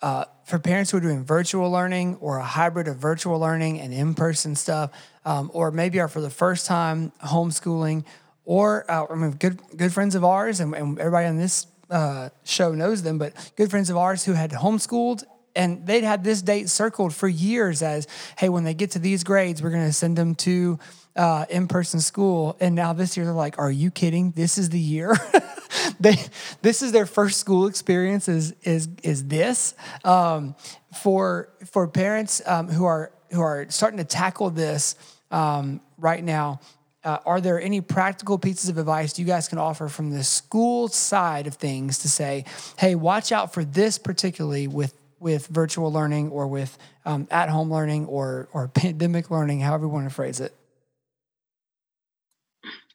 Uh, 0.00 0.24
for 0.44 0.58
parents 0.58 0.90
who 0.90 0.98
are 0.98 1.00
doing 1.00 1.24
virtual 1.24 1.70
learning 1.70 2.16
or 2.20 2.38
a 2.38 2.44
hybrid 2.44 2.88
of 2.88 2.96
virtual 2.96 3.38
learning 3.38 3.80
and 3.80 3.92
in 3.92 4.14
person 4.14 4.54
stuff, 4.54 4.90
um, 5.24 5.50
or 5.52 5.70
maybe 5.70 6.00
are 6.00 6.08
for 6.08 6.20
the 6.20 6.30
first 6.30 6.66
time 6.66 7.12
homeschooling, 7.24 8.04
or 8.44 8.90
uh, 8.90 9.06
I 9.10 9.14
mean, 9.14 9.32
good 9.32 9.60
good 9.76 9.92
friends 9.92 10.14
of 10.14 10.24
ours, 10.24 10.60
and, 10.60 10.74
and 10.74 10.98
everybody 10.98 11.26
on 11.26 11.36
this 11.36 11.66
uh, 11.90 12.28
show 12.44 12.72
knows 12.72 13.02
them, 13.02 13.18
but 13.18 13.52
good 13.56 13.70
friends 13.70 13.90
of 13.90 13.96
ours 13.96 14.24
who 14.24 14.32
had 14.32 14.52
homeschooled 14.52 15.24
and 15.58 15.84
they'd 15.84 16.04
had 16.04 16.22
this 16.22 16.40
date 16.40 16.70
circled 16.70 17.12
for 17.12 17.26
years 17.26 17.82
as, 17.82 18.06
hey, 18.38 18.48
when 18.48 18.62
they 18.62 18.74
get 18.74 18.92
to 18.92 19.00
these 19.00 19.24
grades, 19.24 19.60
we're 19.60 19.70
going 19.70 19.86
to 19.86 19.92
send 19.92 20.16
them 20.16 20.36
to 20.36 20.78
uh, 21.16 21.46
in-person 21.50 22.00
school. 22.00 22.56
And 22.60 22.76
now 22.76 22.92
this 22.92 23.16
year 23.16 23.26
they're 23.26 23.34
like, 23.34 23.58
are 23.58 23.70
you 23.70 23.90
kidding? 23.90 24.30
This 24.30 24.56
is 24.56 24.70
the 24.70 24.78
year. 24.78 25.16
they, 26.00 26.14
this 26.62 26.80
is 26.80 26.92
their 26.92 27.06
first 27.06 27.40
school 27.40 27.66
experience. 27.66 28.28
Is 28.28 28.54
is 28.62 28.88
is 29.02 29.26
this 29.26 29.74
um, 30.04 30.54
for 31.02 31.48
for 31.66 31.88
parents 31.88 32.40
um, 32.46 32.68
who 32.68 32.84
are 32.84 33.10
who 33.32 33.40
are 33.40 33.66
starting 33.68 33.98
to 33.98 34.04
tackle 34.04 34.50
this 34.50 34.94
um, 35.32 35.80
right 35.98 36.22
now? 36.22 36.60
Uh, 37.02 37.18
are 37.26 37.40
there 37.40 37.60
any 37.60 37.80
practical 37.80 38.38
pieces 38.38 38.68
of 38.68 38.78
advice 38.78 39.18
you 39.18 39.24
guys 39.24 39.48
can 39.48 39.58
offer 39.58 39.88
from 39.88 40.10
the 40.10 40.22
school 40.22 40.86
side 40.86 41.46
of 41.46 41.54
things 41.54 41.98
to 41.98 42.08
say, 42.08 42.44
hey, 42.76 42.94
watch 42.94 43.32
out 43.32 43.52
for 43.52 43.64
this 43.64 43.98
particularly 43.98 44.68
with 44.68 44.94
with 45.20 45.46
virtual 45.48 45.92
learning 45.92 46.30
or 46.30 46.46
with 46.46 46.78
um, 47.04 47.26
at 47.30 47.48
home 47.48 47.72
learning 47.72 48.06
or 48.06 48.48
or 48.52 48.68
pandemic 48.74 49.30
learning, 49.30 49.60
however 49.60 49.84
you 49.84 49.90
want 49.90 50.08
to 50.08 50.14
phrase 50.14 50.40
it? 50.40 50.54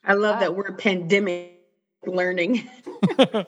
I 0.06 0.14
love 0.14 0.42
that 0.42 0.56
word 0.56 0.78
pandemic 0.78 1.62
learning. 2.06 2.70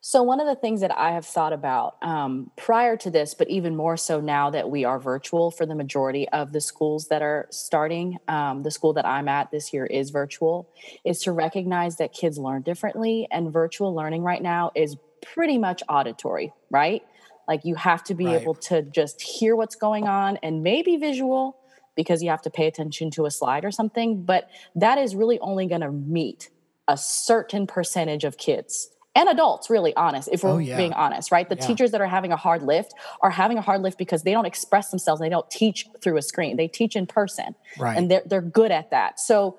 so, 0.00 0.22
one 0.22 0.40
of 0.40 0.46
the 0.46 0.54
things 0.54 0.82
that 0.82 0.96
I 0.96 1.12
have 1.12 1.26
thought 1.26 1.52
about 1.52 1.96
um, 2.00 2.52
prior 2.56 2.96
to 2.98 3.10
this, 3.10 3.34
but 3.34 3.50
even 3.50 3.74
more 3.74 3.96
so 3.96 4.20
now 4.20 4.50
that 4.50 4.70
we 4.70 4.84
are 4.84 5.00
virtual 5.00 5.50
for 5.50 5.66
the 5.66 5.74
majority 5.74 6.28
of 6.28 6.52
the 6.52 6.60
schools 6.60 7.08
that 7.08 7.22
are 7.22 7.48
starting, 7.50 8.18
um, 8.28 8.62
the 8.62 8.70
school 8.70 8.92
that 8.92 9.04
I'm 9.04 9.26
at 9.28 9.50
this 9.50 9.72
year 9.72 9.84
is 9.84 10.10
virtual, 10.10 10.68
is 11.04 11.22
to 11.22 11.32
recognize 11.32 11.96
that 11.96 12.12
kids 12.12 12.38
learn 12.38 12.62
differently. 12.62 13.26
And 13.32 13.52
virtual 13.52 13.92
learning 13.94 14.22
right 14.22 14.42
now 14.42 14.70
is 14.76 14.96
pretty 15.34 15.58
much 15.58 15.82
auditory, 15.88 16.52
right? 16.70 17.02
Like 17.46 17.64
you 17.64 17.74
have 17.76 18.04
to 18.04 18.14
be 18.14 18.26
right. 18.26 18.40
able 18.40 18.54
to 18.54 18.82
just 18.82 19.20
hear 19.20 19.56
what's 19.56 19.74
going 19.74 20.06
on 20.06 20.36
and 20.42 20.62
maybe 20.62 20.96
visual 20.96 21.56
because 21.96 22.22
you 22.22 22.30
have 22.30 22.42
to 22.42 22.50
pay 22.50 22.66
attention 22.66 23.10
to 23.12 23.26
a 23.26 23.30
slide 23.30 23.64
or 23.64 23.70
something. 23.70 24.24
But 24.24 24.50
that 24.76 24.98
is 24.98 25.16
really 25.16 25.38
only 25.40 25.66
going 25.66 25.80
to 25.80 25.90
meet 25.90 26.50
a 26.86 26.96
certain 26.96 27.66
percentage 27.66 28.24
of 28.24 28.36
kids 28.38 28.90
and 29.18 29.28
adults, 29.28 29.68
really 29.68 29.96
honest, 29.96 30.28
if 30.30 30.44
we're 30.44 30.50
oh, 30.50 30.58
yeah. 30.58 30.76
being 30.76 30.92
honest, 30.92 31.32
right? 31.32 31.48
The 31.48 31.56
yeah. 31.56 31.66
teachers 31.66 31.90
that 31.90 32.00
are 32.00 32.06
having 32.06 32.30
a 32.30 32.36
hard 32.36 32.62
lift 32.62 32.94
are 33.20 33.30
having 33.30 33.58
a 33.58 33.60
hard 33.60 33.82
lift 33.82 33.98
because 33.98 34.22
they 34.22 34.30
don't 34.30 34.46
express 34.46 34.90
themselves. 34.90 35.20
They 35.20 35.28
don't 35.28 35.50
teach 35.50 35.88
through 36.00 36.18
a 36.18 36.22
screen. 36.22 36.56
They 36.56 36.68
teach 36.68 36.94
in 36.94 37.06
person. 37.06 37.56
Right. 37.78 37.96
And 37.96 38.08
they're, 38.08 38.22
they're 38.24 38.42
good 38.42 38.70
at 38.70 38.90
that. 38.90 39.18
So 39.18 39.58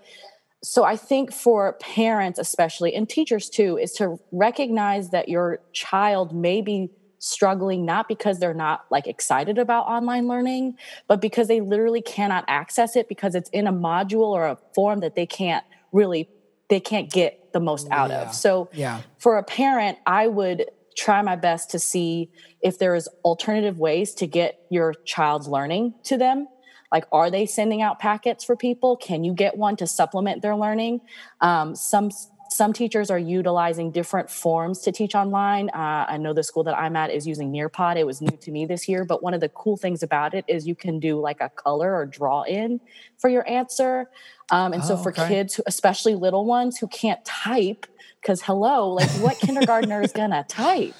so 0.63 0.83
I 0.83 0.97
think 0.97 1.31
for 1.31 1.73
parents, 1.79 2.37
especially, 2.37 2.93
and 2.93 3.07
teachers 3.07 3.49
too, 3.49 3.77
is 3.77 3.93
to 3.93 4.19
recognize 4.31 5.11
that 5.11 5.29
your 5.29 5.59
child 5.71 6.35
may 6.35 6.61
be 6.61 6.89
struggling 7.19 7.85
not 7.85 8.07
because 8.07 8.39
they're 8.39 8.53
not 8.53 8.85
like 8.89 9.07
excited 9.07 9.57
about 9.57 9.85
online 9.85 10.27
learning, 10.27 10.75
but 11.07 11.21
because 11.21 11.47
they 11.47 11.61
literally 11.61 12.01
cannot 12.01 12.45
access 12.47 12.95
it 12.95 13.07
because 13.07 13.35
it's 13.35 13.49
in 13.49 13.67
a 13.67 13.73
module 13.73 14.29
or 14.29 14.47
a 14.47 14.57
form 14.73 15.01
that 15.01 15.15
they 15.15 15.25
can't 15.25 15.63
really 15.91 16.29
they 16.69 16.79
can't 16.79 17.11
get 17.11 17.51
the 17.51 17.59
most 17.59 17.87
out 17.89 18.09
yeah. 18.09 18.21
of. 18.21 18.33
So 18.35 18.69
yeah. 18.73 19.01
for 19.17 19.37
a 19.37 19.43
parent, 19.43 19.97
I 20.05 20.27
would 20.27 20.65
try 20.95 21.21
my 21.21 21.35
best 21.35 21.71
to 21.71 21.79
see 21.79 22.29
if 22.61 22.77
there 22.77 22.93
is 22.93 23.09
alternative 23.23 23.79
ways 23.79 24.13
to 24.15 24.27
get 24.27 24.59
your 24.69 24.93
child's 25.05 25.47
learning 25.47 25.95
to 26.03 26.17
them 26.17 26.47
like 26.91 27.05
are 27.11 27.29
they 27.29 27.45
sending 27.45 27.81
out 27.81 27.99
packets 27.99 28.43
for 28.43 28.55
people 28.55 28.97
can 28.97 29.23
you 29.23 29.33
get 29.33 29.57
one 29.57 29.75
to 29.75 29.87
supplement 29.87 30.41
their 30.41 30.55
learning 30.55 31.01
um, 31.41 31.75
some 31.75 32.09
some 32.51 32.73
teachers 32.73 33.11
are 33.11 33.19
utilizing 33.19 33.91
different 33.91 34.29
forms 34.29 34.79
to 34.79 34.91
teach 34.91 35.13
online. 35.13 35.69
Uh, 35.69 36.05
I 36.09 36.17
know 36.17 36.33
the 36.33 36.43
school 36.43 36.63
that 36.63 36.77
I'm 36.77 36.95
at 36.95 37.11
is 37.11 37.27
using 37.27 37.51
Nearpod. 37.51 37.95
It 37.95 38.05
was 38.05 38.21
new 38.21 38.35
to 38.37 38.51
me 38.51 38.65
this 38.65 38.87
year, 38.87 39.05
but 39.05 39.21
one 39.21 39.33
of 39.33 39.41
the 39.41 39.49
cool 39.49 39.77
things 39.77 40.01
about 40.01 40.33
it 40.33 40.45
is 40.47 40.67
you 40.67 40.75
can 40.75 40.99
do 40.99 41.19
like 41.19 41.41
a 41.41 41.49
color 41.49 41.95
or 41.95 42.05
draw 42.05 42.43
in 42.43 42.81
for 43.17 43.29
your 43.29 43.47
answer. 43.47 44.09
Um, 44.51 44.73
and 44.73 44.81
oh, 44.81 44.87
so 44.87 44.97
for 44.97 45.11
okay. 45.11 45.27
kids, 45.27 45.61
especially 45.67 46.15
little 46.15 46.45
ones 46.45 46.79
who 46.79 46.87
can't 46.87 47.23
type, 47.23 47.85
because 48.19 48.41
hello, 48.41 48.89
like 48.89 49.09
what 49.21 49.37
kindergartner 49.41 50.01
is 50.01 50.11
gonna 50.11 50.43
type, 50.49 50.95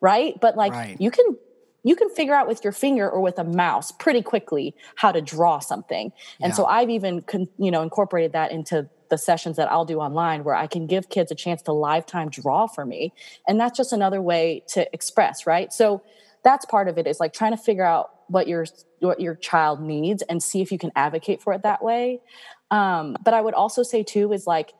right? 0.00 0.40
But 0.40 0.56
like 0.56 0.72
right. 0.72 1.00
you 1.00 1.10
can 1.10 1.36
you 1.84 1.96
can 1.96 2.08
figure 2.10 2.34
out 2.34 2.46
with 2.46 2.62
your 2.62 2.72
finger 2.72 3.08
or 3.08 3.20
with 3.20 3.38
a 3.38 3.44
mouse 3.44 3.90
pretty 3.92 4.22
quickly 4.22 4.74
how 4.96 5.12
to 5.12 5.20
draw 5.20 5.58
something. 5.58 6.12
And 6.40 6.50
yeah. 6.50 6.56
so 6.56 6.66
I've 6.66 6.90
even 6.90 7.22
con- 7.22 7.48
you 7.58 7.70
know 7.70 7.82
incorporated 7.82 8.32
that 8.32 8.52
into 8.52 8.88
the 9.10 9.18
sessions 9.18 9.56
that 9.56 9.70
I'll 9.70 9.84
do 9.84 9.98
online 9.98 10.42
where 10.42 10.54
I 10.54 10.66
can 10.66 10.86
give 10.86 11.10
kids 11.10 11.30
a 11.30 11.34
chance 11.34 11.60
to 11.62 11.72
lifetime 11.72 12.30
draw 12.30 12.66
for 12.66 12.86
me. 12.86 13.12
And 13.46 13.60
that's 13.60 13.76
just 13.76 13.92
another 13.92 14.22
way 14.22 14.62
to 14.68 14.88
express, 14.94 15.46
right? 15.46 15.70
So 15.70 16.02
that's 16.44 16.64
part 16.64 16.88
of 16.88 16.96
it 16.96 17.06
is 17.06 17.20
like 17.20 17.34
trying 17.34 17.52
to 17.52 17.62
figure 17.62 17.84
out 17.84 18.10
what 18.28 18.48
your 18.48 18.64
what 19.00 19.20
your 19.20 19.34
child 19.34 19.80
needs 19.80 20.22
and 20.22 20.42
see 20.42 20.62
if 20.62 20.72
you 20.72 20.78
can 20.78 20.90
advocate 20.96 21.42
for 21.42 21.52
it 21.52 21.62
that 21.62 21.82
way. 21.84 22.20
Um, 22.70 23.16
but 23.22 23.34
I 23.34 23.40
would 23.42 23.54
also 23.54 23.82
say 23.82 24.02
too 24.02 24.32
is 24.32 24.46
like 24.46 24.72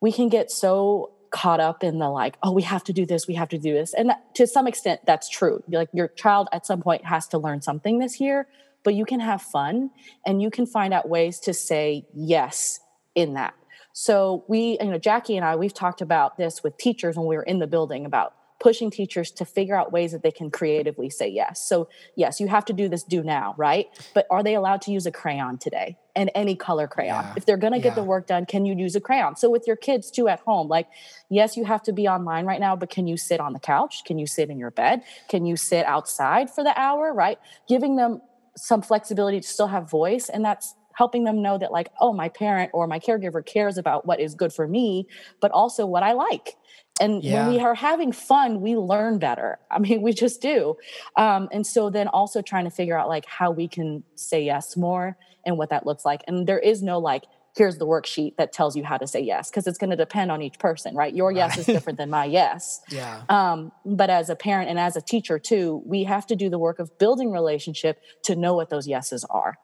we 0.00 0.12
can 0.12 0.28
get 0.28 0.50
so 0.50 1.12
caught 1.32 1.60
up 1.60 1.82
in 1.82 1.98
the 1.98 2.08
like, 2.08 2.36
oh, 2.42 2.52
we 2.52 2.62
have 2.62 2.84
to 2.84 2.92
do 2.92 3.04
this, 3.04 3.26
we 3.26 3.34
have 3.34 3.48
to 3.48 3.58
do 3.58 3.72
this. 3.72 3.94
And 3.94 4.10
that, 4.10 4.34
to 4.36 4.46
some 4.46 4.66
extent, 4.66 5.00
that's 5.06 5.28
true. 5.28 5.62
Like 5.68 5.88
your 5.92 6.08
child 6.08 6.48
at 6.52 6.66
some 6.66 6.80
point 6.80 7.04
has 7.06 7.26
to 7.28 7.38
learn 7.38 7.62
something 7.62 7.98
this 7.98 8.20
year, 8.20 8.46
but 8.84 8.94
you 8.94 9.04
can 9.04 9.18
have 9.18 9.42
fun 9.42 9.90
and 10.24 10.40
you 10.40 10.50
can 10.50 10.66
find 10.66 10.94
out 10.94 11.08
ways 11.08 11.40
to 11.40 11.54
say 11.54 12.06
yes 12.14 12.78
in 13.14 13.34
that. 13.34 13.54
So 13.94 14.44
we, 14.48 14.78
you 14.80 14.90
know, 14.90 14.98
Jackie 14.98 15.36
and 15.36 15.44
I, 15.44 15.56
we've 15.56 15.74
talked 15.74 16.00
about 16.00 16.36
this 16.36 16.62
with 16.62 16.76
teachers 16.76 17.16
when 17.16 17.26
we 17.26 17.36
were 17.36 17.42
in 17.42 17.58
the 17.58 17.66
building 17.66 18.06
about 18.06 18.34
pushing 18.60 18.90
teachers 18.90 19.30
to 19.32 19.44
figure 19.44 19.74
out 19.74 19.92
ways 19.92 20.12
that 20.12 20.22
they 20.22 20.30
can 20.30 20.50
creatively 20.50 21.10
say 21.10 21.28
yes. 21.28 21.66
So, 21.68 21.88
yes, 22.14 22.40
you 22.40 22.46
have 22.46 22.64
to 22.66 22.72
do 22.72 22.88
this 22.88 23.02
do 23.02 23.22
now, 23.22 23.54
right? 23.58 23.86
But 24.14 24.26
are 24.30 24.42
they 24.42 24.54
allowed 24.54 24.82
to 24.82 24.92
use 24.92 25.04
a 25.04 25.10
crayon 25.10 25.58
today 25.58 25.98
and 26.14 26.30
any 26.34 26.54
color 26.54 26.86
crayon? 26.86 27.24
Yeah. 27.24 27.34
If 27.36 27.46
they're 27.46 27.56
going 27.56 27.72
to 27.72 27.78
yeah. 27.78 27.84
get 27.84 27.94
the 27.94 28.02
work 28.02 28.26
done, 28.26 28.46
can 28.46 28.64
you 28.64 28.74
use 28.74 28.96
a 28.96 29.00
crayon? 29.00 29.36
So, 29.36 29.50
with 29.50 29.66
your 29.66 29.76
kids 29.76 30.10
too 30.10 30.28
at 30.28 30.40
home, 30.40 30.68
like, 30.68 30.88
yes, 31.28 31.56
you 31.56 31.64
have 31.64 31.82
to 31.84 31.92
be 31.92 32.08
online 32.08 32.46
right 32.46 32.60
now, 32.60 32.76
but 32.76 32.90
can 32.90 33.06
you 33.06 33.16
sit 33.16 33.40
on 33.40 33.52
the 33.52 33.60
couch? 33.60 34.04
Can 34.04 34.18
you 34.18 34.26
sit 34.26 34.50
in 34.50 34.58
your 34.58 34.70
bed? 34.70 35.02
Can 35.28 35.46
you 35.46 35.56
sit 35.56 35.86
outside 35.86 36.50
for 36.50 36.64
the 36.64 36.78
hour, 36.78 37.12
right? 37.12 37.38
Giving 37.68 37.96
them 37.96 38.20
some 38.56 38.82
flexibility 38.82 39.40
to 39.40 39.46
still 39.46 39.68
have 39.68 39.90
voice. 39.90 40.28
And 40.28 40.44
that's 40.44 40.74
helping 40.94 41.24
them 41.24 41.42
know 41.42 41.58
that 41.58 41.72
like 41.72 41.90
oh 42.00 42.12
my 42.12 42.28
parent 42.28 42.70
or 42.74 42.86
my 42.86 42.98
caregiver 42.98 43.44
cares 43.44 43.78
about 43.78 44.06
what 44.06 44.20
is 44.20 44.34
good 44.34 44.52
for 44.52 44.66
me 44.68 45.06
but 45.40 45.50
also 45.50 45.86
what 45.86 46.02
i 46.02 46.12
like 46.12 46.56
and 47.00 47.24
yeah. 47.24 47.46
when 47.46 47.54
we 47.54 47.60
are 47.60 47.74
having 47.74 48.12
fun 48.12 48.60
we 48.60 48.76
learn 48.76 49.18
better 49.18 49.58
i 49.70 49.78
mean 49.78 50.02
we 50.02 50.12
just 50.12 50.40
do 50.40 50.76
um, 51.16 51.48
and 51.52 51.66
so 51.66 51.90
then 51.90 52.08
also 52.08 52.42
trying 52.42 52.64
to 52.64 52.70
figure 52.70 52.98
out 52.98 53.08
like 53.08 53.24
how 53.26 53.50
we 53.50 53.66
can 53.66 54.02
say 54.14 54.44
yes 54.44 54.76
more 54.76 55.16
and 55.44 55.58
what 55.58 55.70
that 55.70 55.86
looks 55.86 56.04
like. 56.04 56.22
And 56.26 56.46
there 56.46 56.58
is 56.58 56.82
no 56.82 56.98
like 56.98 57.24
here's 57.56 57.76
the 57.76 57.86
worksheet 57.86 58.36
that 58.36 58.50
tells 58.50 58.74
you 58.76 58.82
how 58.82 58.96
to 58.96 59.06
say 59.06 59.20
yes 59.20 59.50
because 59.50 59.66
it's 59.66 59.76
going 59.76 59.90
to 59.90 59.96
depend 59.96 60.30
on 60.30 60.40
each 60.40 60.58
person 60.58 60.94
right? 60.94 61.14
Your 61.14 61.30
yes 61.30 61.58
is 61.58 61.66
different 61.66 61.98
than 61.98 62.10
my 62.10 62.24
yes. 62.24 62.80
Yeah. 62.90 63.22
Um, 63.28 63.72
but 63.84 64.10
as 64.10 64.30
a 64.30 64.36
parent 64.36 64.70
and 64.70 64.78
as 64.78 64.96
a 64.96 65.02
teacher 65.02 65.38
too 65.38 65.82
we 65.84 66.04
have 66.04 66.26
to 66.28 66.36
do 66.36 66.48
the 66.48 66.58
work 66.58 66.78
of 66.78 66.98
building 66.98 67.30
relationship 67.30 68.00
to 68.24 68.36
know 68.36 68.54
what 68.54 68.70
those 68.70 68.88
yeses 68.88 69.24
are. 69.24 69.58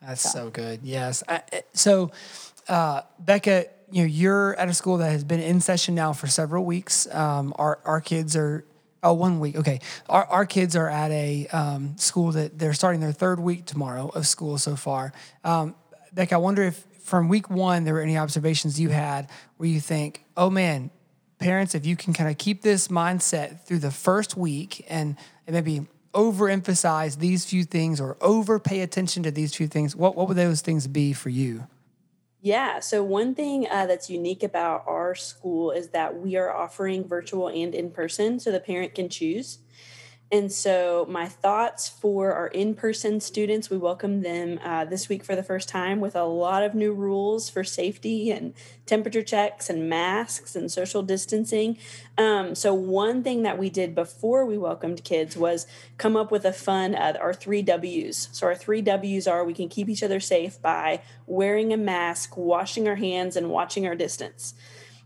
That's 0.00 0.22
so, 0.22 0.30
so 0.30 0.50
good. 0.50 0.80
Yes. 0.82 1.22
I, 1.28 1.42
so, 1.74 2.10
uh, 2.68 3.02
Becca, 3.18 3.66
you 3.90 4.02
know, 4.02 4.06
you're 4.06 4.54
at 4.54 4.68
a 4.68 4.74
school 4.74 4.98
that 4.98 5.10
has 5.10 5.24
been 5.24 5.40
in 5.40 5.60
session 5.60 5.94
now 5.94 6.12
for 6.12 6.26
several 6.26 6.64
weeks. 6.64 7.12
Um, 7.12 7.52
our 7.56 7.80
our 7.84 8.00
kids 8.00 8.36
are 8.36 8.64
oh 9.02 9.12
one 9.14 9.40
week. 9.40 9.56
Okay, 9.56 9.80
our 10.08 10.24
our 10.26 10.46
kids 10.46 10.76
are 10.76 10.88
at 10.88 11.10
a 11.10 11.46
um, 11.48 11.96
school 11.96 12.32
that 12.32 12.58
they're 12.58 12.74
starting 12.74 13.00
their 13.00 13.12
third 13.12 13.40
week 13.40 13.66
tomorrow 13.66 14.08
of 14.08 14.26
school 14.26 14.58
so 14.58 14.76
far. 14.76 15.12
Um, 15.44 15.74
Becca, 16.12 16.34
I 16.34 16.38
wonder 16.38 16.62
if 16.62 16.86
from 17.02 17.28
week 17.28 17.50
one 17.50 17.84
there 17.84 17.94
were 17.94 18.00
any 18.00 18.16
observations 18.16 18.78
you 18.80 18.88
had 18.88 19.28
where 19.56 19.68
you 19.68 19.80
think, 19.80 20.24
oh 20.36 20.48
man, 20.48 20.90
parents, 21.38 21.74
if 21.74 21.84
you 21.84 21.96
can 21.96 22.12
kind 22.12 22.30
of 22.30 22.38
keep 22.38 22.62
this 22.62 22.88
mindset 22.88 23.64
through 23.64 23.80
the 23.80 23.90
first 23.90 24.36
week 24.36 24.84
and, 24.88 25.16
and 25.46 25.54
maybe 25.54 25.86
overemphasize 26.14 27.18
these 27.18 27.44
few 27.44 27.64
things 27.64 28.00
or 28.00 28.16
over 28.20 28.60
pay 28.60 28.80
attention 28.80 29.22
to 29.24 29.30
these 29.30 29.54
few 29.54 29.66
things, 29.66 29.96
what, 29.96 30.14
what 30.14 30.28
would 30.28 30.36
those 30.36 30.60
things 30.60 30.86
be 30.86 31.12
for 31.12 31.30
you? 31.30 31.66
Yeah, 32.42 32.80
so 32.80 33.02
one 33.04 33.34
thing 33.34 33.66
uh, 33.70 33.86
that's 33.86 34.08
unique 34.08 34.42
about 34.42 34.84
our 34.86 35.14
school 35.14 35.72
is 35.72 35.90
that 35.90 36.18
we 36.18 36.36
are 36.36 36.50
offering 36.54 37.06
virtual 37.06 37.48
and 37.48 37.74
in 37.74 37.90
person, 37.90 38.40
so 38.40 38.50
the 38.50 38.60
parent 38.60 38.94
can 38.94 39.08
choose. 39.10 39.58
And 40.32 40.52
so, 40.52 41.06
my 41.08 41.26
thoughts 41.26 41.88
for 41.88 42.32
our 42.32 42.46
in 42.46 42.76
person 42.76 43.18
students, 43.18 43.68
we 43.68 43.76
welcome 43.76 44.22
them 44.22 44.60
uh, 44.62 44.84
this 44.84 45.08
week 45.08 45.24
for 45.24 45.34
the 45.34 45.42
first 45.42 45.68
time 45.68 45.98
with 45.98 46.14
a 46.14 46.22
lot 46.22 46.62
of 46.62 46.72
new 46.72 46.92
rules 46.92 47.50
for 47.50 47.64
safety 47.64 48.30
and 48.30 48.54
temperature 48.86 49.24
checks 49.24 49.68
and 49.68 49.88
masks 49.88 50.54
and 50.54 50.70
social 50.70 51.02
distancing. 51.02 51.78
Um, 52.16 52.54
so, 52.54 52.72
one 52.72 53.24
thing 53.24 53.42
that 53.42 53.58
we 53.58 53.70
did 53.70 53.92
before 53.92 54.46
we 54.46 54.56
welcomed 54.56 55.02
kids 55.02 55.36
was 55.36 55.66
come 55.98 56.16
up 56.16 56.30
with 56.30 56.44
a 56.44 56.52
fun, 56.52 56.94
uh, 56.94 57.14
our 57.20 57.34
three 57.34 57.62
W's. 57.62 58.28
So, 58.30 58.46
our 58.46 58.54
three 58.54 58.82
W's 58.82 59.26
are 59.26 59.44
we 59.44 59.54
can 59.54 59.68
keep 59.68 59.88
each 59.88 60.04
other 60.04 60.20
safe 60.20 60.62
by 60.62 61.02
wearing 61.26 61.72
a 61.72 61.76
mask, 61.76 62.36
washing 62.36 62.86
our 62.86 62.94
hands, 62.94 63.34
and 63.34 63.50
watching 63.50 63.84
our 63.84 63.96
distance. 63.96 64.54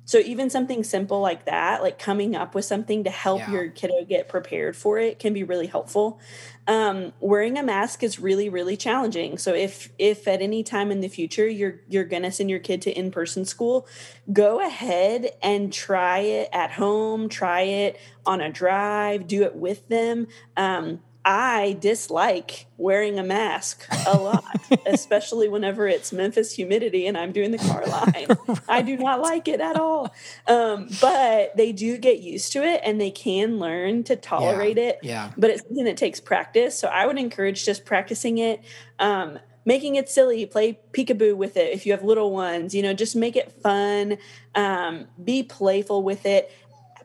So 0.06 0.18
even 0.18 0.50
something 0.50 0.84
simple 0.84 1.20
like 1.20 1.46
that, 1.46 1.82
like 1.82 1.98
coming 1.98 2.36
up 2.36 2.54
with 2.54 2.64
something 2.64 3.04
to 3.04 3.10
help 3.10 3.40
yeah. 3.40 3.52
your 3.52 3.68
kiddo 3.68 4.04
get 4.04 4.28
prepared 4.28 4.76
for 4.76 4.98
it 4.98 5.18
can 5.18 5.32
be 5.32 5.42
really 5.42 5.66
helpful. 5.66 6.20
Um, 6.66 7.12
wearing 7.20 7.58
a 7.58 7.62
mask 7.62 8.02
is 8.02 8.18
really, 8.18 8.48
really 8.48 8.76
challenging. 8.76 9.38
So 9.38 9.54
if 9.54 9.90
if 9.98 10.28
at 10.28 10.42
any 10.42 10.62
time 10.62 10.90
in 10.90 11.00
the 11.00 11.08
future 11.08 11.46
you're 11.46 11.80
you're 11.88 12.04
gonna 12.04 12.32
send 12.32 12.50
your 12.50 12.58
kid 12.58 12.82
to 12.82 12.90
in-person 12.90 13.44
school, 13.44 13.86
go 14.32 14.60
ahead 14.64 15.30
and 15.42 15.72
try 15.72 16.18
it 16.20 16.48
at 16.52 16.72
home, 16.72 17.28
try 17.28 17.62
it 17.62 17.98
on 18.26 18.40
a 18.40 18.50
drive, 18.50 19.26
do 19.26 19.42
it 19.42 19.54
with 19.54 19.88
them. 19.88 20.26
Um, 20.56 21.00
I 21.24 21.76
dislike 21.80 22.66
wearing 22.76 23.18
a 23.18 23.22
mask 23.22 23.86
a 24.06 24.16
lot, 24.18 24.44
especially 24.86 25.48
whenever 25.48 25.88
it's 25.88 26.12
Memphis 26.12 26.54
humidity 26.54 27.06
and 27.06 27.16
I'm 27.16 27.32
doing 27.32 27.50
the 27.50 27.58
car 27.58 27.86
line. 27.86 28.26
right. 28.46 28.60
I 28.68 28.82
do 28.82 28.96
not 28.96 29.20
like 29.22 29.48
it 29.48 29.60
at 29.60 29.76
all. 29.76 30.14
Um, 30.46 30.88
but 31.00 31.56
they 31.56 31.72
do 31.72 31.96
get 31.96 32.20
used 32.20 32.52
to 32.52 32.62
it 32.62 32.82
and 32.84 33.00
they 33.00 33.10
can 33.10 33.58
learn 33.58 34.04
to 34.04 34.16
tolerate 34.16 34.76
yeah. 34.76 34.82
it. 34.82 34.98
Yeah. 35.02 35.32
But 35.38 35.50
it's 35.50 35.62
something 35.62 35.84
that 35.84 35.96
takes 35.96 36.20
practice. 36.20 36.78
So 36.78 36.88
I 36.88 37.06
would 37.06 37.18
encourage 37.18 37.64
just 37.64 37.86
practicing 37.86 38.38
it. 38.38 38.60
Um, 38.98 39.38
making 39.64 39.94
it 39.94 40.08
silly 40.08 40.44
play 40.46 40.78
peekaboo 40.92 41.36
with 41.36 41.56
it 41.56 41.72
if 41.72 41.86
you 41.86 41.92
have 41.92 42.02
little 42.02 42.32
ones 42.32 42.74
you 42.74 42.82
know 42.82 42.92
just 42.92 43.16
make 43.16 43.34
it 43.36 43.50
fun 43.62 44.18
um, 44.54 45.06
be 45.22 45.42
playful 45.42 46.02
with 46.02 46.26
it 46.26 46.52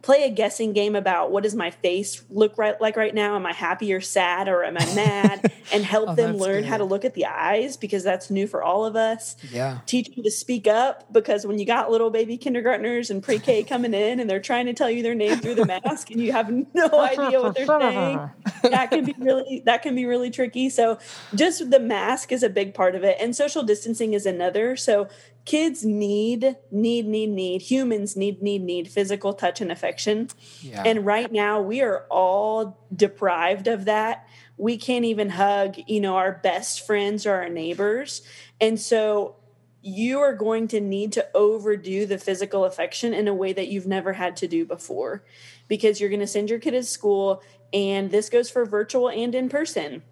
play 0.02 0.24
a 0.24 0.30
guessing 0.30 0.74
game 0.74 0.96
about 0.96 1.32
what 1.32 1.44
does 1.44 1.56
my 1.56 1.72
face 1.72 2.24
look 2.30 2.58
right 2.58 2.80
like 2.80 2.96
right 2.96 3.14
now? 3.14 3.36
Am 3.36 3.46
i 3.46 3.54
happy 3.54 3.94
or 3.94 4.02
sad 4.02 4.48
or 4.48 4.64
am 4.64 4.78
i 4.78 4.96
mad? 4.96 5.52
Oh, 5.60 5.76
and 5.76 5.86
help 5.86 6.10
oh, 6.10 6.16
them 6.16 6.38
learn 6.38 6.62
good. 6.62 6.66
how 6.66 6.78
to 6.78 6.84
look 6.84 7.06
at 7.06 7.14
the 7.14 7.26
eyes 7.26 7.78
because 7.78 8.04
that's 8.04 8.32
new 8.32 8.48
for 8.48 8.64
all 8.64 8.86
of 8.86 8.96
us. 8.96 9.36
Yeah. 9.52 9.80
Teach 9.86 10.14
them 10.16 10.24
to 10.24 10.32
speak 10.32 10.68
up 10.68 11.12
because 11.14 11.46
when 11.46 11.60
you 11.60 11.66
got 11.66 11.92
little 11.92 12.10
baby 12.10 12.38
kindergartners 12.38 13.12
and 13.12 13.22
pre-k 13.22 13.64
coming 13.70 13.94
in 13.94 14.20
and 14.20 14.28
they're 14.28 14.40
trying 14.40 14.66
to 14.66 14.74
tell 14.74 14.90
you 14.90 15.04
their 15.04 15.14
name 15.14 15.38
through 15.38 15.56
the 15.56 15.66
mask 15.66 16.10
and 16.10 16.20
you 16.20 16.32
have 16.32 16.50
no 16.50 16.88
idea 16.94 17.42
what 17.42 17.56
they're 17.56 17.68
saying 17.68 18.32
that 18.64 18.90
can 18.90 19.06
be 19.06 19.16
really 19.20 19.62
that 19.66 19.82
can 19.82 19.96
be 19.96 20.06
really 20.06 20.32
tricky. 20.32 20.70
So 20.70 20.98
just 21.36 21.70
the 21.70 21.80
mask 21.80 22.32
is 22.32 22.42
a 22.42 22.50
big 22.50 22.74
part 22.74 22.96
of 22.96 23.04
it 23.04 23.18
and 23.20 23.36
social 23.36 23.64
distancing 23.64 24.14
is 24.14 24.26
another. 24.26 24.76
So 24.76 25.08
kids 25.50 25.84
need 25.84 26.56
need 26.70 27.08
need 27.08 27.32
need 27.32 27.60
humans 27.60 28.16
need 28.16 28.40
need 28.40 28.62
need 28.62 28.88
physical 28.88 29.34
touch 29.34 29.62
and 29.62 29.72
affection. 29.72 30.30
Yeah. 30.62 30.84
and 30.86 31.04
right 31.04 31.32
now 31.32 31.60
we 31.60 31.82
are 31.82 32.06
all 32.12 32.86
deprived 32.96 33.68
of 33.68 33.86
that. 33.86 34.28
We 34.58 34.78
can't 34.78 35.06
even 35.06 35.30
hug 35.30 35.76
you 35.88 36.02
know 36.02 36.18
our 36.18 36.34
best 36.44 36.86
friends 36.86 37.26
or 37.26 37.34
our 37.34 37.50
neighbors. 37.50 38.22
And 38.62 38.80
so 38.80 39.38
you 39.82 40.20
are 40.20 40.36
going 40.36 40.68
to 40.68 40.80
need 40.80 41.14
to 41.14 41.26
overdo 41.34 42.06
the 42.06 42.20
physical 42.20 42.64
affection 42.66 43.16
in 43.16 43.28
a 43.28 43.34
way 43.34 43.52
that 43.52 43.70
you've 43.70 43.88
never 43.88 44.14
had 44.14 44.36
to 44.36 44.48
do 44.48 44.68
before 44.68 45.24
because 45.68 46.00
you're 46.00 46.10
going 46.10 46.20
to 46.20 46.28
send 46.28 46.52
your 46.52 46.60
kid 46.60 46.72
to 46.72 46.84
school 46.84 47.42
and 47.74 48.12
this 48.12 48.30
goes 48.30 48.52
for 48.52 48.66
virtual 48.66 49.10
and 49.10 49.34
in 49.34 49.50
person 49.50 50.04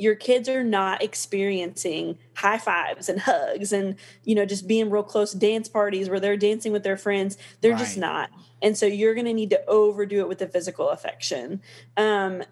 your 0.00 0.14
kids 0.14 0.48
are 0.48 0.64
not 0.64 1.02
experiencing 1.02 2.18
high 2.34 2.58
fives 2.58 3.08
and 3.08 3.20
hugs 3.20 3.72
and 3.72 3.96
you 4.24 4.34
know 4.34 4.46
just 4.46 4.66
being 4.66 4.90
real 4.90 5.02
close 5.02 5.32
dance 5.32 5.68
parties 5.68 6.08
where 6.08 6.20
they're 6.20 6.36
dancing 6.36 6.72
with 6.72 6.82
their 6.82 6.96
friends. 6.96 7.36
They're 7.60 7.72
right. 7.72 7.78
just 7.78 7.98
not. 7.98 8.30
And 8.62 8.76
so 8.76 8.86
you're 8.86 9.14
going 9.14 9.26
to 9.26 9.34
need 9.34 9.50
to 9.50 9.66
overdo 9.66 10.20
it 10.20 10.28
with 10.28 10.38
the 10.38 10.46
physical 10.46 10.90
affection. 10.90 11.62
Um, 11.96 12.42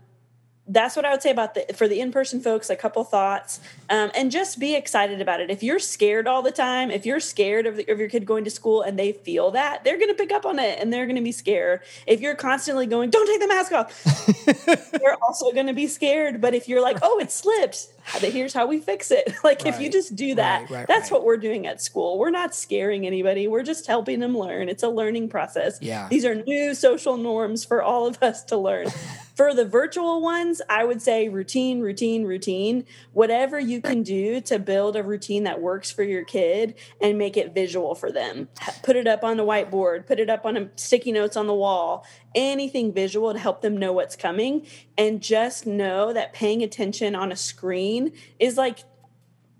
that's 0.68 0.96
what 0.96 1.04
I 1.04 1.10
would 1.10 1.22
say 1.22 1.30
about 1.30 1.54
the 1.54 1.66
for 1.74 1.88
the 1.88 2.00
in 2.00 2.12
person 2.12 2.40
folks. 2.40 2.70
A 2.70 2.76
couple 2.76 3.02
thoughts, 3.04 3.60
um, 3.88 4.10
and 4.14 4.30
just 4.30 4.58
be 4.58 4.74
excited 4.74 5.20
about 5.20 5.40
it. 5.40 5.50
If 5.50 5.62
you're 5.62 5.78
scared 5.78 6.26
all 6.26 6.42
the 6.42 6.52
time, 6.52 6.90
if 6.90 7.06
you're 7.06 7.20
scared 7.20 7.66
of, 7.66 7.76
the, 7.76 7.90
of 7.90 7.98
your 7.98 8.08
kid 8.08 8.26
going 8.26 8.44
to 8.44 8.50
school 8.50 8.82
and 8.82 8.98
they 8.98 9.12
feel 9.12 9.50
that, 9.52 9.84
they're 9.84 9.96
going 9.96 10.08
to 10.08 10.14
pick 10.14 10.30
up 10.30 10.44
on 10.44 10.58
it 10.58 10.78
and 10.78 10.92
they're 10.92 11.06
going 11.06 11.16
to 11.16 11.22
be 11.22 11.32
scared. 11.32 11.80
If 12.06 12.20
you're 12.20 12.34
constantly 12.34 12.86
going, 12.86 13.10
"Don't 13.10 13.26
take 13.26 13.40
the 13.40 13.48
mask 13.48 13.72
off," 13.72 14.90
they're 14.92 15.16
also 15.22 15.52
going 15.52 15.66
to 15.66 15.74
be 15.74 15.86
scared. 15.86 16.40
But 16.40 16.54
if 16.54 16.68
you're 16.68 16.82
like, 16.82 16.98
"Oh, 17.02 17.18
it 17.18 17.32
slipped," 17.32 17.88
here's 18.20 18.52
how 18.52 18.66
we 18.66 18.80
fix 18.80 19.10
it. 19.10 19.34
Like 19.48 19.64
right. 19.64 19.72
if 19.72 19.80
you 19.80 19.88
just 19.88 20.14
do 20.14 20.34
that, 20.34 20.62
right, 20.62 20.70
right, 20.70 20.86
that's 20.86 21.10
what 21.10 21.24
we're 21.24 21.38
doing 21.38 21.66
at 21.66 21.80
school. 21.80 22.18
We're 22.18 22.30
not 22.30 22.54
scaring 22.54 23.06
anybody. 23.06 23.48
We're 23.48 23.62
just 23.62 23.86
helping 23.86 24.20
them 24.20 24.36
learn. 24.36 24.68
It's 24.68 24.82
a 24.82 24.88
learning 24.88 25.28
process. 25.28 25.78
Yeah. 25.80 26.08
These 26.10 26.24
are 26.26 26.34
new 26.34 26.74
social 26.74 27.16
norms 27.16 27.64
for 27.64 27.82
all 27.82 28.06
of 28.06 28.22
us 28.22 28.42
to 28.44 28.58
learn. 28.58 28.88
For 29.38 29.54
the 29.54 29.64
virtual 29.64 30.20
ones, 30.20 30.60
I 30.68 30.82
would 30.82 31.00
say 31.00 31.28
routine, 31.28 31.78
routine, 31.78 32.24
routine. 32.24 32.84
Whatever 33.12 33.60
you 33.60 33.80
can 33.80 34.02
do 34.02 34.40
to 34.40 34.58
build 34.58 34.96
a 34.96 35.02
routine 35.04 35.44
that 35.44 35.60
works 35.60 35.92
for 35.92 36.02
your 36.02 36.24
kid 36.24 36.74
and 37.00 37.16
make 37.16 37.36
it 37.36 37.54
visual 37.54 37.94
for 37.94 38.10
them. 38.10 38.48
Put 38.82 38.96
it 38.96 39.06
up 39.06 39.22
on 39.22 39.36
the 39.36 39.44
whiteboard, 39.44 40.06
put 40.06 40.18
it 40.18 40.28
up 40.28 40.44
on 40.44 40.56
a 40.56 40.70
sticky 40.74 41.12
notes 41.12 41.36
on 41.36 41.46
the 41.46 41.54
wall, 41.54 42.04
anything 42.34 42.92
visual 42.92 43.32
to 43.32 43.38
help 43.38 43.60
them 43.60 43.76
know 43.76 43.92
what's 43.92 44.16
coming. 44.16 44.66
And 44.96 45.22
just 45.22 45.68
know 45.68 46.12
that 46.12 46.32
paying 46.32 46.64
attention 46.64 47.14
on 47.14 47.30
a 47.30 47.36
screen 47.36 48.10
is 48.40 48.56
like 48.56 48.80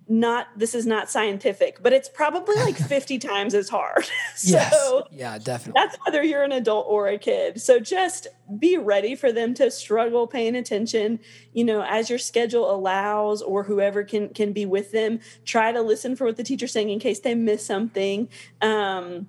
not 0.08 0.46
this 0.56 0.74
is 0.74 0.86
not 0.86 1.10
scientific, 1.10 1.82
but 1.82 1.92
it's 1.92 2.08
probably 2.08 2.56
like 2.56 2.76
50 2.88 3.18
times 3.18 3.54
as 3.54 3.68
hard. 3.68 4.04
so 4.36 4.50
yes. 4.50 5.02
yeah, 5.12 5.38
definitely. 5.38 5.80
That's 5.80 5.96
whether 6.04 6.22
you're 6.22 6.42
an 6.42 6.52
adult 6.52 6.86
or 6.88 7.08
a 7.08 7.18
kid. 7.18 7.60
So 7.60 7.78
just 7.78 8.26
be 8.58 8.76
ready 8.78 9.14
for 9.14 9.32
them 9.32 9.54
to 9.54 9.70
struggle 9.70 10.26
paying 10.26 10.56
attention, 10.56 11.20
you 11.52 11.64
know, 11.64 11.82
as 11.82 12.08
your 12.08 12.18
schedule 12.18 12.70
allows 12.70 13.42
or 13.42 13.64
whoever 13.64 14.04
can 14.04 14.30
can 14.30 14.52
be 14.52 14.64
with 14.64 14.92
them. 14.92 15.20
Try 15.44 15.72
to 15.72 15.82
listen 15.82 16.16
for 16.16 16.24
what 16.24 16.36
the 16.36 16.44
teacher's 16.44 16.72
saying 16.72 16.90
in 16.90 16.98
case 16.98 17.20
they 17.20 17.34
miss 17.34 17.64
something. 17.64 18.28
Um, 18.62 19.28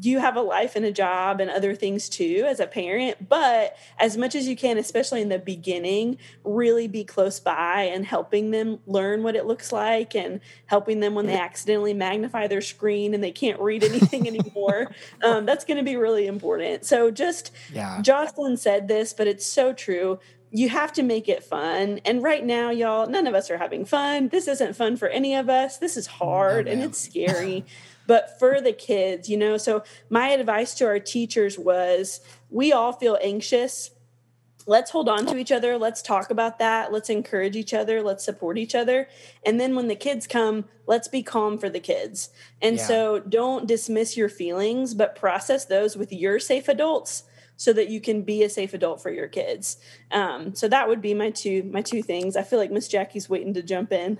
you 0.00 0.18
have 0.18 0.36
a 0.36 0.40
life 0.40 0.76
and 0.76 0.84
a 0.84 0.92
job 0.92 1.40
and 1.40 1.50
other 1.50 1.74
things 1.74 2.08
too 2.08 2.44
as 2.46 2.60
a 2.60 2.66
parent 2.66 3.28
but 3.28 3.76
as 3.98 4.16
much 4.16 4.34
as 4.34 4.46
you 4.46 4.56
can 4.56 4.78
especially 4.78 5.20
in 5.20 5.28
the 5.28 5.38
beginning 5.38 6.16
really 6.44 6.86
be 6.86 7.04
close 7.04 7.40
by 7.40 7.82
and 7.82 8.06
helping 8.06 8.50
them 8.50 8.78
learn 8.86 9.22
what 9.22 9.36
it 9.36 9.46
looks 9.46 9.72
like 9.72 10.14
and 10.14 10.40
helping 10.66 11.00
them 11.00 11.14
when 11.14 11.26
they 11.26 11.38
accidentally 11.38 11.94
magnify 11.94 12.46
their 12.46 12.60
screen 12.60 13.14
and 13.14 13.22
they 13.22 13.32
can't 13.32 13.60
read 13.60 13.82
anything 13.82 14.26
anymore 14.26 14.90
um, 15.24 15.46
that's 15.46 15.64
going 15.64 15.78
to 15.78 15.84
be 15.84 15.96
really 15.96 16.26
important 16.26 16.84
so 16.84 17.10
just 17.10 17.50
yeah. 17.72 18.00
jocelyn 18.02 18.56
said 18.56 18.88
this 18.88 19.12
but 19.12 19.26
it's 19.26 19.46
so 19.46 19.72
true 19.72 20.18
you 20.50 20.68
have 20.70 20.92
to 20.94 21.02
make 21.02 21.28
it 21.28 21.44
fun. 21.44 22.00
And 22.04 22.22
right 22.22 22.44
now, 22.44 22.70
y'all, 22.70 23.06
none 23.06 23.26
of 23.26 23.34
us 23.34 23.50
are 23.50 23.58
having 23.58 23.84
fun. 23.84 24.28
This 24.28 24.48
isn't 24.48 24.76
fun 24.76 24.96
for 24.96 25.08
any 25.08 25.34
of 25.34 25.50
us. 25.50 25.76
This 25.76 25.96
is 25.96 26.06
hard 26.06 26.66
and 26.68 26.82
it's 26.82 26.98
scary. 26.98 27.66
but 28.08 28.38
for 28.38 28.60
the 28.60 28.72
kids, 28.72 29.28
you 29.28 29.36
know. 29.36 29.56
So 29.56 29.84
my 30.10 30.30
advice 30.30 30.74
to 30.76 30.86
our 30.86 30.98
teachers 30.98 31.56
was 31.56 32.20
we 32.50 32.72
all 32.72 32.92
feel 32.92 33.16
anxious. 33.22 33.92
Let's 34.66 34.90
hold 34.90 35.08
on 35.08 35.26
to 35.26 35.36
each 35.36 35.52
other. 35.52 35.78
Let's 35.78 36.02
talk 36.02 36.30
about 36.30 36.58
that. 36.58 36.92
Let's 36.92 37.08
encourage 37.08 37.54
each 37.54 37.72
other. 37.72 38.02
Let's 38.02 38.24
support 38.24 38.58
each 38.58 38.74
other. 38.74 39.08
And 39.46 39.60
then 39.60 39.76
when 39.76 39.88
the 39.88 39.94
kids 39.94 40.26
come, 40.26 40.64
let's 40.86 41.08
be 41.08 41.22
calm 41.22 41.58
for 41.58 41.70
the 41.70 41.80
kids. 41.80 42.30
And 42.60 42.76
yeah. 42.76 42.82
so 42.82 43.18
don't 43.20 43.66
dismiss 43.66 44.16
your 44.16 44.28
feelings, 44.28 44.94
but 44.94 45.14
process 45.14 45.64
those 45.64 45.96
with 45.96 46.12
your 46.12 46.38
safe 46.38 46.68
adults 46.68 47.24
so 47.56 47.72
that 47.72 47.88
you 47.88 48.00
can 48.00 48.22
be 48.22 48.42
a 48.42 48.48
safe 48.48 48.72
adult 48.72 49.02
for 49.02 49.10
your 49.10 49.28
kids. 49.28 49.78
Um, 50.10 50.54
so 50.54 50.68
that 50.68 50.88
would 50.88 51.02
be 51.02 51.12
my 51.12 51.30
two 51.30 51.62
my 51.64 51.82
two 51.82 52.02
things. 52.02 52.36
I 52.36 52.42
feel 52.42 52.58
like 52.58 52.70
Miss 52.70 52.88
Jackie's 52.88 53.28
waiting 53.28 53.52
to 53.54 53.62
jump 53.62 53.92
in. 53.92 54.18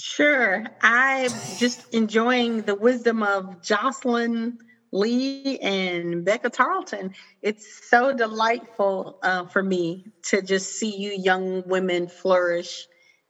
Sure. 0.00 0.64
I'm 0.82 1.30
just 1.58 1.92
enjoying 1.92 2.62
the 2.62 2.74
wisdom 2.74 3.22
of 3.22 3.62
Jocelyn 3.62 4.58
Lee 4.92 5.58
and 5.58 6.24
Becca 6.24 6.50
Tarleton. 6.50 7.12
It's 7.42 7.88
so 7.88 8.12
delightful 8.12 9.18
uh, 9.22 9.46
for 9.46 9.62
me 9.62 10.06
to 10.24 10.42
just 10.42 10.70
see 10.78 10.96
you 10.96 11.10
young 11.12 11.62
women 11.66 12.08
flourish 12.08 12.88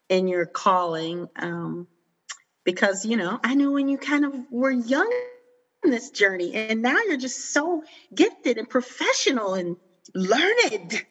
in 0.08 0.28
your 0.28 0.46
calling. 0.46 1.28
Um, 1.36 1.88
because, 2.64 3.04
you 3.04 3.16
know, 3.16 3.40
I 3.42 3.54
know 3.54 3.72
when 3.72 3.88
you 3.88 3.98
kind 3.98 4.24
of 4.24 4.32
were 4.50 4.70
young 4.70 5.10
in 5.84 5.90
this 5.90 6.10
journey, 6.10 6.54
and 6.54 6.82
now 6.82 6.96
you're 7.08 7.16
just 7.16 7.52
so 7.52 7.82
gifted 8.14 8.58
and 8.58 8.68
professional 8.68 9.54
and 9.54 9.76
learned. 10.14 11.02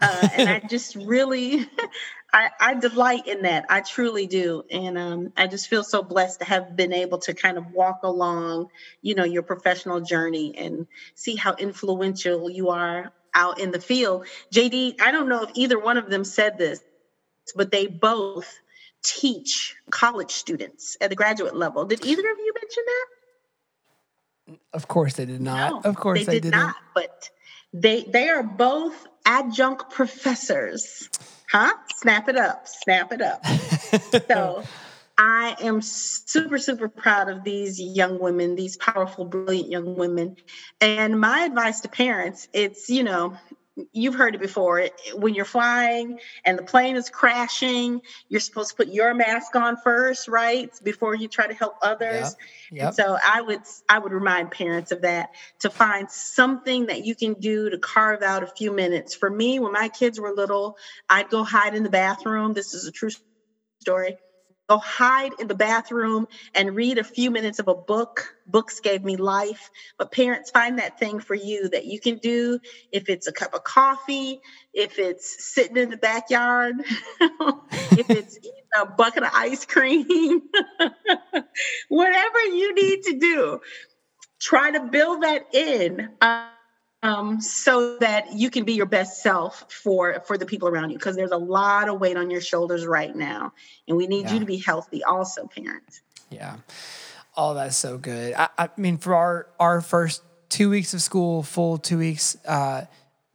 Uh, 0.00 0.28
and 0.34 0.48
I 0.48 0.58
just 0.68 0.96
really, 0.96 1.66
I, 2.32 2.50
I, 2.60 2.74
delight 2.74 3.26
in 3.26 3.42
that. 3.42 3.66
I 3.68 3.80
truly 3.80 4.26
do, 4.26 4.64
and 4.70 4.98
um, 4.98 5.32
I 5.36 5.46
just 5.46 5.68
feel 5.68 5.84
so 5.84 6.02
blessed 6.02 6.40
to 6.40 6.44
have 6.44 6.76
been 6.76 6.92
able 6.92 7.18
to 7.18 7.34
kind 7.34 7.58
of 7.58 7.72
walk 7.72 8.00
along, 8.02 8.68
you 9.02 9.14
know, 9.14 9.24
your 9.24 9.42
professional 9.42 10.00
journey 10.00 10.54
and 10.56 10.86
see 11.14 11.36
how 11.36 11.54
influential 11.54 12.50
you 12.50 12.70
are 12.70 13.12
out 13.34 13.60
in 13.60 13.70
the 13.70 13.80
field. 13.80 14.26
JD, 14.52 15.00
I 15.00 15.12
don't 15.12 15.28
know 15.28 15.42
if 15.42 15.50
either 15.54 15.78
one 15.78 15.96
of 15.96 16.10
them 16.10 16.24
said 16.24 16.58
this, 16.58 16.80
but 17.54 17.70
they 17.70 17.86
both 17.86 18.52
teach 19.02 19.76
college 19.90 20.32
students 20.32 20.96
at 21.00 21.10
the 21.10 21.16
graduate 21.16 21.54
level. 21.54 21.84
Did 21.84 22.04
either 22.04 22.22
of 22.22 22.38
you 22.38 22.52
mention 22.60 22.82
that? 22.86 23.06
Of 24.72 24.88
course 24.88 25.14
they 25.14 25.26
did 25.26 25.40
not. 25.40 25.84
No, 25.84 25.90
of 25.90 25.96
course 25.96 26.20
they, 26.20 26.34
they 26.34 26.40
did 26.40 26.52
not. 26.52 26.76
But 26.94 27.30
they 27.80 28.02
they 28.02 28.28
are 28.28 28.42
both 28.42 29.06
adjunct 29.24 29.90
professors. 29.90 31.08
Huh? 31.50 31.72
Snap 31.96 32.28
it 32.28 32.36
up. 32.36 32.66
Snap 32.66 33.12
it 33.12 33.22
up. 33.22 33.44
so 34.28 34.64
I 35.18 35.56
am 35.60 35.80
super, 35.80 36.58
super 36.58 36.88
proud 36.88 37.28
of 37.28 37.44
these 37.44 37.80
young 37.80 38.18
women, 38.18 38.56
these 38.56 38.76
powerful, 38.76 39.24
brilliant 39.24 39.70
young 39.70 39.96
women. 39.96 40.36
And 40.80 41.20
my 41.20 41.44
advice 41.44 41.80
to 41.82 41.88
parents, 41.88 42.48
it's, 42.52 42.90
you 42.90 43.02
know, 43.02 43.36
you've 43.92 44.14
heard 44.14 44.34
it 44.34 44.40
before. 44.40 44.88
When 45.14 45.34
you're 45.34 45.44
flying 45.44 46.18
and 46.44 46.58
the 46.58 46.62
plane 46.62 46.96
is 46.96 47.10
crashing, 47.10 48.00
you're 48.28 48.40
supposed 48.40 48.70
to 48.70 48.76
put 48.76 48.88
your 48.88 49.14
mask 49.14 49.54
on 49.54 49.76
first, 49.76 50.28
right? 50.28 50.70
Before 50.82 51.14
you 51.14 51.28
try 51.28 51.46
to 51.46 51.54
help 51.54 51.74
others. 51.82 52.36
Yep. 52.70 52.78
Yep. 52.78 52.94
so 52.94 53.18
I 53.24 53.42
would 53.42 53.60
I 53.88 53.98
would 53.98 54.12
remind 54.12 54.50
parents 54.50 54.92
of 54.92 55.02
that 55.02 55.30
to 55.60 55.70
find 55.70 56.10
something 56.10 56.86
that 56.86 57.04
you 57.04 57.14
can 57.14 57.34
do 57.34 57.70
to 57.70 57.78
carve 57.78 58.22
out 58.22 58.42
a 58.42 58.46
few 58.46 58.72
minutes. 58.72 59.14
For 59.14 59.30
me, 59.30 59.58
when 59.58 59.72
my 59.72 59.88
kids 59.88 60.18
were 60.18 60.32
little, 60.32 60.76
I'd 61.08 61.28
go 61.28 61.44
hide 61.44 61.74
in 61.74 61.82
the 61.82 61.90
bathroom. 61.90 62.54
This 62.54 62.74
is 62.74 62.86
a 62.86 62.92
true 62.92 63.10
story 63.80 64.16
go 64.68 64.78
hide 64.78 65.32
in 65.38 65.48
the 65.48 65.54
bathroom 65.54 66.26
and 66.54 66.74
read 66.74 66.98
a 66.98 67.04
few 67.04 67.30
minutes 67.30 67.58
of 67.58 67.68
a 67.68 67.74
book. 67.74 68.34
Books 68.46 68.80
gave 68.80 69.04
me 69.04 69.16
life. 69.16 69.70
But 69.98 70.12
parents, 70.12 70.50
find 70.50 70.78
that 70.78 70.98
thing 70.98 71.20
for 71.20 71.34
you 71.34 71.68
that 71.70 71.84
you 71.84 72.00
can 72.00 72.18
do. 72.18 72.58
If 72.92 73.08
it's 73.08 73.26
a 73.26 73.32
cup 73.32 73.54
of 73.54 73.64
coffee, 73.64 74.40
if 74.72 74.98
it's 74.98 75.54
sitting 75.54 75.76
in 75.76 75.90
the 75.90 75.96
backyard, 75.96 76.74
if 77.20 78.10
it's 78.10 78.38
a 78.80 78.86
bucket 78.86 79.22
of 79.22 79.30
ice 79.34 79.64
cream, 79.64 80.42
whatever 81.88 82.40
you 82.40 82.74
need 82.74 83.02
to 83.04 83.18
do, 83.18 83.60
try 84.40 84.70
to 84.70 84.80
build 84.80 85.22
that 85.22 85.54
in. 85.54 86.10
Um, 87.06 87.40
so 87.40 87.96
that 87.98 88.32
you 88.32 88.50
can 88.50 88.64
be 88.64 88.72
your 88.72 88.86
best 88.86 89.22
self 89.22 89.64
for 89.72 90.20
for 90.26 90.36
the 90.36 90.44
people 90.44 90.68
around 90.68 90.90
you 90.90 90.98
because 90.98 91.14
there's 91.14 91.30
a 91.30 91.36
lot 91.36 91.88
of 91.88 92.00
weight 92.00 92.16
on 92.16 92.30
your 92.30 92.40
shoulders 92.40 92.84
right 92.84 93.14
now 93.14 93.52
and 93.86 93.96
we 93.96 94.06
need 94.08 94.24
yeah. 94.24 94.34
you 94.34 94.40
to 94.40 94.44
be 94.44 94.56
healthy 94.56 95.04
also 95.04 95.46
parents 95.46 96.02
yeah 96.30 96.56
oh 97.36 97.54
that's 97.54 97.76
so 97.76 97.96
good 97.96 98.34
I, 98.34 98.48
I, 98.58 98.68
mean 98.76 98.98
for 98.98 99.14
our 99.14 99.46
our 99.60 99.80
first 99.80 100.22
two 100.48 100.68
weeks 100.68 100.94
of 100.94 101.00
school 101.00 101.44
full 101.44 101.78
two 101.78 101.98
weeks 101.98 102.36
uh, 102.44 102.86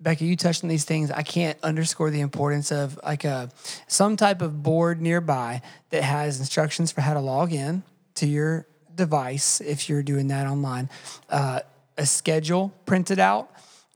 Becca, 0.02 0.26
you 0.26 0.36
touched 0.36 0.64
on 0.64 0.68
these 0.68 0.84
things. 0.84 1.12
I 1.12 1.22
can't 1.22 1.60
underscore 1.62 2.10
the 2.10 2.22
importance 2.22 2.72
of 2.72 3.00
like 3.04 3.24
a 3.24 3.52
some 3.86 4.18
type 4.18 4.42
of 4.42 4.64
board 4.64 5.00
nearby 5.00 5.62
that 5.92 6.02
has 6.02 6.40
instructions 6.40 6.92
for 6.92 7.02
how 7.02 7.14
to 7.14 7.20
log 7.20 7.54
in 7.54 7.84
to 8.16 8.26
your 8.26 8.66
device 8.96 9.62
if 9.62 9.90
you're 9.90 10.02
doing 10.02 10.30
that 10.30 10.48
online. 10.48 10.90
Uh, 11.30 11.60
a 12.00 12.06
schedule 12.08 12.74
printed 12.88 13.20
out. 13.20 13.52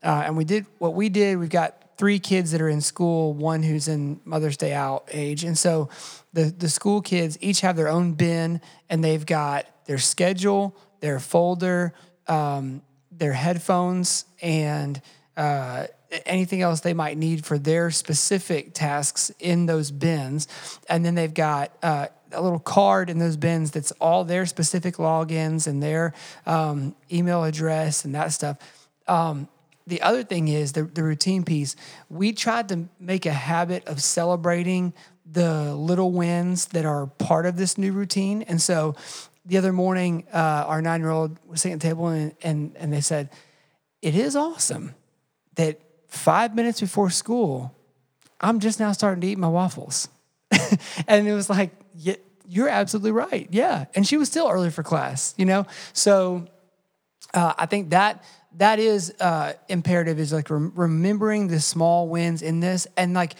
Uh, 0.06 0.22
and 0.24 0.36
we 0.36 0.44
did 0.44 0.66
what 0.78 0.94
we 0.94 1.08
did. 1.08 1.36
We've 1.36 1.50
got 1.50 1.82
three 1.98 2.20
kids 2.20 2.52
that 2.52 2.60
are 2.60 2.68
in 2.68 2.80
school, 2.80 3.34
one 3.34 3.64
who's 3.64 3.88
in 3.88 4.20
Mother's 4.24 4.56
Day 4.56 4.72
out 4.72 5.08
age. 5.10 5.42
And 5.42 5.58
so 5.58 5.88
the, 6.32 6.44
the 6.44 6.68
school 6.68 7.02
kids 7.02 7.36
each 7.40 7.62
have 7.62 7.74
their 7.74 7.88
own 7.88 8.12
bin 8.12 8.60
and 8.88 9.02
they've 9.02 9.26
got 9.26 9.66
their 9.86 9.98
schedule, 9.98 10.76
their 11.00 11.18
folder, 11.18 11.92
um, 12.28 12.82
their 13.10 13.32
headphones, 13.32 14.26
and 14.40 15.02
uh, 15.36 15.86
anything 16.24 16.62
else 16.62 16.80
they 16.80 16.94
might 16.94 17.18
need 17.18 17.44
for 17.44 17.58
their 17.58 17.90
specific 17.90 18.74
tasks 18.74 19.32
in 19.40 19.66
those 19.66 19.90
bins. 19.90 20.46
And 20.88 21.04
then 21.04 21.16
they've 21.16 21.34
got 21.34 21.72
uh, 21.82 22.06
a 22.30 22.40
little 22.40 22.60
card 22.60 23.10
in 23.10 23.18
those 23.18 23.36
bins 23.36 23.72
that's 23.72 23.90
all 23.92 24.22
their 24.22 24.46
specific 24.46 24.96
logins 24.96 25.66
and 25.66 25.82
their 25.82 26.14
um, 26.46 26.94
email 27.10 27.42
address 27.42 28.04
and 28.04 28.14
that 28.14 28.32
stuff. 28.32 28.58
Um, 29.08 29.48
the 29.86 30.02
other 30.02 30.24
thing 30.24 30.48
is 30.48 30.72
the, 30.72 30.82
the 30.82 31.02
routine 31.02 31.44
piece. 31.44 31.76
We 32.08 32.32
tried 32.32 32.68
to 32.70 32.88
make 32.98 33.26
a 33.26 33.32
habit 33.32 33.86
of 33.86 34.02
celebrating 34.02 34.92
the 35.30 35.74
little 35.74 36.12
wins 36.12 36.66
that 36.66 36.84
are 36.84 37.06
part 37.06 37.46
of 37.46 37.56
this 37.56 37.78
new 37.78 37.92
routine. 37.92 38.42
And 38.42 38.60
so 38.60 38.94
the 39.44 39.58
other 39.58 39.72
morning, 39.72 40.24
uh, 40.32 40.64
our 40.66 40.82
nine 40.82 41.00
year 41.00 41.10
old 41.10 41.38
was 41.46 41.60
sitting 41.60 41.74
at 41.74 41.80
the 41.80 41.88
table 41.88 42.08
and, 42.08 42.34
and, 42.42 42.76
and 42.76 42.92
they 42.92 43.00
said, 43.00 43.30
It 44.02 44.14
is 44.14 44.34
awesome 44.34 44.94
that 45.54 45.80
five 46.08 46.54
minutes 46.54 46.80
before 46.80 47.10
school, 47.10 47.74
I'm 48.40 48.60
just 48.60 48.80
now 48.80 48.92
starting 48.92 49.20
to 49.20 49.26
eat 49.26 49.38
my 49.38 49.48
waffles. 49.48 50.08
and 51.08 51.26
it 51.26 51.32
was 51.32 51.50
like, 51.50 51.70
yeah, 51.94 52.14
you're 52.46 52.68
absolutely 52.68 53.12
right. 53.12 53.48
Yeah. 53.50 53.86
And 53.94 54.06
she 54.06 54.16
was 54.16 54.28
still 54.28 54.48
early 54.48 54.70
for 54.70 54.82
class, 54.82 55.34
you 55.36 55.44
know? 55.44 55.66
So 55.92 56.46
uh, 57.34 57.54
I 57.58 57.66
think 57.66 57.90
that 57.90 58.22
that 58.56 58.78
is 58.78 59.14
uh, 59.20 59.54
imperative 59.68 60.18
is 60.18 60.32
like 60.32 60.50
rem- 60.50 60.72
remembering 60.74 61.48
the 61.48 61.60
small 61.60 62.08
wins 62.08 62.42
in 62.42 62.60
this 62.60 62.86
and 62.96 63.14
like 63.14 63.34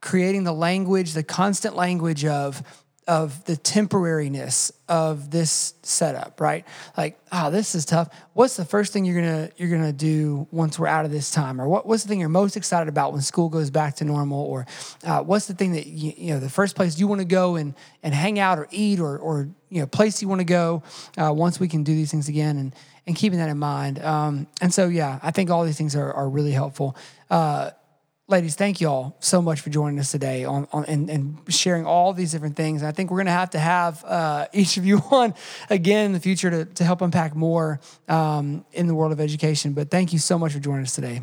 creating 0.00 0.44
the 0.44 0.52
language, 0.52 1.12
the 1.12 1.22
constant 1.22 1.76
language 1.76 2.24
of 2.24 2.62
of 3.06 3.44
the 3.44 3.52
temporariness 3.52 4.72
of 4.88 5.30
this 5.30 5.74
setup, 5.82 6.40
right? 6.40 6.64
Like, 6.96 7.16
oh, 7.30 7.52
this 7.52 7.76
is 7.76 7.84
tough. 7.84 8.08
What's 8.32 8.56
the 8.56 8.64
first 8.64 8.92
thing 8.92 9.04
you're 9.04 9.20
gonna 9.20 9.50
you're 9.56 9.70
gonna 9.70 9.92
do 9.92 10.48
once 10.50 10.76
we're 10.76 10.88
out 10.88 11.04
of 11.04 11.12
this 11.12 11.30
time, 11.30 11.60
or 11.60 11.68
what, 11.68 11.86
what's 11.86 12.02
the 12.02 12.08
thing 12.08 12.18
you're 12.18 12.28
most 12.28 12.56
excited 12.56 12.88
about 12.88 13.12
when 13.12 13.22
school 13.22 13.48
goes 13.48 13.70
back 13.70 13.96
to 13.96 14.04
normal, 14.04 14.40
or 14.40 14.66
uh, 15.04 15.22
what's 15.22 15.46
the 15.46 15.54
thing 15.54 15.72
that 15.72 15.86
you, 15.86 16.14
you 16.16 16.34
know 16.34 16.40
the 16.40 16.50
first 16.50 16.74
place 16.74 16.98
you 16.98 17.06
want 17.06 17.20
to 17.20 17.26
go 17.26 17.54
and 17.54 17.74
and 18.02 18.12
hang 18.12 18.40
out 18.40 18.58
or 18.58 18.66
eat 18.72 18.98
or 18.98 19.16
or 19.18 19.48
you 19.70 19.80
know 19.80 19.86
place 19.86 20.20
you 20.20 20.26
want 20.26 20.40
to 20.40 20.44
go 20.44 20.82
uh, 21.16 21.32
once 21.32 21.60
we 21.60 21.68
can 21.68 21.84
do 21.84 21.94
these 21.94 22.10
things 22.10 22.28
again 22.28 22.56
and 22.56 22.74
and 23.06 23.14
keeping 23.14 23.38
that 23.38 23.48
in 23.48 23.58
mind. 23.58 24.02
Um, 24.02 24.46
and 24.60 24.72
so 24.72 24.88
yeah, 24.88 25.18
I 25.22 25.30
think 25.30 25.50
all 25.50 25.64
these 25.64 25.78
things 25.78 25.94
are 25.96 26.12
are 26.12 26.28
really 26.28 26.52
helpful. 26.52 26.96
Uh, 27.30 27.70
ladies, 28.28 28.54
thank 28.54 28.80
you 28.80 28.88
all 28.88 29.16
so 29.20 29.40
much 29.40 29.60
for 29.60 29.70
joining 29.70 29.98
us 29.98 30.10
today 30.10 30.44
on, 30.44 30.66
on 30.72 30.84
and, 30.86 31.08
and, 31.08 31.38
sharing 31.48 31.86
all 31.86 32.12
these 32.12 32.32
different 32.32 32.56
things. 32.56 32.82
I 32.82 32.92
think 32.92 33.10
we're 33.10 33.18
going 33.18 33.26
to 33.26 33.32
have 33.32 33.50
to 33.50 33.58
have 33.58 34.04
uh, 34.04 34.46
each 34.52 34.76
of 34.76 34.84
you 34.84 34.98
on 35.10 35.34
again 35.70 36.06
in 36.06 36.12
the 36.12 36.20
future 36.20 36.50
to, 36.50 36.64
to 36.64 36.84
help 36.84 37.00
unpack 37.00 37.34
more 37.34 37.80
um, 38.08 38.64
in 38.72 38.86
the 38.86 38.94
world 38.94 39.12
of 39.12 39.20
education. 39.20 39.72
But 39.72 39.90
thank 39.90 40.12
you 40.12 40.18
so 40.18 40.38
much 40.38 40.52
for 40.52 40.58
joining 40.58 40.82
us 40.82 40.94
today. 40.94 41.22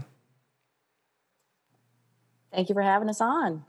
Thank 2.52 2.70
you 2.70 2.76
for 2.76 2.84
having 2.84 3.10
us 3.10 3.20
on. 3.20 3.64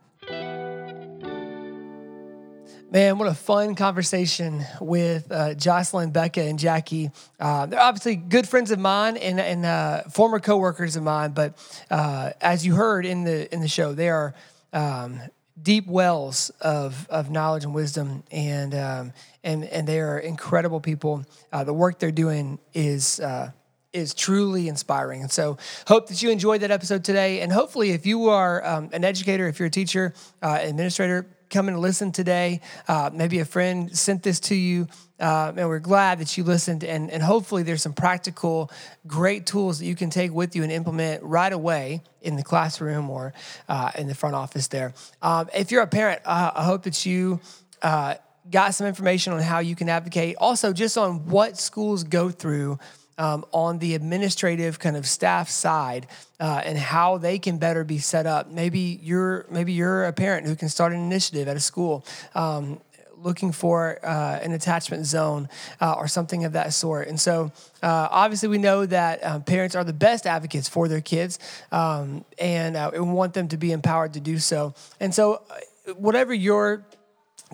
Man, 2.94 3.18
what 3.18 3.26
a 3.26 3.34
fun 3.34 3.74
conversation 3.74 4.64
with 4.80 5.26
uh, 5.32 5.54
Jocelyn, 5.54 6.12
Becca, 6.12 6.42
and 6.42 6.60
Jackie. 6.60 7.10
Uh, 7.40 7.66
they're 7.66 7.80
obviously 7.80 8.14
good 8.14 8.48
friends 8.48 8.70
of 8.70 8.78
mine 8.78 9.16
and, 9.16 9.40
and 9.40 9.66
uh, 9.66 10.02
former 10.04 10.38
coworkers 10.38 10.94
of 10.94 11.02
mine. 11.02 11.32
But 11.32 11.58
uh, 11.90 12.30
as 12.40 12.64
you 12.64 12.76
heard 12.76 13.04
in 13.04 13.24
the 13.24 13.52
in 13.52 13.58
the 13.58 13.66
show, 13.66 13.94
they 13.94 14.10
are 14.10 14.32
um, 14.72 15.20
deep 15.60 15.88
wells 15.88 16.50
of 16.60 17.08
of 17.10 17.32
knowledge 17.32 17.64
and 17.64 17.74
wisdom, 17.74 18.22
and 18.30 18.72
um, 18.76 19.12
and 19.42 19.64
and 19.64 19.88
they 19.88 19.98
are 19.98 20.20
incredible 20.20 20.80
people. 20.80 21.26
Uh, 21.52 21.64
the 21.64 21.74
work 21.74 21.98
they're 21.98 22.12
doing 22.12 22.60
is 22.74 23.18
uh, 23.18 23.50
is 23.92 24.14
truly 24.14 24.68
inspiring. 24.68 25.22
And 25.22 25.32
so, 25.32 25.58
hope 25.88 26.08
that 26.10 26.22
you 26.22 26.30
enjoyed 26.30 26.60
that 26.60 26.70
episode 26.70 27.02
today. 27.02 27.40
And 27.40 27.50
hopefully, 27.50 27.90
if 27.90 28.06
you 28.06 28.28
are 28.28 28.64
um, 28.64 28.90
an 28.92 29.02
educator, 29.02 29.48
if 29.48 29.58
you're 29.58 29.66
a 29.66 29.70
teacher, 29.70 30.14
uh, 30.42 30.58
administrator, 30.60 31.26
come 31.50 31.66
to 31.66 31.78
listen 31.78 32.12
today. 32.12 32.60
Uh, 32.88 33.10
maybe 33.12 33.38
a 33.38 33.44
friend 33.44 33.96
sent 33.96 34.22
this 34.22 34.40
to 34.40 34.54
you, 34.54 34.88
uh, 35.20 35.52
and 35.56 35.68
we're 35.68 35.78
glad 35.78 36.18
that 36.18 36.36
you 36.36 36.44
listened. 36.44 36.84
And, 36.84 37.10
and 37.10 37.22
hopefully, 37.22 37.62
there's 37.62 37.82
some 37.82 37.92
practical, 37.92 38.70
great 39.06 39.46
tools 39.46 39.78
that 39.78 39.86
you 39.86 39.94
can 39.94 40.10
take 40.10 40.32
with 40.32 40.56
you 40.56 40.62
and 40.62 40.72
implement 40.72 41.22
right 41.22 41.52
away 41.52 42.02
in 42.22 42.36
the 42.36 42.42
classroom 42.42 43.10
or 43.10 43.32
uh, 43.68 43.90
in 43.96 44.08
the 44.08 44.14
front 44.14 44.34
office 44.34 44.68
there. 44.68 44.94
Um, 45.22 45.48
if 45.54 45.70
you're 45.70 45.82
a 45.82 45.86
parent, 45.86 46.22
I 46.24 46.64
hope 46.64 46.84
that 46.84 47.04
you 47.06 47.40
uh, 47.82 48.14
got 48.50 48.74
some 48.74 48.86
information 48.86 49.32
on 49.32 49.40
how 49.40 49.58
you 49.60 49.76
can 49.76 49.88
advocate. 49.88 50.36
Also, 50.38 50.72
just 50.72 50.98
on 50.98 51.26
what 51.28 51.58
schools 51.58 52.04
go 52.04 52.30
through 52.30 52.78
um, 53.18 53.44
on 53.52 53.78
the 53.78 53.94
administrative 53.94 54.78
kind 54.78 54.96
of 54.96 55.06
staff 55.06 55.48
side 55.48 56.06
uh, 56.40 56.62
and 56.64 56.78
how 56.78 57.18
they 57.18 57.38
can 57.38 57.58
better 57.58 57.84
be 57.84 57.98
set 57.98 58.26
up. 58.26 58.50
Maybe 58.50 58.98
you're 59.02 59.46
maybe 59.50 59.72
you're 59.72 60.04
a 60.04 60.12
parent 60.12 60.46
who 60.46 60.56
can 60.56 60.68
start 60.68 60.92
an 60.92 61.00
initiative 61.00 61.48
at 61.48 61.56
a 61.56 61.60
school. 61.60 62.04
Um, 62.34 62.80
looking 63.24 63.52
for 63.52 63.98
uh, 64.04 64.38
an 64.42 64.52
attachment 64.52 65.06
zone 65.06 65.48
uh, 65.80 65.94
or 65.94 66.06
something 66.06 66.44
of 66.44 66.52
that 66.52 66.74
sort. 66.74 67.08
And 67.08 67.18
so, 67.18 67.52
uh, 67.82 68.08
obviously, 68.10 68.48
we 68.48 68.58
know 68.58 68.86
that 68.86 69.24
um, 69.24 69.42
parents 69.42 69.74
are 69.74 69.82
the 69.82 69.94
best 69.94 70.26
advocates 70.26 70.68
for 70.68 70.88
their 70.88 71.00
kids, 71.00 71.38
um, 71.72 72.24
and 72.38 72.76
uh, 72.76 72.90
we 72.92 73.00
want 73.00 73.34
them 73.34 73.48
to 73.48 73.56
be 73.56 73.72
empowered 73.72 74.12
to 74.12 74.20
do 74.20 74.38
so. 74.38 74.74
And 75.00 75.14
so, 75.14 75.42
uh, 75.50 75.94
whatever 75.94 76.34
your 76.34 76.84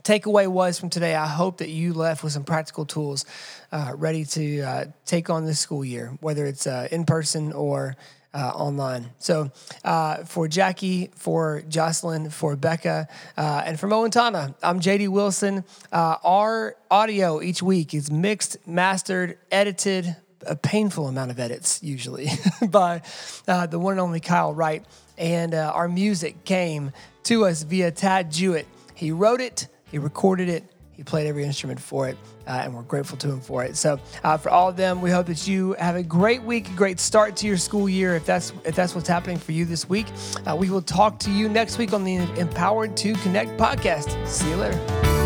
takeaway 0.03 0.49
was 0.49 0.79
from 0.79 0.91
today, 0.91 1.15
I 1.15 1.27
hope 1.27 1.59
that 1.59 1.69
you 1.69 1.93
left 1.93 2.25
with 2.25 2.33
some 2.33 2.45
practical 2.45 2.85
tools 2.85 3.25
uh, 3.73 3.93
ready 3.97 4.25
to 4.25 4.61
uh, 4.61 4.85
take 5.05 5.31
on 5.31 5.45
this 5.45 5.61
school 5.61 5.85
year, 5.85 6.17
whether 6.21 6.47
it's 6.47 6.67
uh, 6.67 6.89
in 6.91 7.05
person 7.05 7.53
or 7.53 7.97
uh, 8.33 8.53
online. 8.55 9.11
So 9.19 9.51
uh, 9.85 10.25
for 10.25 10.47
Jackie, 10.49 11.11
for 11.17 11.63
Jocelyn, 11.69 12.31
for 12.31 12.57
Becca, 12.57 13.09
uh, 13.37 13.63
and 13.65 13.79
for 13.79 13.89
Moantana, 13.89 14.55
I'm 14.63 14.81
JD 14.81 15.09
Wilson. 15.09 15.65
Our 15.93 16.77
audio 16.91 17.43
each 17.43 17.63
week 17.63 17.95
is 17.95 18.11
mixed, 18.11 18.57
mastered, 18.67 19.39
edited, 19.51 20.17
a 20.47 20.57
painful 20.57 21.09
amount 21.09 21.31
of 21.31 21.39
edits 21.39 21.83
usually 21.83 22.29
by 22.69 23.03
uh, 23.47 23.67
the 23.67 23.79
one 23.79 23.93
and 23.93 24.01
only 24.01 24.21
Kyle 24.21 24.55
Wright. 24.55 24.85
And 25.19 25.55
uh, 25.55 25.73
our 25.75 25.89
music 25.89 26.45
came 26.45 26.93
to 27.25 27.45
us 27.45 27.63
via 27.63 27.91
Tad 27.91 28.31
Jewett. 28.31 28.67
He 28.95 29.13
wrote 29.13 29.41
it, 29.41 29.69
he 29.91 29.99
recorded 29.99 30.49
it, 30.49 30.65
he 31.01 31.05
played 31.05 31.27
every 31.27 31.45
instrument 31.45 31.81
for 31.81 32.11
it, 32.11 32.19
uh, 32.47 32.61
and 32.63 32.75
we're 32.75 32.83
grateful 32.83 33.17
to 33.17 33.27
him 33.27 33.41
for 33.41 33.65
it. 33.65 33.75
So, 33.75 33.99
uh, 34.23 34.37
for 34.37 34.51
all 34.51 34.69
of 34.69 34.77
them, 34.77 35.01
we 35.01 35.11
hope 35.11 35.29
that 35.29 35.49
you 35.49 35.73
have 35.79 35.97
a 35.97 36.03
great 36.03 36.43
week, 36.43 36.69
a 36.69 36.73
great 36.75 37.01
start 37.01 37.37
to 37.37 37.47
your 37.47 37.57
school 37.57 37.89
year. 37.89 38.17
If 38.17 38.27
that's 38.27 38.53
if 38.67 38.77
that's 38.77 38.95
what's 38.95 39.09
happening 39.09 39.39
for 39.39 39.53
you 39.53 39.65
this 39.65 39.89
week, 39.89 40.09
uh, 40.47 40.55
we 40.55 40.69
will 40.69 40.83
talk 40.83 41.19
to 41.21 41.31
you 41.31 41.49
next 41.49 41.79
week 41.79 41.95
on 41.95 42.05
the 42.05 42.17
Empowered 42.39 42.99
to 42.99 43.15
Connect 43.15 43.59
podcast. 43.59 44.29
See 44.29 44.51
you 44.51 44.57
later. 44.57 45.20